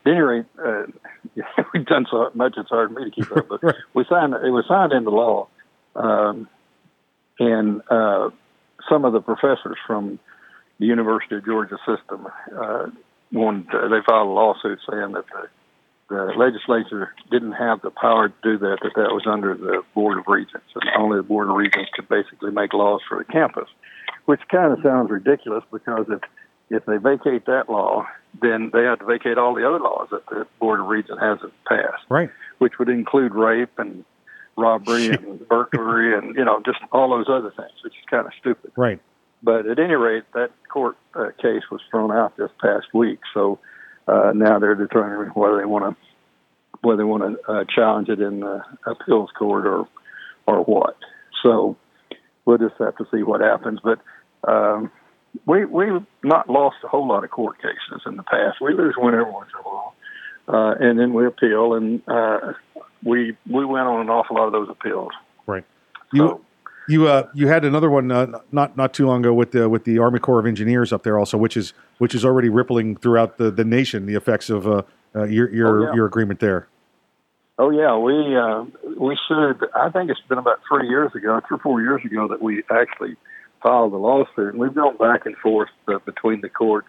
[0.05, 0.85] At any rate, uh,
[1.75, 3.49] we've done so much it's hard for me to keep up.
[3.49, 5.49] But we signed it was signed into law,
[5.95, 6.49] um,
[7.39, 8.31] and uh,
[8.89, 10.19] some of the professors from
[10.79, 12.87] the University of Georgia system uh,
[13.33, 15.49] wanted to, they filed a lawsuit saying that the,
[16.15, 20.19] the legislature didn't have the power to do that; that that was under the Board
[20.19, 23.69] of Regents, and only the Board of Regents could basically make laws for the campus.
[24.27, 26.21] which kind of sounds ridiculous because if
[26.71, 28.07] if they vacate that law,
[28.41, 31.53] then they have to vacate all the other laws that the Board of Regents hasn't
[31.67, 32.31] passed, Right.
[32.59, 34.05] which would include rape and
[34.57, 38.33] robbery and burglary and you know just all those other things, which is kind of
[38.39, 38.73] stupid.
[38.77, 39.01] Right.
[39.43, 43.59] But at any rate, that court uh, case was thrown out this past week, so
[44.07, 45.97] uh, now they're determining whether they want to
[46.83, 49.89] whether they want to uh, challenge it in the appeals court or
[50.47, 50.97] or what.
[51.43, 51.77] So
[52.45, 53.81] we'll just have to see what happens.
[53.83, 54.01] But
[54.49, 54.91] um,
[55.47, 58.59] we we've not lost a whole lot of court cases in the past.
[58.61, 59.95] We lose one every once in a while,
[60.49, 62.53] uh, and then we appeal, and uh,
[63.05, 65.13] we we went on an awful lot of those appeals.
[65.47, 65.65] Right.
[66.13, 66.45] You
[66.89, 69.85] you uh you had another one uh, not not too long ago with the with
[69.85, 73.39] the Army Corps of Engineers up there also, which is which is already rippling throughout
[73.39, 74.07] the, the nation.
[74.07, 74.83] The effects of uh,
[75.15, 75.95] uh your your Oh, yeah.
[75.95, 76.69] your agreement there.
[77.59, 78.65] Oh yeah, we uh,
[78.99, 79.65] we sued.
[79.75, 82.63] I think it's been about three years ago, three or four years ago, that we
[82.71, 83.17] actually
[83.63, 86.89] filed the lawsuit, and we've gone back and forth uh, between the courts.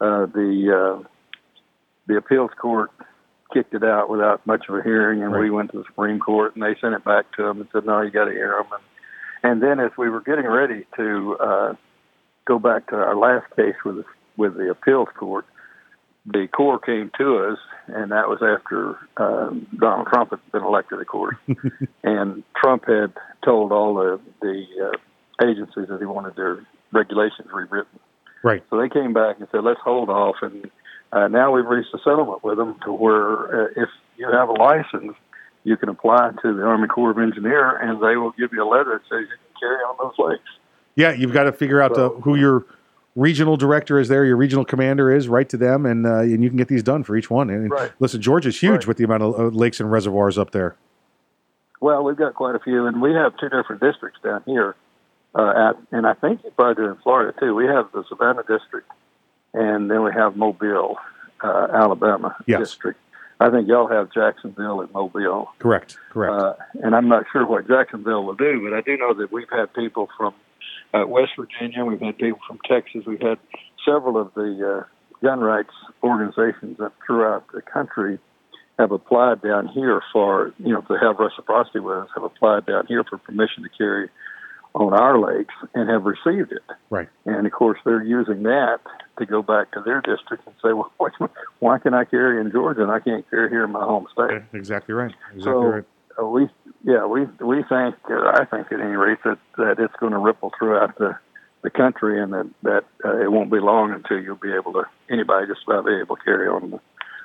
[0.00, 1.08] Uh, the uh,
[2.10, 2.90] the appeals court
[3.52, 6.54] kicked it out without much of a hearing, and we went to the Supreme Court,
[6.54, 8.72] and they sent it back to them and said, "No, you got to hear them."
[8.72, 11.74] And, and then, as we were getting ready to uh,
[12.46, 14.04] go back to our last case with the,
[14.36, 15.46] with the appeals court,
[16.26, 17.58] the Corps came to us,
[17.88, 21.36] and that was after um, Donald Trump had been elected, of course.
[22.04, 23.14] and Trump had
[23.44, 27.98] told all the the uh, agencies that he wanted their regulations rewritten.
[28.42, 28.62] Right.
[28.70, 30.70] So they came back and said, "Let's hold off." And
[31.12, 34.52] uh, now we've reached a settlement with them to where uh, if you have a
[34.52, 35.16] license,
[35.64, 38.68] you can apply to the Army Corps of Engineer, and they will give you a
[38.68, 40.42] letter that says you can carry on those lakes.
[40.94, 42.66] Yeah, you've got to figure out uh, who your
[43.16, 46.48] regional director is there, your regional commander is, write to them, and uh, and you
[46.48, 47.50] can get these done for each one.
[47.50, 47.92] And Right.
[47.98, 50.76] listen, Georgia's huge with the amount of uh, lakes and reservoirs up there.
[51.80, 54.76] Well, we've got quite a few, and we have two different districts down here.
[55.34, 57.54] Uh, at, and I think you probably do in Florida too.
[57.54, 58.90] We have the Savannah district,
[59.54, 60.96] and then we have Mobile,
[61.42, 62.60] uh, Alabama Yes.
[62.60, 63.00] district.
[63.42, 65.50] I think y'all have Jacksonville and Mobile.
[65.58, 65.96] Correct.
[66.10, 66.32] Correct.
[66.32, 69.48] Uh, and I'm not sure what Jacksonville will do, but I do know that we've
[69.50, 70.34] had people from
[70.92, 73.38] uh, West Virginia, we've had people from Texas, we've had
[73.84, 74.84] several of the uh,
[75.24, 75.72] gun rights
[76.02, 78.18] organizations throughout the country
[78.78, 82.86] have applied down here for, you know, to have reciprocity with us, have applied down
[82.86, 84.08] here for permission to carry
[84.74, 86.62] on our lakes and have received it.
[86.90, 87.08] Right.
[87.26, 88.78] And of course, they're using that
[89.18, 90.92] to go back to their district and say, well,
[91.58, 94.42] why- can I carry in Georgia and I can't carry here in my home state?
[94.52, 95.14] Exactly right.
[95.32, 95.84] Exactly so right.
[96.20, 96.48] uh, we,
[96.84, 100.18] yeah, we we think, uh, I think at any rate that that it's going to
[100.18, 101.18] ripple throughout the
[101.62, 104.84] the country, and that that uh, it won't be long until you'll be able to
[105.10, 106.80] anybody just about be able to carry on the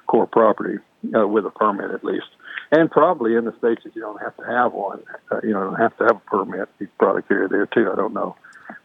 [0.08, 0.78] core property
[1.18, 2.28] uh, with a permit at least,
[2.72, 5.64] and probably in the states that you don't have to have one, uh, you know,
[5.64, 6.70] don't have to have a permit.
[6.80, 7.90] You probably carry there too.
[7.92, 8.36] I don't know,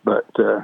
[0.05, 0.61] but uh,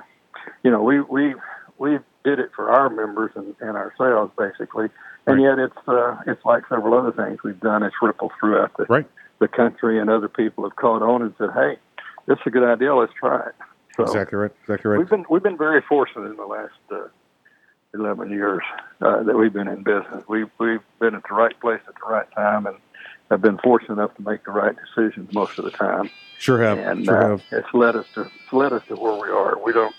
[0.63, 1.35] you know, we we
[1.79, 4.89] we did it for our members and, and ourselves basically,
[5.27, 7.83] and yet it's uh, it's like several other things we've done.
[7.83, 9.07] It's rippled throughout the right.
[9.39, 11.77] the country, and other people have caught on and said, "Hey,
[12.27, 12.95] this is a good idea.
[12.95, 13.55] Let's try it."
[13.97, 14.51] So exactly right.
[14.63, 14.99] Exactly right.
[14.99, 17.09] we've been we've been very fortunate in the last uh,
[17.95, 18.63] eleven years
[19.01, 20.25] uh, that we've been in business.
[20.29, 22.77] We've we've been at the right place at the right time, and
[23.31, 26.11] have been fortunate enough to make the right decisions most of the time.
[26.39, 26.79] Sure have.
[26.79, 27.43] And sure uh, have.
[27.53, 29.59] it's led us to it's led us to where we are.
[29.65, 29.95] We don't.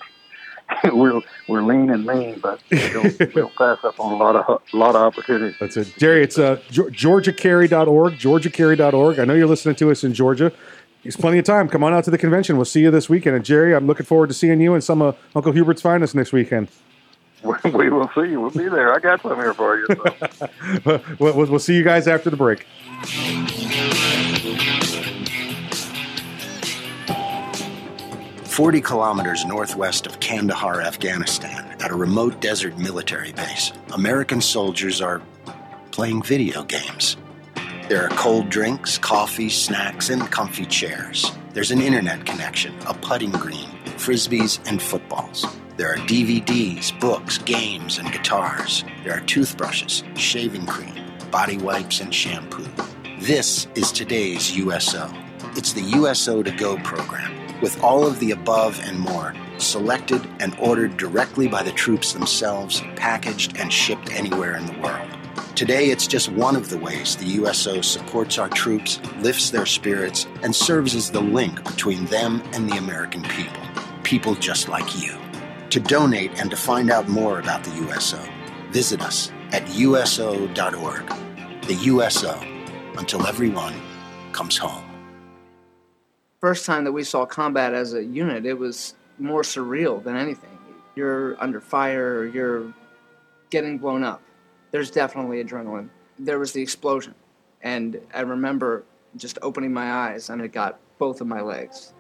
[0.94, 4.36] we're we're lean and mean, but we don't, we don't pass up on a lot
[4.36, 5.56] of a lot of opportunities.
[5.60, 5.94] That's it.
[5.98, 9.20] Jerry, it's uh, Geor- georgiacarry.org, georgiacarry.org.
[9.20, 10.52] I know you're listening to us in Georgia.
[11.04, 11.70] There's plenty of time.
[11.70, 12.58] Come on out to the convention.
[12.58, 13.38] We'll see you this weekend.
[13.38, 16.34] And Jerry, I'm looking forward to seeing you and some of Uncle Hubert's finest next
[16.34, 16.68] weekend.
[17.74, 18.36] we will see.
[18.36, 18.94] We'll be there.
[18.94, 19.88] I got some here for you.
[19.88, 20.50] So.
[21.20, 22.66] we'll, we'll we'll see you guys after the break.
[28.44, 35.22] Forty kilometers northwest of Kandahar, Afghanistan, at a remote desert military base, American soldiers are
[35.92, 37.18] playing video games.
[37.88, 41.32] There are cold drinks, coffee, snacks, and comfy chairs.
[41.54, 45.46] There's an internet connection, a putting green, frisbees, and footballs.
[45.78, 48.84] There are DVDs, books, games, and guitars.
[49.04, 50.96] There are toothbrushes, shaving cream,
[51.30, 52.66] body wipes, and shampoo.
[53.20, 55.08] This is today's USO.
[55.56, 60.58] It's the USO to Go program, with all of the above and more, selected and
[60.60, 65.08] ordered directly by the troops themselves, packaged and shipped anywhere in the world.
[65.56, 70.26] Today, it's just one of the ways the USO supports our troops, lifts their spirits,
[70.42, 73.62] and serves as the link between them and the American people.
[74.02, 75.16] People just like you.
[75.72, 78.20] To donate and to find out more about the USO,
[78.72, 81.08] visit us at USO.org.
[81.68, 82.40] The USO,
[82.98, 83.74] until everyone
[84.32, 84.86] comes home.
[86.40, 90.58] first time that we saw combat as a unit, it was more surreal than anything.
[90.96, 92.74] You're under fire, you're
[93.50, 94.22] getting blown up.
[94.72, 95.90] There's definitely adrenaline.
[96.18, 97.14] There was the explosion,
[97.62, 98.86] and I remember
[99.18, 101.94] just opening my eyes and it got both of my legs.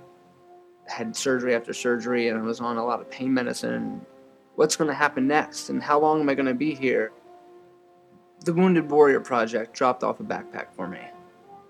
[0.88, 4.02] Had surgery after surgery, and I was on a lot of pain medicine.
[4.56, 7.12] What's going to happen next, and how long am I going to be here?
[8.46, 11.00] The Wounded Warrior Project dropped off a backpack for me,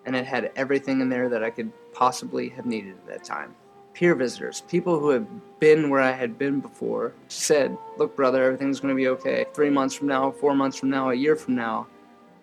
[0.05, 3.55] and it had everything in there that I could possibly have needed at that time.
[3.93, 5.27] Peer visitors, people who had
[5.59, 9.45] been where I had been before, said, Look, brother, everything's going to be okay.
[9.53, 11.87] Three months from now, four months from now, a year from now,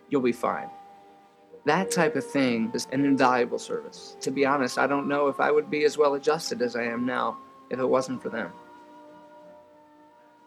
[0.09, 0.69] you'll be fine.
[1.65, 4.17] That type of thing is an invaluable service.
[4.21, 6.83] To be honest, I don't know if I would be as well adjusted as I
[6.85, 7.39] am now
[7.71, 8.53] if it wasn't for them.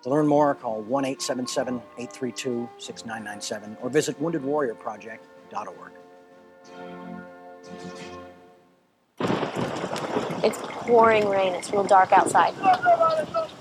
[0.03, 5.91] To learn more, call 1 877 832 6997 or visit woundedwarriorproject.org.
[10.43, 11.53] It's pouring rain.
[11.53, 12.53] It's real dark outside.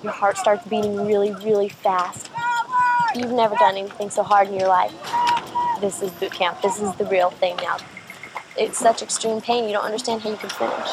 [0.02, 2.30] Your heart starts beating really, really fast.
[3.14, 4.92] You've never done anything so hard in your life.
[5.80, 6.62] This is boot camp.
[6.62, 7.76] This is the real thing now.
[8.58, 10.88] It's such extreme pain, you don't understand how you can finish.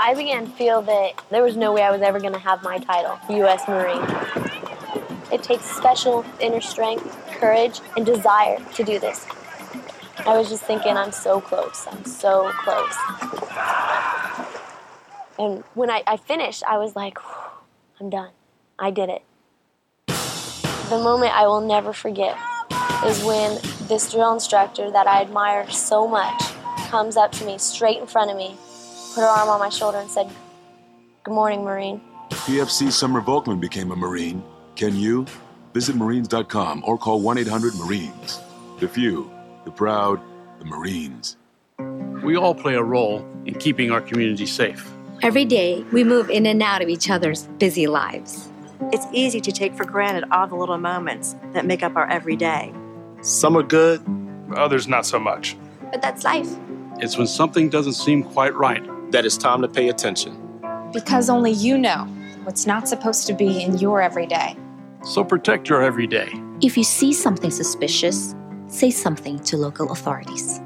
[0.00, 2.62] I began to feel that there was no way I was ever going to have
[2.62, 3.66] my title, U.S.
[3.66, 4.00] Marine.
[5.32, 9.26] It takes special inner strength, courage, and desire to do this.
[10.24, 11.86] I was just thinking, I'm so close.
[11.90, 12.96] I'm so close.
[15.40, 17.18] And when I, I finished, I was like,
[18.00, 18.30] I'm done.
[18.78, 19.22] I did it.
[20.06, 22.38] The moment I will never forget
[23.04, 26.42] is when this drill instructor that I admire so much
[26.90, 28.56] comes up to me straight in front of me,
[29.14, 30.30] put her arm on my shoulder, and said,
[31.22, 32.00] Good morning, Marine.
[32.30, 34.42] PFC Summer Volkman became a Marine.
[34.74, 35.26] Can you?
[35.74, 38.40] Visit Marines.com or call 1 800 Marines.
[38.80, 39.30] The few,
[39.64, 40.20] the proud,
[40.58, 41.36] the Marines.
[42.22, 44.90] We all play a role in keeping our community safe.
[45.22, 48.48] Every day, we move in and out of each other's busy lives.
[48.92, 52.72] It's easy to take for granted all the little moments that make up our everyday.
[53.20, 54.00] Some are good,
[54.54, 55.56] others not so much.
[55.90, 56.48] But that's life.
[57.00, 60.60] It's when something doesn't seem quite right that it's time to pay attention.
[60.92, 62.04] Because only you know
[62.44, 64.56] what's not supposed to be in your everyday.
[65.02, 66.32] So protect your everyday.
[66.60, 68.34] If you see something suspicious,
[68.68, 70.60] say something to local authorities.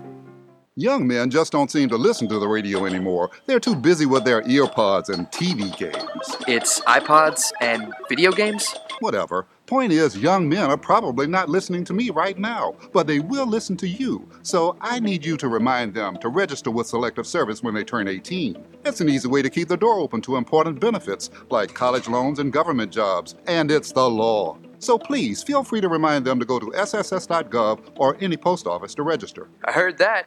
[0.76, 3.30] Young men just don't seem to listen to the radio anymore.
[3.46, 6.36] They're too busy with their earpods and TV games.
[6.48, 8.74] It's iPods and video games?
[9.00, 9.46] Whatever.
[9.72, 13.20] The point is, young men are probably not listening to me right now, but they
[13.20, 14.28] will listen to you.
[14.42, 18.06] So I need you to remind them to register with Selective Service when they turn
[18.06, 18.62] 18.
[18.84, 22.38] It's an easy way to keep the door open to important benefits like college loans
[22.38, 24.58] and government jobs, and it's the law.
[24.78, 28.94] So please feel free to remind them to go to sss.gov or any post office
[28.96, 29.48] to register.
[29.64, 30.26] I heard that.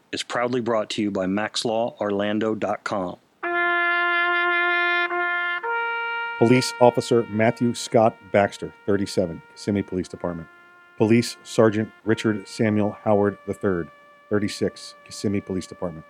[0.11, 3.17] is proudly brought to you by MaxLawOrlando.com.
[6.39, 10.47] Police Officer Matthew Scott Baxter, 37, Kissimmee Police Department.
[10.97, 13.83] Police Sergeant Richard Samuel Howard III,
[14.29, 16.05] 36, Kissimmee Police Department,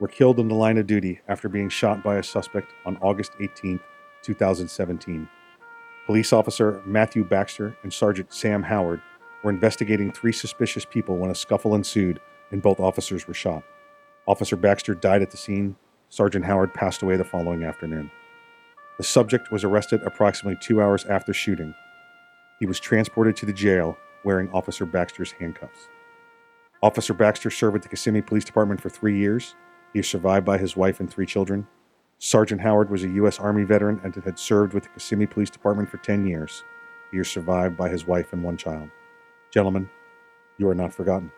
[0.00, 3.32] were killed in the line of duty after being shot by a suspect on August
[3.40, 3.78] 18,
[4.22, 5.28] 2017.
[6.06, 9.00] Police Officer Matthew Baxter and Sergeant Sam Howard
[9.44, 12.20] were investigating three suspicious people when a scuffle ensued
[12.50, 13.62] and both officers were shot.
[14.26, 15.76] Officer Baxter died at the scene.
[16.08, 18.10] Sergeant Howard passed away the following afternoon.
[18.98, 21.74] The subject was arrested approximately two hours after shooting.
[22.58, 25.88] He was transported to the jail wearing Officer Baxter's handcuffs.
[26.82, 29.54] Officer Baxter served with the Kissimmee Police Department for three years.
[29.92, 31.66] He is survived by his wife and three children.
[32.18, 33.38] Sergeant Howard was a U.S.
[33.38, 36.64] Army veteran and had served with the Kissimmee Police Department for 10 years.
[37.12, 38.90] He is survived by his wife and one child.
[39.52, 39.88] Gentlemen,
[40.58, 41.30] you are not forgotten.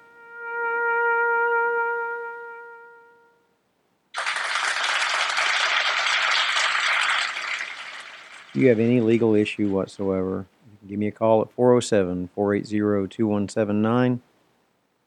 [8.51, 10.47] If you have any legal issue whatsoever,
[10.87, 14.23] give me a call at 407 480 2179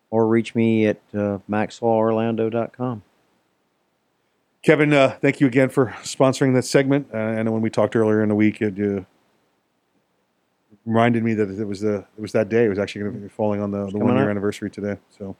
[0.09, 3.03] or reach me at uh, maxlaworlando.com.
[4.61, 7.07] Kevin, uh, thank you again for sponsoring this segment.
[7.13, 9.03] Uh, I know when we talked earlier in the week, it, uh,
[10.85, 12.65] reminded me that it was the it was that day.
[12.65, 14.97] It was actually going to be falling on the, the one year anniversary today.
[15.09, 15.35] So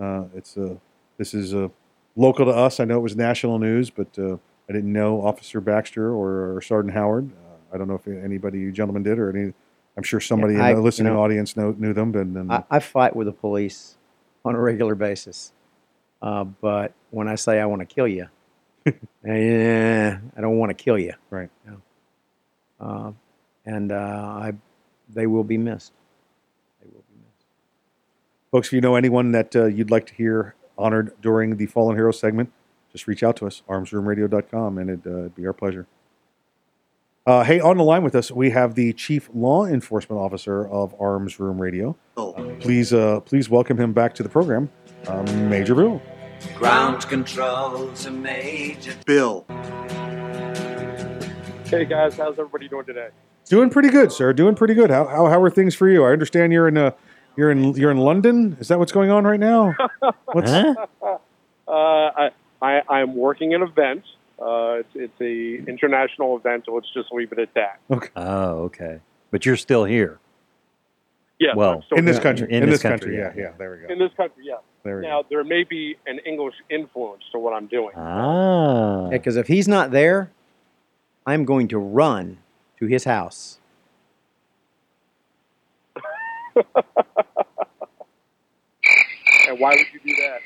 [0.00, 0.76] uh, it's uh,
[1.18, 1.68] this is uh,
[2.16, 2.80] local to us.
[2.80, 4.36] I know it was national news, but uh,
[4.68, 7.30] I didn't know Officer Baxter or, or Sergeant Howard.
[7.30, 9.52] Uh, I don't know if anybody you gentlemen did or any.
[9.96, 12.12] I'm sure somebody I- in the listening know, audience know, knew them.
[12.12, 13.96] But and, I, I fight with the police
[14.44, 15.52] on a regular basis,
[16.22, 18.28] uh, but when I say I want to kill you,
[18.86, 21.14] eh, I don't want to kill you.
[21.30, 21.50] Right.
[21.64, 21.80] You know?
[22.86, 23.12] uh,
[23.64, 24.52] and uh, I,
[25.08, 25.92] they will be missed.
[28.52, 31.96] Folks, if you know anyone that uh, you'd like to hear honored during the Fallen
[31.96, 32.52] Hero segment,
[32.96, 35.86] just reach out to us, armsroomradio.com, and it'd, uh, it'd be our pleasure.
[37.26, 40.94] Uh, hey, on the line with us, we have the Chief Law Enforcement Officer of
[40.98, 41.94] Arms Room Radio.
[42.16, 44.70] Uh, please, uh, please welcome him back to the program,
[45.08, 46.00] uh, Major Bill.
[46.54, 49.44] Ground control to Major Bill.
[51.66, 53.08] Hey guys, how's everybody doing today?
[53.46, 54.32] Doing pretty good, sir.
[54.32, 54.90] Doing pretty good.
[54.90, 56.04] How, how, how are things for you?
[56.04, 56.92] I understand you're in uh,
[57.36, 58.56] you're in you're in London.
[58.58, 59.74] Is that what's going on right now?
[60.26, 60.72] What's, uh,
[61.68, 62.30] I,
[62.62, 64.04] I I'm working an event.
[64.40, 66.64] Uh, it's it's a international event.
[66.66, 67.80] So let's just leave it at that.
[67.90, 68.08] Okay.
[68.16, 69.00] Oh, okay.
[69.30, 70.18] But you're still here.
[71.38, 71.54] Yeah.
[71.54, 72.48] Well, in this country.
[72.48, 73.16] In In, this this country.
[73.18, 73.56] country, Yeah, yeah.
[73.58, 73.92] There we go.
[73.92, 74.54] In this country, yeah.
[74.84, 77.94] There we now there may be an English influence to what I'm doing.
[77.96, 79.08] Ah.
[79.10, 80.30] Because if he's not there,
[81.26, 82.38] I'm going to run
[82.78, 83.58] to his house.
[89.48, 90.40] And why would you do that?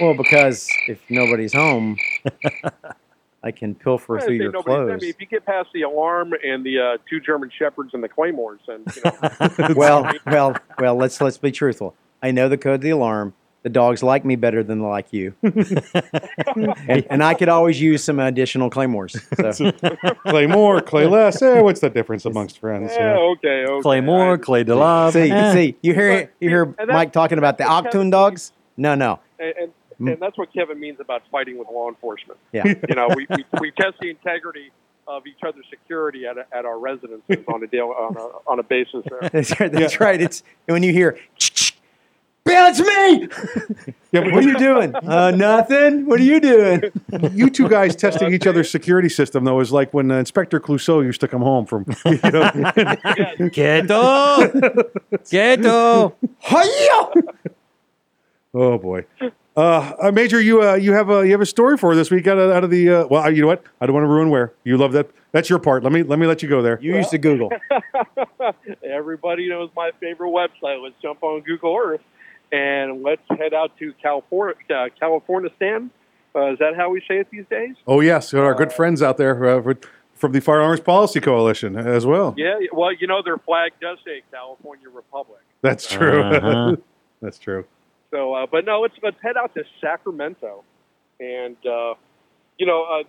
[0.00, 1.96] Well, because if nobody's home,
[3.42, 5.00] I can pilfer I through your nobody- I clothes.
[5.02, 8.08] mean, if you get past the alarm and the uh, two German shepherds and the
[8.08, 9.74] claymores, then you know.
[9.76, 10.94] well, well, well.
[10.96, 11.94] Let's let's be truthful.
[12.22, 13.34] I know the code of the alarm.
[13.62, 18.02] The dogs like me better than they like you, and, and I could always use
[18.02, 19.20] some additional claymores.
[19.52, 19.70] So.
[20.26, 21.42] Claymore, Clayless.
[21.42, 22.90] Eh, what's the difference amongst friends?
[22.96, 23.82] Yeah, okay, okay.
[23.82, 25.12] Claymore, Clay DeLove.
[25.12, 25.52] See, Eh.
[25.52, 28.52] see, you hear you hear Mike talking about the Octoon dogs?
[28.78, 29.20] No, no.
[29.38, 29.72] and, and.
[30.08, 32.38] And that's what Kevin means about fighting with law enforcement.
[32.52, 32.64] Yeah.
[32.88, 34.70] You know, we, we, we test the integrity
[35.06, 38.62] of each other's security at, at our residences on a deal on a, on a
[38.62, 39.28] basis there.
[39.32, 39.72] That's right.
[39.72, 40.20] That's right.
[40.20, 41.18] It's when you hear,
[42.44, 43.94] Bill, it's me.
[44.12, 44.94] Yeah, what are you doing?
[44.94, 46.06] Uh, nothing.
[46.06, 46.82] What are you doing?
[47.32, 51.04] you two guys testing each other's security system though is like when uh, Inspector Clouseau
[51.04, 51.86] used to come home from.
[52.04, 54.48] You know, Quieto.
[55.28, 56.16] Quieto.
[58.54, 59.04] oh boy,
[59.60, 62.26] uh, uh, Major, you uh, you have a you have a story for this week
[62.26, 62.88] out of, out of the.
[62.88, 63.62] Uh, well, you know what?
[63.80, 65.10] I don't want to ruin where you love that.
[65.32, 65.82] That's your part.
[65.82, 66.78] Let me let me let you go there.
[66.80, 67.50] You used to Google.
[68.82, 70.82] Everybody knows my favorite website.
[70.82, 72.00] Let's jump on Google Earth
[72.52, 74.54] and let's head out to California.
[74.68, 75.90] Uh, California, Stan.
[76.34, 77.74] Uh, is that how we say it these days?
[77.86, 79.84] Oh yes, our good friends out there uh, with-
[80.14, 82.34] from the Firearms Policy Coalition as well.
[82.36, 82.58] Yeah.
[82.74, 85.40] Well, you know their flag does say California Republic.
[85.62, 86.22] That's true.
[86.22, 86.76] Uh-huh.
[87.22, 87.64] That's true.
[88.10, 90.64] So, uh, but no, let's let's head out to Sacramento,
[91.20, 91.94] and uh,
[92.58, 93.04] you know, uh,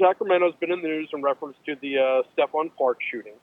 [0.00, 3.34] Sacramento's been in the news in reference to the uh, Stephon Clark shooting,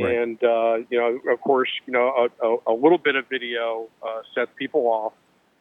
[0.00, 0.16] Right.
[0.16, 3.88] and uh, you know, of course, you know, a, a, a little bit of video
[4.02, 5.12] uh, sets people off,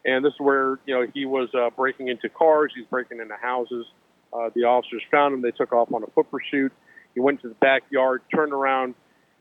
[0.06, 3.36] and this is where you know he was uh, breaking into cars, he's breaking into
[3.42, 3.86] houses.
[4.34, 5.42] Uh, the officers found him.
[5.42, 6.72] They took off on a foot pursuit.
[7.14, 8.96] He went to the backyard, turned around,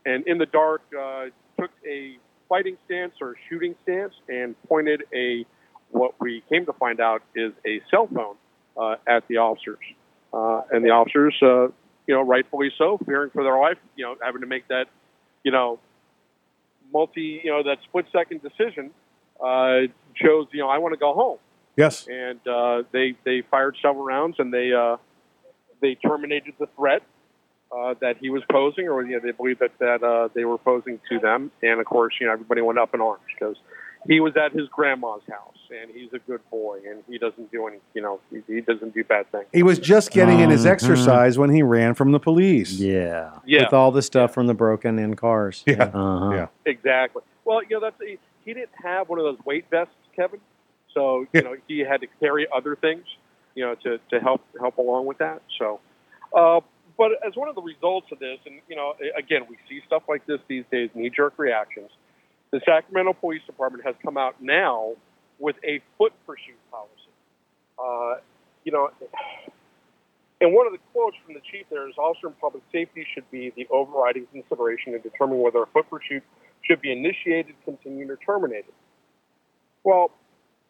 [0.05, 1.25] and in the dark uh,
[1.59, 2.17] took a
[2.51, 5.45] fighting stance or shooting stance and pointed a
[5.91, 8.35] what we came to find out is a cell phone
[8.77, 9.79] uh, at the officers.
[10.33, 11.67] Uh, and the officers, uh,
[12.07, 14.87] you know, rightfully so, fearing for their life, you know, having to make that,
[15.43, 15.79] you know,
[16.91, 18.91] multi, you know, that split second decision,
[19.39, 21.37] uh, chose, you know, I want to go home.
[21.77, 22.05] Yes.
[22.07, 24.97] And uh, they they fired several rounds and they uh,
[25.81, 27.01] they terminated the threat
[27.75, 30.57] uh, that he was posing, or you know, they believed that that uh, they were
[30.57, 31.51] posing to them.
[31.61, 33.55] And of course, you know, everybody went up in arms because
[34.07, 37.67] he was at his grandma's house, and he's a good boy, and he doesn't do
[37.67, 39.45] any, you know, he, he doesn't do bad things.
[39.53, 40.71] He was just getting in his Mhm.
[40.71, 42.79] exercise when he ran from the police.
[42.79, 43.31] Yeah.
[43.45, 43.65] Yeah.
[43.65, 45.63] With all the stuff from the broken in cars.
[45.67, 45.83] Yeah.
[45.93, 46.31] Uh-huh.
[46.33, 46.47] Yeah.
[46.65, 47.21] Exactly.
[47.45, 50.39] Well, you know, that's he, he didn't have one of those weight vests, Kevin.
[50.95, 53.03] So you know, he had to carry other things,
[53.55, 55.41] you know, to, to help help along with that.
[55.59, 55.79] So,
[56.35, 56.59] uh,
[57.01, 60.03] but as one of the results of this, and you know, again, we see stuff
[60.07, 61.89] like this these days, knee jerk reactions.
[62.51, 64.93] The Sacramento Police Department has come out now
[65.39, 66.91] with a foot pursuit policy.
[67.81, 68.21] Uh,
[68.63, 68.91] you know,
[70.41, 73.29] and one of the quotes from the chief there is officer in public safety should
[73.31, 76.21] be the overriding consideration in determining whether a foot pursuit
[76.61, 78.73] should be initiated, continued, or terminated.
[79.83, 80.11] Well,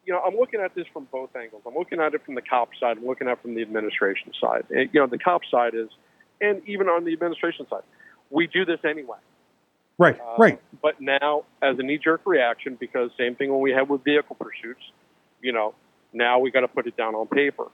[0.05, 1.63] you know, I'm looking at this from both angles.
[1.67, 2.95] I'm looking at it from the cop side.
[2.95, 4.63] I'm looking at it from the administration side.
[4.69, 5.89] And, you know, the cop side is,
[6.41, 7.83] and even on the administration side,
[8.29, 9.17] we do this anyway.
[9.97, 10.59] Right, Uh, right.
[10.81, 14.81] But now, as a knee-jerk reaction, because same thing when we had with vehicle pursuits,
[15.41, 15.75] you know,
[16.11, 17.67] now we got to put it down on paper.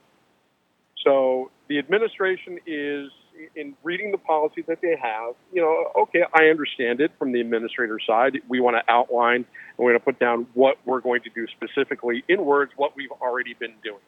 [1.04, 3.10] So the administration is
[3.54, 5.34] in reading the policy that they have.
[5.52, 8.38] You know, okay, I understand it from the administrator side.
[8.48, 9.46] We want to outline and
[9.78, 13.12] we're going to put down what we're going to do specifically in words, what we've
[13.22, 14.00] already been doing.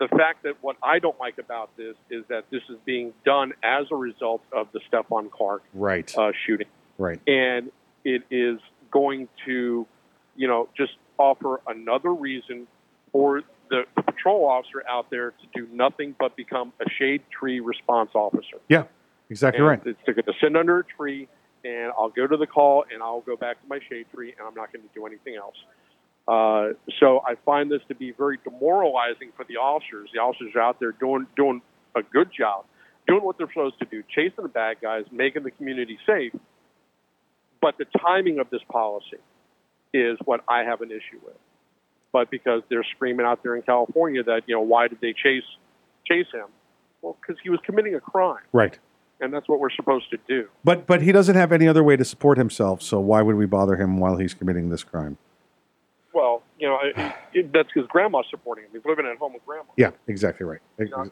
[0.00, 3.52] The fact that what I don't like about this is that this is being done
[3.62, 6.12] as a result of the Stephon Clark Right.
[6.18, 6.66] uh, shooting
[6.98, 7.20] Right.
[7.26, 7.70] and
[8.04, 8.58] it is
[8.90, 9.86] going to,
[10.36, 12.66] you know, just offer another reason
[13.12, 17.60] for the, the patrol officer out there to do nothing but become a shade tree
[17.60, 18.58] response officer.
[18.68, 18.84] Yeah.
[19.30, 19.80] Exactly And right.
[19.86, 21.28] It's to, to sit under a tree,
[21.64, 24.46] and I'll go to the call, and I'll go back to my shade tree, and
[24.46, 25.54] I'm not going to do anything else.
[26.26, 26.68] Uh,
[27.00, 30.08] so I find this to be very demoralizing for the officers.
[30.14, 31.60] The officers are out there doing doing
[31.94, 32.64] a good job,
[33.06, 36.32] doing what they're supposed to do, chasing the bad guys, making the community safe.
[37.60, 39.18] But the timing of this policy
[39.92, 41.36] is what I have an issue with.
[42.12, 45.44] But because they're screaming out there in California that you know why did they chase
[46.06, 46.46] chase him?
[47.02, 48.78] Well, because he was committing a crime, Right.
[49.20, 50.48] and that's what we're supposed to do.
[50.64, 53.44] But but he doesn't have any other way to support himself, so why would we
[53.44, 55.18] bother him while he's committing this crime?
[56.14, 58.70] Well, you know, it, it, that's because grandma's supporting him.
[58.72, 59.64] He's living at home with grandma.
[59.76, 60.60] Yeah, exactly right.
[60.78, 61.10] You know,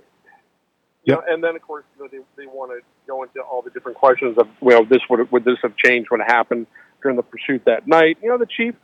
[1.04, 3.62] you know, and then of course you know, they they want to go into all
[3.62, 6.68] the different questions of well, this would would this have changed what happened
[7.02, 8.18] during the pursuit that night?
[8.22, 8.74] You know, the chief,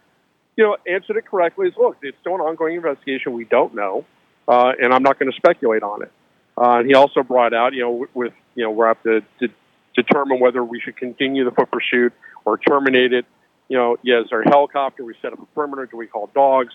[0.56, 1.68] you know, answered it correctly.
[1.68, 3.32] Is look, it's still an ongoing investigation.
[3.32, 4.04] We don't know,
[4.48, 6.12] uh, and I'm not going to speculate on it.
[6.60, 9.20] Uh, and he also brought out, you know, with, with you know, we have to,
[9.38, 9.48] to
[9.94, 12.12] determine whether we should continue the foot pursuit
[12.44, 13.26] or terminate it.
[13.68, 15.04] You know, yeah, is there a helicopter?
[15.04, 15.86] We set up a perimeter.
[15.86, 16.72] Do we call dogs?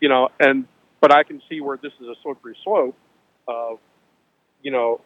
[0.00, 0.66] You know, and
[1.00, 2.96] but I can see where this is a slippery slope
[3.48, 3.78] of,
[4.62, 5.00] you know,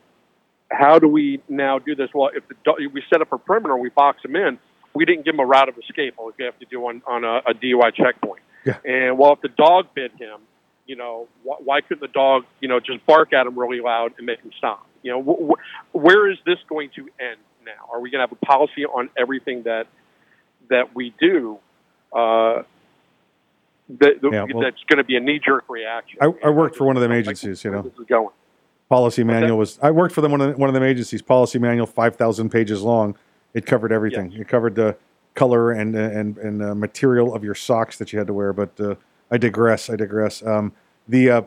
[0.71, 2.09] how do we now do this?
[2.15, 4.59] Well, if the do- we set up a perimeter, we box them in.
[4.95, 7.25] We didn't give them a route of escape, like we have to do on on
[7.25, 8.43] a, a DUI checkpoint.
[8.65, 8.79] Yeah.
[8.85, 10.41] And well, if the dog bit him,
[10.87, 14.13] you know, wh- why couldn't the dog, you know, just bark at him really loud
[14.19, 14.87] and make him stop?
[15.03, 17.89] You know, wh- wh- where is this going to end now?
[17.93, 19.87] Are we going to have a policy on everything that
[20.71, 21.59] that we do?
[22.13, 22.63] Uh,
[23.99, 26.19] that, Yeah, well- that's going to be a knee jerk reaction.
[26.21, 27.83] I, I worked for one of them agencies, you know.
[27.83, 28.31] This is going.
[28.89, 29.79] Policy manual was.
[29.81, 31.23] I worked for them one of, the, one of them agencies.
[31.23, 33.15] Policy manual, five thousand pages long.
[33.55, 34.33] It covered everything.
[34.33, 34.97] It covered the
[35.37, 38.53] color and and and uh, material of your socks that you had to wear.
[38.53, 38.97] But uh,
[39.31, 39.89] I digress.
[39.91, 40.45] I digress.
[40.45, 40.73] Um,
[41.09, 41.43] the uh,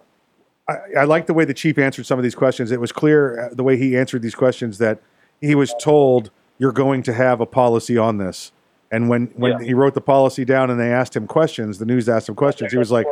[0.70, 2.72] I, I like the way the chief answered some of these questions.
[2.72, 5.02] It was clear uh, the way he answered these questions that
[5.42, 8.54] he was told you're going to have a policy on this.
[8.94, 9.66] And when when Yeah.
[9.66, 12.72] he wrote the policy down and they asked him questions, the news asked him questions.
[12.72, 13.08] He was like,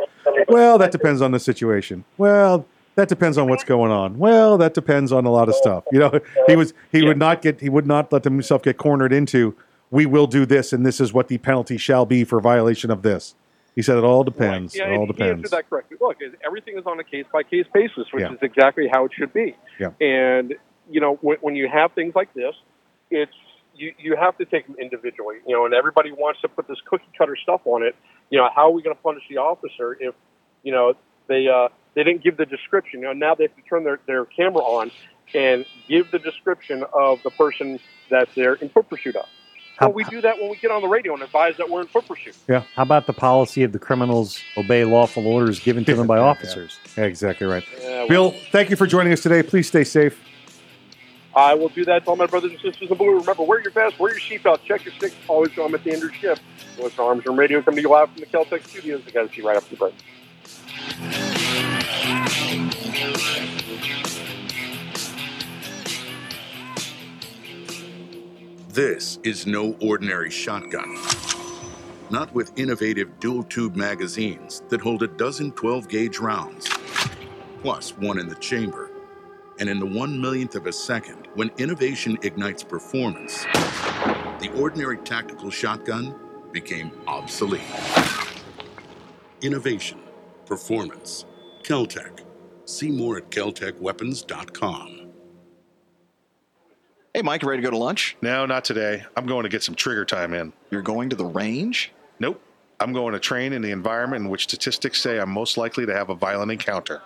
[0.48, 2.04] "Well, that depends on the situation.
[2.16, 2.64] Well,
[2.94, 4.18] that depends on what's going on.
[4.18, 7.42] Well, that depends on a lot of stuff." You know, he was he would not
[7.42, 9.54] get he would not let himself get cornered into.
[9.90, 13.02] We will do this, and this is what the penalty shall be for violation of
[13.02, 13.34] this.
[13.74, 14.76] He said it all depends.
[14.76, 15.38] Yeah, it all and he depends.
[15.44, 15.96] answered that correctly.
[16.00, 18.32] Look, everything is on a case by case basis, which Yeah.
[18.32, 19.56] is exactly how it should be.
[19.80, 19.90] Yeah.
[20.00, 20.54] And
[20.90, 22.54] you know, when, when you have things like this,
[23.10, 23.32] it's
[23.74, 25.36] you you have to take them individually.
[25.46, 27.94] You know, and everybody wants to put this cookie cutter stuff on it.
[28.30, 30.14] You know, how are we going to punish the officer if
[30.62, 30.94] you know
[31.28, 33.00] they uh, they didn't give the description?
[33.00, 34.90] You know, now they have to turn their their camera on
[35.34, 37.78] and give the description of the person
[38.10, 39.26] that they're in foot pursuit of.
[39.78, 41.80] How- Well, we do that when we get on the radio and advise that we're
[41.80, 42.36] in foot pursuit.
[42.46, 42.64] Yeah.
[42.76, 46.22] How about the policy of the criminals obey lawful orders given to them by Yeah,
[46.24, 46.28] yeah.
[46.30, 46.78] officers?
[46.98, 47.64] Yeah, exactly right.
[47.80, 49.42] Yeah, well- Bill, thank you for joining us today.
[49.42, 50.22] Please stay safe.
[51.34, 53.18] I will do that to all my brothers and sisters in blue.
[53.18, 55.92] Remember, wear your vest, wear your seatbelt, check your sticks, always show them at the
[55.92, 56.42] end of your shift.
[56.78, 59.02] Listen Arms Room Radio coming to you live from the Keltec studios.
[59.06, 59.94] I got to see right after the break.
[68.68, 70.96] This is no ordinary shotgun.
[72.10, 76.68] Not with innovative dual tube magazines that hold a dozen 12 gauge rounds,
[77.62, 78.91] plus one in the chamber.
[79.58, 83.44] And in the one millionth of a second, when innovation ignites performance,
[84.40, 86.14] the ordinary tactical shotgun
[86.52, 87.60] became obsolete.
[89.42, 90.00] Innovation,
[90.46, 91.26] performance,
[91.62, 92.20] Keltec.
[92.64, 94.98] See more at keltecweapons.com.
[97.14, 98.16] Hey, Mike, ready to go to lunch?
[98.22, 99.04] No, not today.
[99.16, 100.52] I'm going to get some trigger time in.
[100.70, 101.92] You're going to the range?
[102.18, 102.40] Nope.
[102.80, 105.94] I'm going to train in the environment in which statistics say I'm most likely to
[105.94, 107.02] have a violent encounter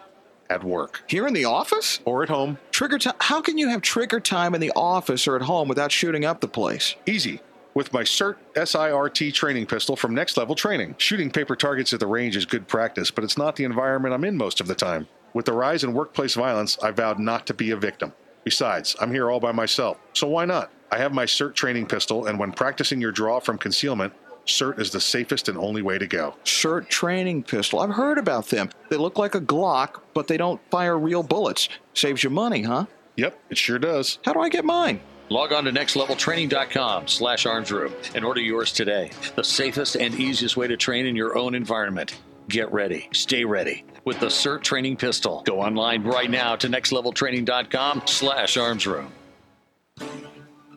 [0.50, 1.02] at work.
[1.06, 2.00] Here in the office?
[2.04, 2.58] Or at home.
[2.70, 3.14] Trigger time?
[3.20, 6.40] How can you have trigger time in the office or at home without shooting up
[6.40, 6.94] the place?
[7.06, 7.40] Easy.
[7.74, 10.94] With my CERT SIRT training pistol from Next Level Training.
[10.98, 14.24] Shooting paper targets at the range is good practice, but it's not the environment I'm
[14.24, 15.08] in most of the time.
[15.34, 18.14] With the rise in workplace violence, I vowed not to be a victim.
[18.44, 20.70] Besides, I'm here all by myself, so why not?
[20.90, 24.14] I have my SIRT training pistol, and when practicing your draw from concealment,
[24.46, 26.34] SIRT is the safest and only way to go.
[26.44, 27.80] SIRT training pistol.
[27.80, 28.70] I've heard about them.
[28.88, 31.68] They look like a Glock, but they don't fire real bullets.
[31.94, 32.86] Saves you money, huh?
[33.16, 34.18] Yep, it sure does.
[34.24, 35.00] How do I get mine?
[35.28, 39.10] Log on to nextleveltraining.com slash armsroom and order yours today.
[39.34, 42.16] The safest and easiest way to train in your own environment.
[42.48, 43.08] Get ready.
[43.12, 45.42] Stay ready with the SIRT training pistol.
[45.44, 49.08] Go online right now to nextleveltraining.com slash armsroom.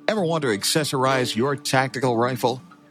[0.08, 2.64] Ever want to accessorize your tactical rifle?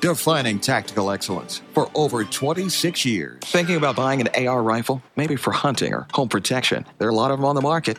[0.00, 3.38] Defining tactical excellence for over 26 years.
[3.42, 5.02] Thinking about buying an AR rifle?
[5.14, 6.86] Maybe for hunting or home protection.
[6.98, 7.98] There are a lot of them on the market.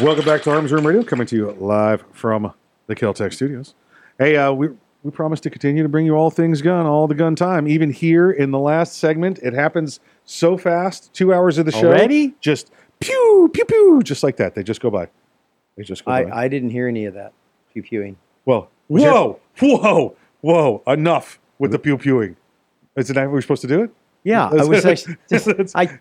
[0.00, 2.52] Welcome back to Arms Room Radio, coming to you live from
[2.86, 3.74] the Keltec Studios.
[4.18, 4.68] Hey, uh, we
[5.02, 7.66] we promise to continue to bring you all things gun, all the gun time.
[7.66, 11.12] Even here in the last segment, it happens so fast.
[11.14, 12.34] Two hours of the show Already?
[12.40, 12.70] just
[13.00, 14.54] pew pew pew, just like that.
[14.54, 15.08] They just go by.
[15.76, 16.24] They just go by.
[16.24, 17.32] I, I didn't hear any of that
[17.72, 18.16] pew pewing.
[18.44, 20.82] Well, Was there- whoa, whoa, whoa!
[20.86, 22.36] Enough with the pew pewing.
[22.94, 23.90] Is it that we're supposed to do it?
[24.22, 25.08] Yeah, I was just,
[25.76, 25.98] I.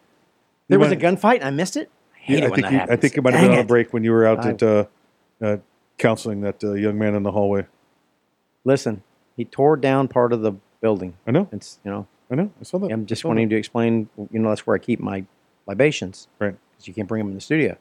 [0.68, 1.36] There was a gunfight.
[1.36, 1.90] and I missed it.
[2.28, 3.50] I hate Yeah, it I when think that you, I think it might have Dang
[3.50, 3.68] been on a it.
[3.68, 4.86] break when you were out I- at uh,
[5.42, 5.58] uh,
[5.98, 7.66] counseling that uh, young man in the hallway.
[8.66, 9.04] Listen,
[9.36, 11.16] he tore down part of the building.
[11.26, 11.48] I know.
[11.52, 12.08] It's you know.
[12.30, 12.52] I know.
[12.60, 12.92] I saw that.
[12.92, 14.10] I'm just wanting to explain.
[14.32, 15.24] You know, that's where I keep my
[15.66, 16.28] libations.
[16.40, 16.56] Right.
[16.72, 17.78] Because you can't bring them in the studio,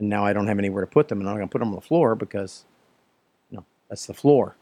[0.00, 1.68] and now I don't have anywhere to put them, and I'm going to put them
[1.68, 2.64] on the floor because,
[3.50, 4.56] you know, that's the floor.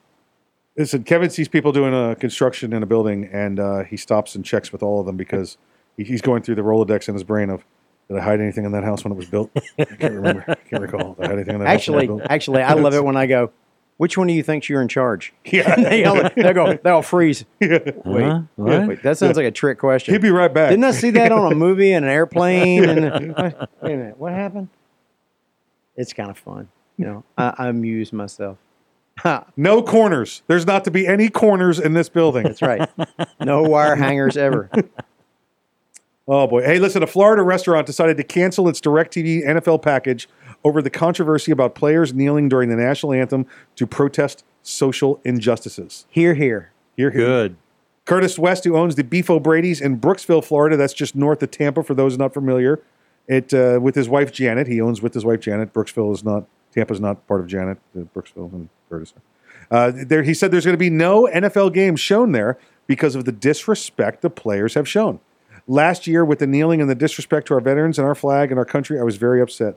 [0.76, 4.44] Listen, Kevin sees people doing a construction in a building, and uh, he stops and
[4.44, 5.56] checks with all of them because
[5.96, 7.64] he, he's going through the Rolodex in his brain of,
[8.08, 9.50] did I hide anything in that house when it was built?
[9.78, 10.44] I can't remember.
[10.48, 11.14] I can't recall.
[11.14, 12.30] Did I hide anything in that Actually, house when it was built?
[12.30, 13.50] actually, I love it when I go.
[13.98, 15.32] Which one do you think you're in charge?
[15.46, 15.74] Yeah.
[15.80, 16.74] they all, they go.
[16.76, 17.44] They'll freeze.
[17.60, 18.42] Wait, Huh?
[18.56, 18.86] What?
[18.88, 19.44] wait, that sounds Yeah.
[19.44, 20.12] like a trick question.
[20.14, 20.68] He'd be right back.
[20.70, 22.84] Didn't I see that on a movie in an airplane?
[22.88, 24.68] And wait, wait a minute, what happened?
[25.96, 26.68] It's kind of fun,
[26.98, 27.24] you know.
[27.38, 28.58] I, I amuse myself.
[29.56, 30.42] No corners.
[30.46, 32.42] There's not to be any corners in this building.
[32.42, 32.86] That's right.
[33.40, 34.68] No wire hangers ever.
[36.28, 36.62] Oh boy!
[36.64, 37.02] Hey, listen.
[37.02, 40.28] A Florida restaurant decided to cancel its DirecTV NFL package
[40.64, 43.46] over the controversy about players kneeling during the national anthem
[43.76, 46.06] to protest social injustices.
[46.10, 46.72] Here, here.
[46.96, 47.24] Here, here.
[47.24, 47.56] Good.
[48.06, 51.82] Curtis West, who owns the Beef O'Brady's in Brooksville, Florida, that's just north of Tampa.
[51.82, 52.80] For those not familiar,
[53.28, 54.66] it uh, with his wife Janet.
[54.66, 55.72] He owns with his wife Janet.
[55.72, 57.78] Brooksville is not Tampa's not part of Janet.
[57.96, 59.14] Uh, Brooksville and Curtis.
[59.70, 63.24] Uh, there, he said there's going to be no NFL games shown there because of
[63.24, 65.18] the disrespect the players have shown.
[65.68, 68.58] Last year, with the kneeling and the disrespect to our veterans and our flag and
[68.58, 69.76] our country, I was very upset.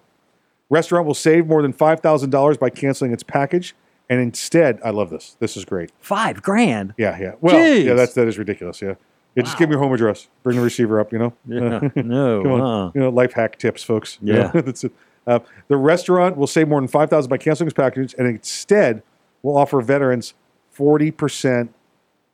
[0.69, 3.75] Restaurant will save more than five thousand dollars by canceling its package,
[4.07, 5.35] and instead, I love this.
[5.39, 5.89] This is great.
[5.99, 6.93] Five grand.
[6.97, 7.31] Yeah, yeah.
[7.41, 7.85] Well, Jeez.
[7.85, 8.79] yeah, that's that is ridiculous.
[8.81, 8.93] Yeah,
[9.35, 9.43] yeah.
[9.43, 10.27] Just give me your home address.
[10.43, 11.11] Bring the receiver up.
[11.11, 11.33] You know.
[11.47, 12.59] Yeah, no, Come on.
[12.87, 12.91] huh.
[12.93, 14.19] You know, life hack tips, folks.
[14.21, 14.51] You Yeah.
[14.53, 14.91] know, that's it.
[15.25, 15.39] Uh,
[15.69, 19.01] the restaurant will save more than five thousand by canceling its package, and instead
[19.41, 20.35] will offer veterans
[20.69, 21.73] forty percent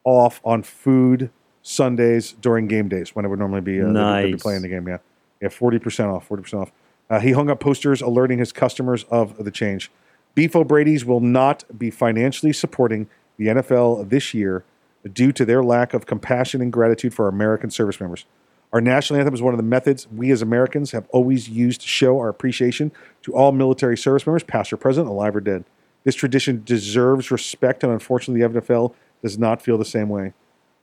[0.03, 1.29] off on food
[1.67, 4.67] Sundays during game days when it would normally be, uh, they'd they'd be playing the
[4.67, 4.87] game.
[4.87, 4.99] Yeah,
[5.41, 6.27] yeah, forty percent off.
[6.27, 6.71] Forty percent off.
[7.09, 9.89] Uh, he hung up posters alerting his customers of the change.
[10.35, 14.63] Beef O'Brady's will not be financially supporting the NFL this year
[15.11, 18.25] due to their lack of compassion and gratitude for our American service members.
[18.71, 21.87] Our national anthem is one of the methods we as Americans have always used to
[21.87, 22.91] show our appreciation
[23.23, 25.65] to all military service members, past or present, alive or dead.
[26.03, 28.93] This tradition deserves respect, and unfortunately, the NFL
[29.23, 30.33] does not feel the same way.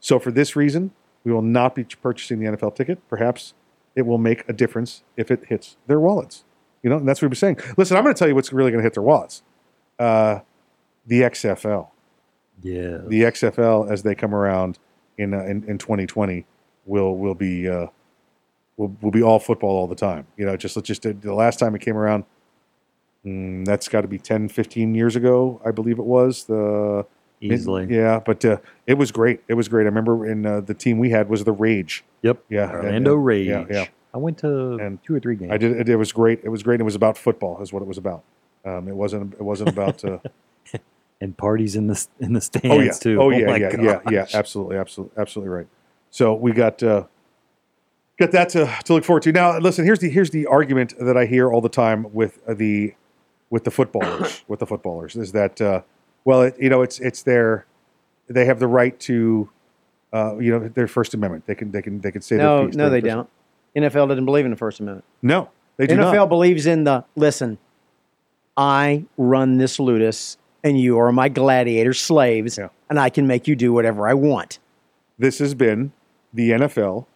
[0.03, 0.91] So, for this reason,
[1.24, 3.09] we will not be purchasing the NFL ticket.
[3.09, 3.55] Perhaps
[3.95, 6.45] it will make a difference if it hits their wallets.
[6.83, 7.59] You know, and that's what we're saying.
[7.77, 9.43] Listen, I'm going to tell you what's really going to hit their wallets.
[9.99, 10.41] Uh,
[11.07, 11.89] the XFL.
[12.62, 12.99] Yeah.
[13.07, 14.79] The XFL, as they come around
[15.16, 16.47] in uh, in, in 2020,
[16.85, 17.87] will will be uh,
[18.77, 20.27] will will be all football all the time.
[20.37, 22.24] You know, just just uh, the last time it came around,
[23.24, 26.45] mm, that's got to be 10, 15 years ago, I believe it was.
[26.45, 27.07] The
[27.43, 27.86] Easily.
[27.90, 29.43] yeah, but uh, it was great.
[29.48, 29.82] It was great.
[29.82, 32.05] I remember in uh, the team we had was the Rage.
[32.23, 32.44] Yep.
[32.48, 33.48] Yeah, Orlando and- Rage.
[33.48, 33.86] Yeah, yeah.
[34.14, 35.52] I went to and two or three games.
[35.52, 35.73] I did.
[35.73, 36.40] It, it was great.
[36.44, 36.81] It was great.
[36.81, 37.62] It was about football.
[37.62, 38.23] Is what it was about.
[38.64, 39.35] Um, it wasn't.
[39.35, 40.05] It wasn't about.
[40.05, 40.19] Uh,
[41.20, 42.93] and parties in the in the stands oh yeah.
[42.93, 43.23] too.
[43.23, 43.47] Oh yeah.
[43.47, 43.81] my yeah.
[43.81, 44.01] Yeah.
[44.10, 44.27] Yeah.
[44.35, 44.77] Absolutely.
[44.77, 45.19] Absolutely.
[45.19, 45.66] Absolutely right.
[46.10, 47.05] So we got uh,
[48.19, 49.32] got that to, to look forward to.
[49.32, 49.85] Now, listen.
[49.85, 52.94] Here's the here's the argument that I hear all the time with the
[53.48, 54.44] with the footballers.
[54.48, 55.82] with the footballers is that uh,
[56.24, 57.66] well, it, you know, it's it's their
[58.28, 59.49] they have the right to.
[60.15, 61.47] Uh, you know their First Amendment.
[61.47, 62.77] They can they can they can say their piece.
[62.77, 63.28] no, Their they First-
[63.74, 63.85] don't.
[63.93, 65.07] NFL doesn't believe in the First Amendment.
[65.23, 66.12] No, they do not.
[66.12, 66.28] NFL not.
[66.28, 67.57] believes in the listen.
[68.57, 72.59] I run this ludus, and you are my gladiator slaves,
[72.90, 74.59] and I can make you do whatever I want.
[75.19, 75.93] this has been
[76.35, 77.07] the NFL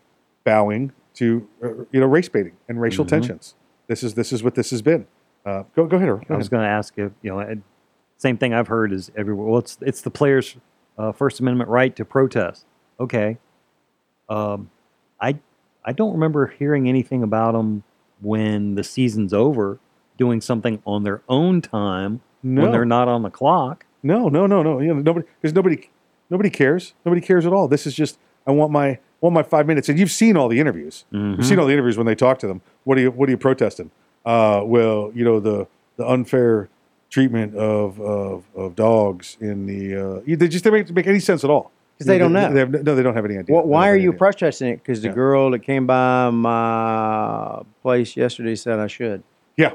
[0.45, 3.09] bowing to uh, you know race baiting and racial Mhm.
[3.09, 3.55] tensions.
[3.89, 5.07] This is this is what this has been.
[5.45, 6.09] Uh, go go ahead.
[6.09, 6.23] Earl.
[6.27, 7.63] Go I was going to ask if you know, and
[8.17, 9.47] same thing I've heard is everywhere.
[9.47, 10.57] Well, it's it's the players'
[10.99, 12.65] uh, First Amendment right to protest.
[12.99, 13.39] Okay,
[14.29, 14.71] um,
[15.21, 15.39] I
[15.85, 17.83] I don't remember hearing anything about them
[18.21, 19.79] when the season's over
[20.19, 22.63] doing something on their own time No.
[22.63, 23.85] when they're not on the clock.
[24.03, 24.81] No, no, no, no.
[24.81, 25.91] You know, nobody because nobody
[26.31, 26.95] nobody cares.
[27.05, 27.69] Nobody cares at all.
[27.69, 29.89] This is just I want my want my five minutes.
[29.89, 31.05] And you've seen all the interviews.
[31.13, 31.37] Mhm.
[31.39, 32.63] You've seen all the interviews when they talk to them.
[32.85, 33.91] What are you What are you protesting?
[34.25, 35.67] Uh, well, you know the
[35.97, 36.69] the unfair
[37.11, 39.97] treatment of of, of dogs in the.
[39.97, 42.53] Uh, they just don't make, make any sense at all 'Cause they don't know.
[42.53, 43.45] They have, no, they don't have any idea.
[43.57, 44.19] They why are you idea.
[44.19, 44.77] protesting it?
[44.83, 49.23] Because the girl that came by my place yesterday said I should.
[49.57, 49.73] Yeah,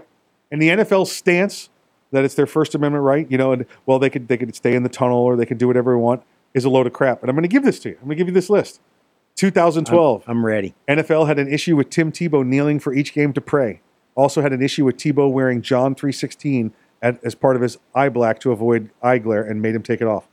[0.52, 1.70] and the NFL stance
[2.12, 4.76] that it's their First Amendment right, you know, and well, they could they could stay
[4.76, 6.22] in the tunnel or they could do whatever they want
[6.54, 7.22] is a load of crap.
[7.22, 7.96] And I'm going to give this to you.
[7.96, 8.82] I'm going to give you this list.
[9.38, 10.24] 2012.
[10.28, 10.76] I'm, ready.
[10.88, 13.82] NFL had an issue with Tim Tebow kneeling for each game to pray.
[14.14, 16.72] Also had an issue with Tebow wearing John 3:16
[17.02, 20.02] at, as part of his eye black to avoid eye glare and made him take
[20.02, 20.28] it off.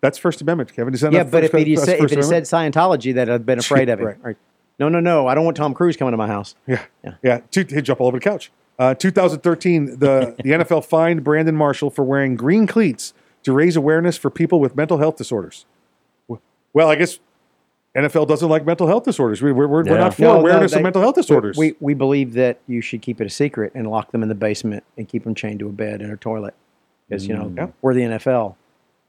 [0.00, 0.92] That's First Amendment, Kevin.
[0.92, 3.58] Is that yeah, but if it, said, if it had said Scientology, that I'd been
[3.58, 4.04] afraid of it.
[4.04, 4.16] Right.
[4.22, 4.36] Right.
[4.78, 5.26] No, no, no.
[5.26, 6.56] I don't want Tom Cruise coming to my house.
[6.66, 6.84] Yeah,
[7.22, 7.40] yeah.
[7.50, 8.50] Two, he'd jump all over the couch.
[8.78, 13.14] Uh, 2013, the, the NFL fined Brandon Marshall for wearing green cleats
[13.44, 15.64] to raise awareness for people with mental health disorders.
[16.72, 17.20] Well, I guess
[17.96, 19.40] NFL doesn't like mental health disorders.
[19.40, 21.56] We, we're, we're, we're not for No, no, awareness they- of mental health disorders.
[21.56, 24.34] We, we believe that you should keep it a secret and lock them in the
[24.34, 26.54] basement and keep them chained to a bed and a toilet.
[27.08, 27.56] Because, you know, Mm.
[27.56, 27.66] Yeah.
[27.82, 28.56] we're the NFL.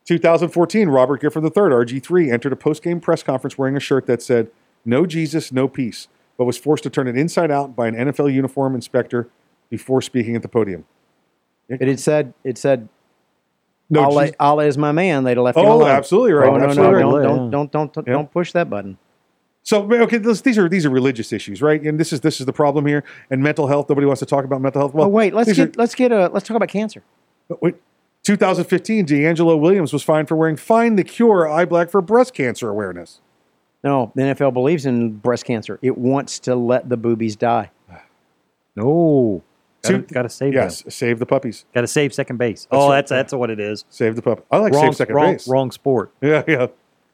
[0.06, 4.52] 2014, Robert Griffin III, RG3, entered a post-game press conference wearing a shirt that said,
[4.86, 6.08] No Jesus, no peace,
[6.38, 9.30] but was forced to turn it inside out by an NFL uniform inspector
[9.70, 10.86] before speaking at the podium.
[11.68, 12.88] It had said, it said,
[13.90, 15.24] No, Allah, Jesus- Allah is my man.
[15.24, 15.90] They'd have left him Oh, alone.
[15.90, 17.24] absolutely right, Oh, no, absolutely no, right.
[17.24, 18.14] don't, don't, don't, don't, Yeah.
[18.14, 18.98] don't push that button.
[19.64, 21.82] So okay, this, these are these are religious issues, right?
[21.82, 23.04] And this is this is the problem here.
[23.32, 23.90] And mental health.
[23.90, 24.94] Nobody wants to talk about mental health.
[24.94, 27.02] Well, oh, wait, let's these get, let's get a, let's talk about cancer.
[27.50, 27.76] Oh, wait,
[28.24, 32.70] 2015, DeAngelo Williams was fined for wearing "Find the Cure" eye black for breast cancer
[32.70, 33.22] awareness.
[33.84, 35.80] No, the NFL believes in breast cancer.
[35.82, 37.72] It wants to let the boobies die.
[38.76, 39.42] No,
[39.88, 40.92] gotta, Two- gotta save yes, them.
[40.92, 41.66] save the puppies.
[41.74, 42.68] Got to save second base.
[42.70, 42.96] That's oh, right.
[42.96, 43.86] that's that's what it is.
[43.90, 44.46] Save the pup.
[44.52, 45.48] I like wrong, save second wrong, base.
[45.48, 46.12] Wrong sport.
[46.22, 46.68] Yeah, yeah.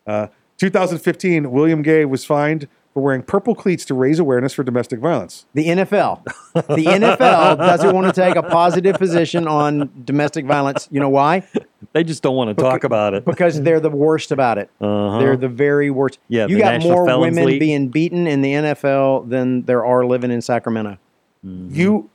[0.07, 0.27] Uh,
[0.57, 5.45] 2015, William Gay was fined for wearing purple cleats to raise awareness for domestic violence.
[5.53, 6.23] The NFL.
[6.53, 10.87] The NFL doesn't want to take a positive position on domestic violence.
[10.91, 11.47] You know why?
[11.93, 13.25] They just don't want to talk about it.
[13.25, 14.69] Because they're the worst about it.
[14.79, 15.19] Uh-huh.
[15.19, 16.19] They're the very worst.
[16.27, 17.59] Yeah, you the got National more Felons women League.
[17.59, 20.97] being beaten in the NFL than there are living in Sacramento.
[21.43, 22.09] You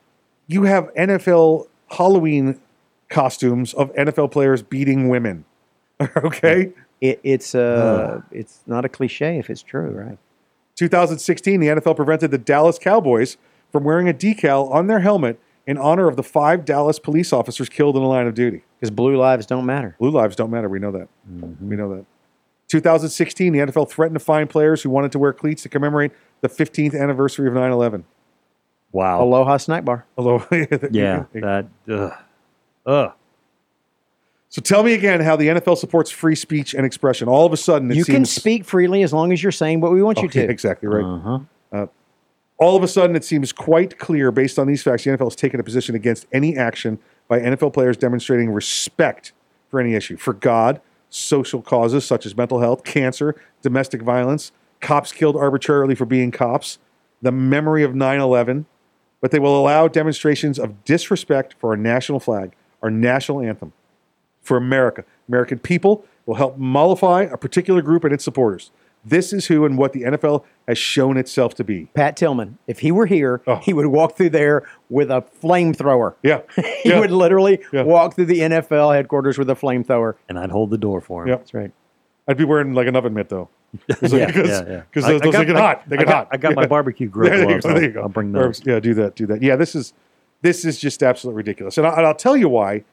[0.47, 2.60] you have NFL Halloween
[3.09, 5.44] costumes of NFL players beating women.
[6.16, 6.73] okay.
[7.01, 10.18] It, it's uh, it's not a cliche if it's true, right?
[10.77, 13.36] 2016, the NFL prevented the Dallas Cowboys
[13.73, 17.68] from wearing a decal on their helmet in honor of the five Dallas police officers
[17.68, 18.62] killed in the line of duty.
[18.78, 19.97] Because blue lives don't matter.
[19.98, 20.68] Blue lives don't matter.
[20.68, 21.09] We know that.
[21.60, 22.05] We know that.
[22.68, 26.48] 2016, the NFL threatened to fine players who wanted to wear cleats to commemorate the
[26.48, 28.05] 15th anniversary of 9 11.
[28.92, 29.22] Wow.
[29.22, 30.06] Aloha Snack Bar.
[30.18, 30.46] Aloha.
[30.90, 31.66] Yeah, that.
[31.88, 32.12] Ugh.
[32.86, 33.12] Ugh.
[34.48, 37.28] So tell me again how the NFL supports free speech and expression.
[37.28, 39.92] All of a sudden, it you can speak freely as long as you're saying what
[39.92, 40.50] we want you Okay, to.
[40.50, 41.04] exactly right.
[41.04, 41.38] Uh-huh.
[41.72, 41.86] Uh,
[42.58, 45.36] all of a sudden, it seems quite clear, based on these facts, the NFL has
[45.36, 46.98] taken a position against any action
[47.28, 49.32] by NFL players demonstrating respect
[49.68, 50.80] for any issue, for God,
[51.10, 56.78] social causes such as mental health, cancer, domestic violence, cops killed arbitrarily for being cops,
[57.20, 58.64] the memory of 9 11,
[59.27, 63.73] but they will allow demonstrations of disrespect for our national flag, our national anthem,
[64.40, 65.05] for America.
[65.28, 68.70] American people will help mollify a particular group and its supporters.
[69.05, 71.86] This is who and what the NFL has shown itself to be.
[71.86, 73.57] Pat Tillman, if he were here, oh.
[73.57, 76.12] he would walk through there with a flamethrower.
[76.12, 76.16] Oh.
[76.23, 76.43] Yeah.
[76.85, 77.01] he Yeah.
[77.01, 80.15] would literally walk through the NFL headquarters with a flamethrower.
[80.28, 81.31] And I'd hold the door for him.
[81.31, 81.73] That's right.
[82.28, 83.48] I'd be wearing like an oven mitt though.
[83.86, 84.82] Because Yeah, yeah, yeah.
[84.94, 85.89] those, I- I those got- they get I- hot.
[85.89, 86.28] They I get got- hot.
[86.32, 88.03] I got my barbecue grill There you go, there I'll- you go.
[88.03, 88.62] I'll bring those.
[88.65, 89.15] Yeah, do that.
[89.16, 89.43] Do that.
[89.43, 89.93] Yeah, this is
[90.43, 91.78] this is just absolutely ridiculous.
[91.78, 92.85] And, I, and I'll tell you why.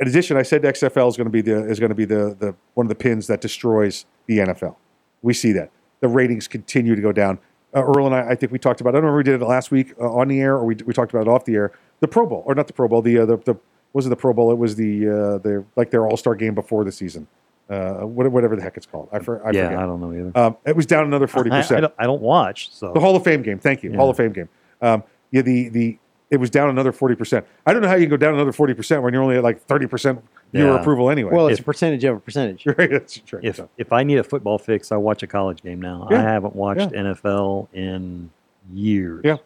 [0.00, 2.36] In addition, I said XFL is going to be the is going to be the
[2.38, 4.76] the one of the pins that destroys the NFL.
[5.22, 5.70] We see that
[6.00, 7.40] the ratings continue to go down.
[7.74, 8.90] Uh, Earl and I, I think we talked about.
[8.90, 10.76] I don't remember if we did it last week uh, on the air or we,
[10.86, 11.72] we talked about it off the air.
[12.00, 13.02] The Pro Bowl or not the Pro Bowl?
[13.02, 13.56] The uh, the, the
[13.92, 14.52] was it the Pro Bowl.
[14.52, 17.26] It was the uh, the like their All Star game before the season.
[17.68, 19.08] Uh, whatever the heck it's called.
[19.12, 19.78] I, for, I yeah, forget.
[19.78, 20.32] I don't know either.
[20.38, 21.92] Um, it was down another forty I, I percent.
[21.98, 23.58] I don't watch, so The Hall of Fame game.
[23.58, 23.94] Thank you.
[23.94, 24.48] Hall of Fame game.
[24.80, 25.98] Um, yeah, the the
[26.30, 27.46] it was down another forty percent.
[27.66, 29.42] I don't know how you can go down another forty percent when you're only at
[29.42, 30.22] like thirty percent
[30.52, 30.80] viewer Yeah.
[30.80, 31.30] approval anyway.
[31.34, 32.64] Well, it's a percentage of a percentage.
[32.78, 32.90] right.
[32.90, 33.40] That's true.
[33.42, 36.08] if if I need a football fix, I watch a college game now.
[36.10, 36.20] Yeah.
[36.20, 37.02] I haven't watched Yeah.
[37.02, 38.30] NFL in
[38.72, 39.22] years.
[39.24, 39.36] Yeah.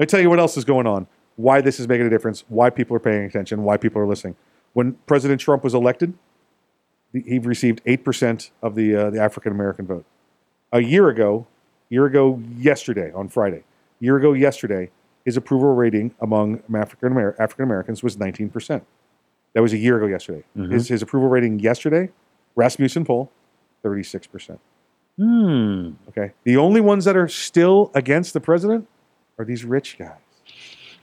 [0.00, 1.06] I tell you what else is going on.
[1.36, 2.44] Why this is making a difference.
[2.48, 3.62] Why people are paying attention.
[3.64, 4.36] Why people are listening.
[4.72, 6.16] When President Trump was elected, the-
[7.22, 10.04] he received eight percent of the uh, the African American vote.
[10.72, 11.46] A year ago,
[11.88, 13.64] year ago yesterday on Friday,
[14.00, 14.90] year ago yesterday,
[15.24, 18.84] his approval rating among African Americans was nineteen percent.
[19.54, 20.44] That was a year ago yesterday.
[20.56, 20.72] Mhm.
[20.72, 22.10] His his approval rating yesterday,
[22.54, 23.30] Rasmussen poll,
[23.82, 24.60] thirty six percent.
[25.18, 25.92] Hmm.
[26.08, 26.32] Okay.
[26.44, 28.86] The only ones that are still against the president
[29.38, 30.10] are these rich guys.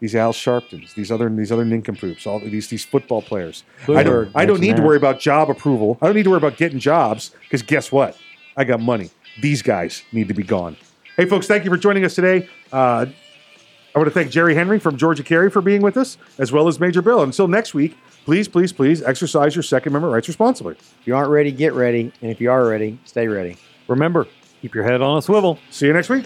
[0.04, 3.64] These Al Sharptons, these other these other nincompoops, all these these football players.
[3.88, 5.98] I don't I don't need to worry about job approval.
[6.02, 8.18] I don't need to worry about getting jobs because guess what?
[8.58, 9.12] I got money.
[9.42, 10.76] These guys need to be gone.
[11.16, 12.50] Hey folks, thank you for joining us today.
[12.70, 13.06] Uh,
[13.96, 16.82] I want to thank Jerry Henry from GeorgiaCarry for being with us, as well as
[16.82, 17.24] Major Bill.
[17.24, 20.74] Until next week, please, please, please exercise your Second Amendment rights responsibly.
[20.74, 22.12] If you aren't ready, get ready.
[22.22, 23.56] And if you are ready, stay ready.
[23.88, 24.28] Remember,
[24.62, 25.60] keep your head on a swivel.
[25.70, 26.26] See you next week.